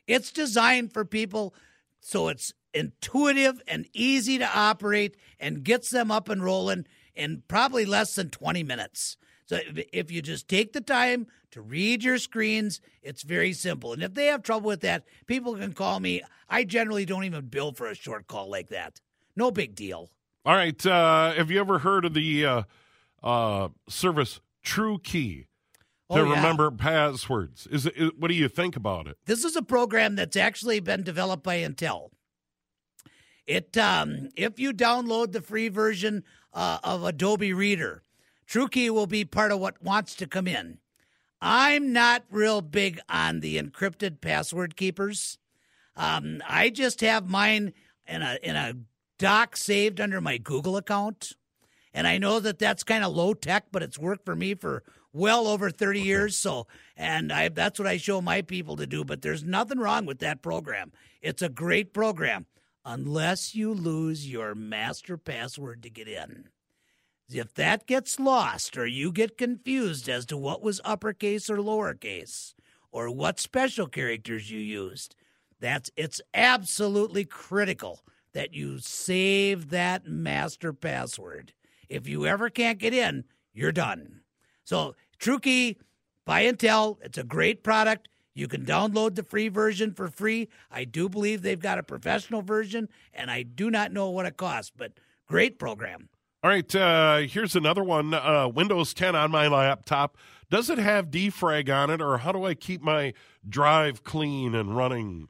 It's 0.07 0.31
designed 0.31 0.91
for 0.91 1.05
people 1.05 1.53
so 2.01 2.27
it's 2.27 2.53
intuitive 2.73 3.61
and 3.67 3.85
easy 3.93 4.37
to 4.39 4.57
operate 4.57 5.15
and 5.39 5.63
gets 5.63 5.89
them 5.89 6.11
up 6.11 6.27
and 6.29 6.43
rolling 6.43 6.85
in 7.15 7.43
probably 7.47 7.85
less 7.85 8.15
than 8.15 8.29
20 8.29 8.63
minutes. 8.63 9.17
So 9.45 9.59
if- 9.91 10.11
you 10.11 10.21
just 10.21 10.47
take 10.47 10.73
the 10.73 10.81
time 10.81 11.27
to 11.51 11.61
read 11.61 12.03
your 12.03 12.17
screens, 12.17 12.79
it's 13.01 13.23
very 13.23 13.53
simple. 13.53 13.93
And 13.93 14.01
if 14.01 14.13
they 14.13 14.27
have 14.27 14.41
trouble 14.41 14.67
with 14.67 14.81
that, 14.81 15.05
people 15.27 15.55
can 15.55 15.73
call 15.73 15.99
me. 15.99 16.21
I 16.49 16.63
generally 16.63 17.05
don't 17.05 17.25
even 17.25 17.47
bill 17.47 17.73
for 17.73 17.87
a 17.87 17.95
short 17.95 18.27
call 18.27 18.49
like 18.49 18.69
that. 18.69 19.01
No 19.35 19.51
big 19.51 19.75
deal. 19.75 20.09
All 20.45 20.55
right. 20.55 20.83
Uh, 20.85 21.33
have 21.33 21.51
you 21.51 21.59
ever 21.59 21.79
heard 21.79 22.05
of 22.05 22.13
the 22.13 22.45
uh, 22.45 22.63
uh, 23.21 23.69
service 23.89 24.39
True 24.63 24.97
Key 24.99 25.47
to 26.11 26.19
Oh, 26.19 26.23
yeah. 26.25 26.35
remember 26.35 26.71
passwords? 26.71 27.67
Is 27.67 27.85
it, 27.85 27.93
is- 27.97 28.11
what 28.17 28.29
do 28.29 28.35
you 28.35 28.47
think 28.47 28.75
about 28.75 29.07
it? 29.07 29.17
This 29.25 29.43
is 29.43 29.55
a 29.55 29.61
program 29.61 30.15
that's 30.15 30.35
actually 30.37 30.79
been 30.79 31.03
developed 31.03 31.43
by 31.43 31.57
Intel. 31.57 32.09
It 33.45 33.77
um, 33.77 34.29
if 34.37 34.57
you 34.57 34.71
download 34.73 35.33
the 35.33 35.41
free 35.41 35.67
version 35.67 36.23
uh, 36.53 36.79
of 36.83 37.03
Adobe 37.03 37.53
Reader, 37.53 38.03
TrueKey 38.47 38.89
will 38.89 39.07
be 39.07 39.25
part 39.25 39.51
of 39.51 39.59
what 39.59 39.81
wants 39.81 40.15
to 40.15 40.27
come 40.27 40.47
in. 40.47 40.77
I'm 41.41 41.91
not 41.91 42.23
real 42.31 42.61
big 42.61 42.99
on 43.09 43.41
the 43.41 43.61
encrypted 43.61 44.21
password 44.21 44.75
keepers. 44.75 45.37
Um, 45.95 46.41
I 46.47 46.69
just 46.69 47.01
have 47.01 47.29
mine 47.29 47.73
in 48.07 48.21
a 48.21 48.37
in 48.41 48.55
a 48.55 48.73
doc 49.19 49.57
saved 49.57 49.99
under 49.99 50.21
my 50.21 50.37
Google 50.37 50.77
account, 50.77 51.33
and 51.93 52.07
I 52.07 52.17
know 52.17 52.39
that 52.39 52.59
that's 52.59 52.83
kind 52.83 53.03
of 53.03 53.13
low 53.13 53.33
tech, 53.33 53.65
but 53.71 53.83
it's 53.83 53.99
worked 53.99 54.25
for 54.25 54.35
me 54.35 54.55
for 54.55 54.83
well 55.11 55.47
over 55.47 55.69
30 55.69 56.01
years. 56.01 56.37
So, 56.37 56.67
and 56.95 57.31
I 57.31 57.49
that's 57.49 57.77
what 57.77 57.87
I 57.87 57.97
show 57.97 58.21
my 58.21 58.41
people 58.41 58.75
to 58.77 58.87
do. 58.87 59.03
But 59.03 59.21
there's 59.21 59.43
nothing 59.43 59.79
wrong 59.79 60.05
with 60.05 60.19
that 60.19 60.41
program. 60.41 60.91
It's 61.21 61.41
a 61.41 61.49
great 61.49 61.93
program, 61.93 62.45
unless 62.85 63.55
you 63.55 63.73
lose 63.73 64.29
your 64.29 64.55
master 64.55 65.17
password 65.17 65.83
to 65.83 65.89
get 65.89 66.07
in. 66.07 66.49
If 67.29 67.53
that 67.55 67.87
gets 67.87 68.19
lost 68.19 68.77
or 68.77 68.85
you 68.85 69.11
get 69.11 69.37
confused 69.37 70.09
as 70.09 70.25
to 70.27 70.37
what 70.37 70.61
was 70.61 70.81
uppercase 70.83 71.49
or 71.49 71.57
lowercase 71.57 72.53
or 72.91 73.09
what 73.09 73.39
special 73.39 73.87
characters 73.87 74.51
you 74.51 74.59
used, 74.59 75.15
that's 75.59 75.89
it's 75.95 76.21
absolutely 76.33 77.23
critical 77.25 78.03
that 78.33 78.53
you 78.53 78.79
save 78.79 79.69
that 79.69 80.07
master 80.07 80.73
password. 80.73 81.53
If 81.87 82.07
you 82.07 82.25
ever 82.25 82.49
can't 82.49 82.79
get 82.79 82.93
in, 82.93 83.23
you're 83.53 83.71
done. 83.71 84.21
So, 84.63 84.95
TrueKey 85.19 85.77
by 86.25 86.43
Intel, 86.43 86.97
it's 87.01 87.17
a 87.17 87.23
great 87.23 87.63
product. 87.63 88.09
You 88.35 88.47
can 88.47 88.65
download 88.65 89.15
the 89.15 89.23
free 89.23 89.47
version 89.47 89.93
for 89.93 90.07
free. 90.07 90.49
I 90.71 90.85
do 90.85 91.07
believe 91.07 91.41
they've 91.41 91.59
got 91.59 91.77
a 91.79 91.83
professional 91.83 92.41
version, 92.41 92.89
and 93.13 93.29
I 93.29 93.43
do 93.43 93.69
not 93.69 93.91
know 93.91 94.09
what 94.09 94.25
it 94.25 94.37
costs, 94.37 94.71
but 94.75 94.93
great 95.27 95.59
program. 95.59 96.09
All 96.43 96.49
right. 96.49 96.75
Uh, 96.75 97.17
here's 97.19 97.55
another 97.55 97.83
one 97.83 98.13
uh, 98.13 98.47
Windows 98.47 98.93
10 98.93 99.15
on 99.15 99.31
my 99.31 99.47
laptop. 99.47 100.17
Does 100.49 100.69
it 100.69 100.77
have 100.77 101.09
defrag 101.11 101.73
on 101.73 101.89
it, 101.89 102.01
or 102.01 102.17
how 102.17 102.31
do 102.31 102.43
I 102.45 102.53
keep 102.53 102.81
my 102.81 103.13
drive 103.47 104.03
clean 104.03 104.53
and 104.55 104.75
running? 104.75 105.29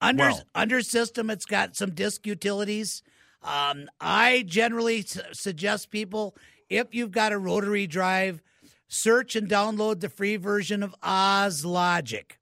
Under 0.00 0.24
Well. 0.24 0.42
under 0.54 0.80
system, 0.82 1.30
it's 1.30 1.44
got 1.44 1.76
some 1.76 1.90
disk 1.90 2.26
utilities. 2.26 3.02
Um, 3.42 3.88
I 4.00 4.44
generally 4.46 5.00
s- 5.00 5.18
suggest 5.32 5.90
people 5.90 6.36
if 6.70 6.94
you've 6.94 7.10
got 7.10 7.32
a 7.32 7.38
rotary 7.38 7.86
drive, 7.86 8.40
search 8.90 9.36
and 9.36 9.48
download 9.48 10.00
the 10.00 10.10
free 10.10 10.36
version 10.36 10.82
of 10.82 10.94
Auslogic. 11.00 12.32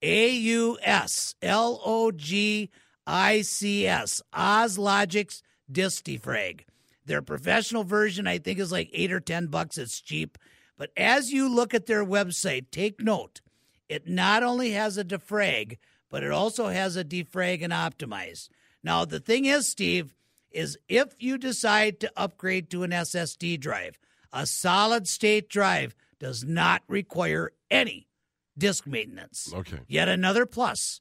A 0.00 0.30
U 0.30 0.78
S 0.82 1.34
L 1.42 1.80
O 1.84 2.12
G 2.12 2.70
I 3.04 3.40
C 3.40 3.86
S. 3.86 4.22
Auslogic's 4.32 5.42
disk 5.70 6.04
defrag. 6.04 6.60
Their 7.04 7.22
professional 7.22 7.82
version, 7.82 8.26
I 8.28 8.38
think, 8.38 8.60
is 8.60 8.70
like 8.70 8.90
eight 8.92 9.10
or 9.10 9.18
ten 9.18 9.46
bucks. 9.46 9.78
It's 9.78 10.00
cheap. 10.00 10.38
But 10.76 10.90
as 10.96 11.32
you 11.32 11.48
look 11.48 11.74
at 11.74 11.86
their 11.86 12.04
website, 12.04 12.70
take 12.70 13.00
note. 13.00 13.40
It 13.88 14.06
not 14.06 14.42
only 14.44 14.72
has 14.72 14.98
a 14.98 15.04
defrag, 15.04 15.78
but 16.10 16.22
it 16.22 16.30
also 16.30 16.68
has 16.68 16.96
a 16.96 17.04
defrag 17.04 17.64
and 17.64 17.72
optimize. 17.72 18.48
Now, 18.84 19.04
the 19.04 19.18
thing 19.18 19.46
is, 19.46 19.66
Steve, 19.66 20.14
is 20.50 20.78
if 20.88 21.14
you 21.18 21.38
decide 21.38 21.98
to 22.00 22.12
upgrade 22.16 22.70
to 22.70 22.84
an 22.84 22.90
SSD 22.90 23.58
drive, 23.58 23.98
a 24.32 24.46
solid 24.46 25.08
state 25.08 25.48
drive 25.48 25.94
does 26.18 26.44
not 26.44 26.82
require 26.88 27.52
any 27.70 28.08
disk 28.56 28.86
maintenance. 28.86 29.52
Okay. 29.54 29.80
Yet 29.86 30.08
another 30.08 30.46
plus 30.46 31.00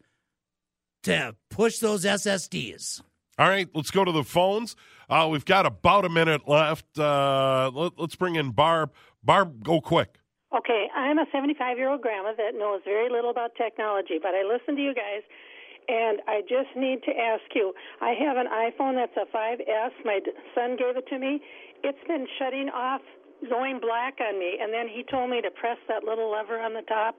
to 1.04 1.36
push 1.50 1.80
those 1.80 2.06
SSDs. 2.06 3.02
All 3.40 3.48
right, 3.48 3.70
let's 3.74 3.92
go 3.92 4.04
to 4.04 4.12
the 4.12 4.24
phones. 4.24 4.76
Uh, 5.10 5.28
we've 5.30 5.46
got 5.46 5.66
about 5.66 6.06
a 6.06 6.10
minute 6.10 6.48
left. 6.48 6.86
Uh, 6.98 7.72
let, 7.74 7.94
us 8.00 8.16
bring 8.16 8.36
in 8.36 8.52
Barb. 8.52 8.92
Barb, 9.24 9.64
go 9.64 9.80
quick. 9.80 10.20
Okay, 10.56 10.88
I'm 10.96 11.20
a 11.20 11.26
75 11.32 11.78
year 11.78 11.90
old 11.90 12.02
grandma 12.02 12.34
that 12.38 12.58
knows 12.58 12.82
very 12.84 13.10
little 13.10 13.30
about 13.30 13.52
technology, 13.56 14.18
but 14.22 14.34
I 14.34 14.44
listen 14.44 14.76
to 14.76 14.82
you 14.82 14.94
guys, 14.94 15.22
and 15.88 16.20
I 16.28 16.42
just 16.42 16.76
need 16.76 17.04
to 17.04 17.12
ask 17.12 17.44
you. 17.54 17.74
I 18.02 18.16
have 18.18 18.38
an 18.38 18.48
iPhone 18.48 18.96
that's 18.96 19.16
a 19.16 19.30
5S. 19.36 19.92
My 20.04 20.20
son 20.56 20.76
gave 20.78 20.98
it 20.98 21.08
to 21.10 21.20
me. 21.20 21.42
It's 21.84 22.08
been 22.08 22.28
shutting 22.40 22.70
off, 22.70 23.02
going 23.50 23.80
black 23.80 24.18
on 24.20 24.40
me, 24.40 24.58
and 24.62 24.74
then 24.74 24.88
he 24.88 25.04
told 25.04 25.30
me 25.30 25.42
to 25.42 25.52
press 25.52 25.78
that 25.88 26.04
little 26.04 26.32
lever 26.32 26.60
on 26.60 26.74
the 26.74 26.84
top 26.88 27.16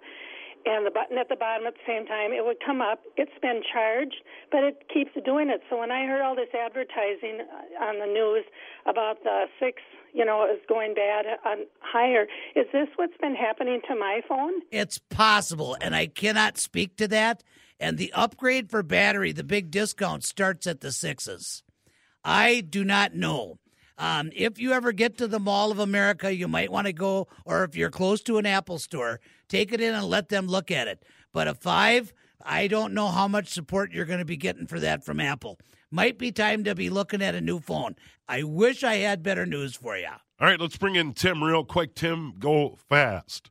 and 0.66 0.87
the 0.87 0.91
button 0.91 1.19
at 1.19 1.29
the 1.29 1.37
bottom 1.37 1.66
at 1.66 1.75
the 1.75 1.87
same 1.87 2.07
time, 2.07 2.33
it 2.33 2.45
would 2.45 2.59
come 2.64 2.81
up. 2.81 3.01
It's 3.16 3.39
been 3.41 3.62
charged, 3.73 4.23
but 4.51 4.64
it 4.64 4.83
keeps 4.93 5.11
doing 5.25 5.51
it. 5.51 5.62
So 5.71 5.79
when 5.79 5.91
I 5.91 6.07
heard 6.07 6.21
all 6.21 6.35
this 6.35 6.53
advertising 6.55 7.41
on 7.81 7.99
the 7.99 8.07
news 8.07 8.45
about 8.87 9.23
the 9.23 9.47
six, 9.61 9.83
you 10.12 10.25
know, 10.25 10.45
is 10.45 10.61
going 10.69 10.95
bad 10.95 11.27
on 11.47 11.66
higher, 11.81 12.27
is 12.57 12.66
this 12.73 12.89
what's 12.97 13.16
been 13.21 13.35
happening 13.35 13.81
to 13.89 13.95
my 13.95 14.21
phone? 14.29 14.53
It's 14.71 14.99
possible, 14.99 15.77
and 15.81 15.95
I 15.95 16.07
cannot 16.07 16.59
speak 16.59 16.97
to 16.97 17.09
that. 17.09 17.43
And 17.81 17.97
the 17.97 18.12
upgrade 18.12 18.71
for 18.71 18.83
battery, 18.83 19.33
the 19.33 19.45
big 19.45 19.71
discount 19.71 20.25
starts 20.25 20.66
at 20.66 20.81
the 20.81 20.91
sixes. 20.91 21.62
I 22.25 22.61
do 22.61 22.85
not 22.85 23.14
know. 23.14 23.59
Um, 23.99 24.31
if 24.35 24.61
you 24.61 24.73
ever 24.73 24.93
get 24.93 25.19
to 25.19 25.27
the 25.27 25.41
Mall 25.41 25.73
of 25.73 25.81
America, 25.81 26.33
you 26.33 26.47
might 26.47 26.71
want 26.71 26.87
to 26.87 26.93
go, 26.93 27.27
or 27.45 27.65
if 27.65 27.77
you're 27.77 27.91
close 27.91 28.23
to 28.23 28.39
an 28.39 28.47
Apple 28.47 28.79
store, 28.79 29.21
take 29.49 29.73
it 29.73 29.81
in 29.81 29.93
and 29.93 30.07
let 30.07 30.29
them 30.29 30.47
look 30.47 30.71
at 30.71 30.87
it. 30.87 31.05
But 31.33 31.49
a 31.49 31.55
five, 31.55 32.13
I 32.43 32.69
don't 32.69 32.95
know 32.95 33.09
how 33.09 33.27
much 33.27 33.49
support 33.49 33.93
you're 33.93 34.05
going 34.05 34.21
to 34.21 34.25
be 34.25 34.37
getting 34.37 34.67
for 34.67 34.79
that 34.79 35.05
from 35.05 35.19
Apple. 35.19 35.59
Might 35.91 36.17
be 36.17 36.31
time 36.31 36.63
to 36.65 36.75
be 36.77 36.91
looking 36.91 37.23
at 37.23 37.35
a 37.35 37.41
new 37.41 37.59
phone. 37.59 37.97
I 38.29 38.45
wish 38.45 38.85
I 38.85 38.97
had 38.97 39.23
better 39.23 39.47
news 39.47 39.75
for 39.75 39.97
you. 39.97 40.07
All 40.07 40.47
right, 40.47 40.61
let's 40.61 40.77
bring 40.77 40.95
in 40.95 41.13
Tim 41.15 41.43
real 41.43 41.65
quick. 41.65 41.97
Tim, 41.97 42.35
go 42.39 42.79
fast. 42.89 43.51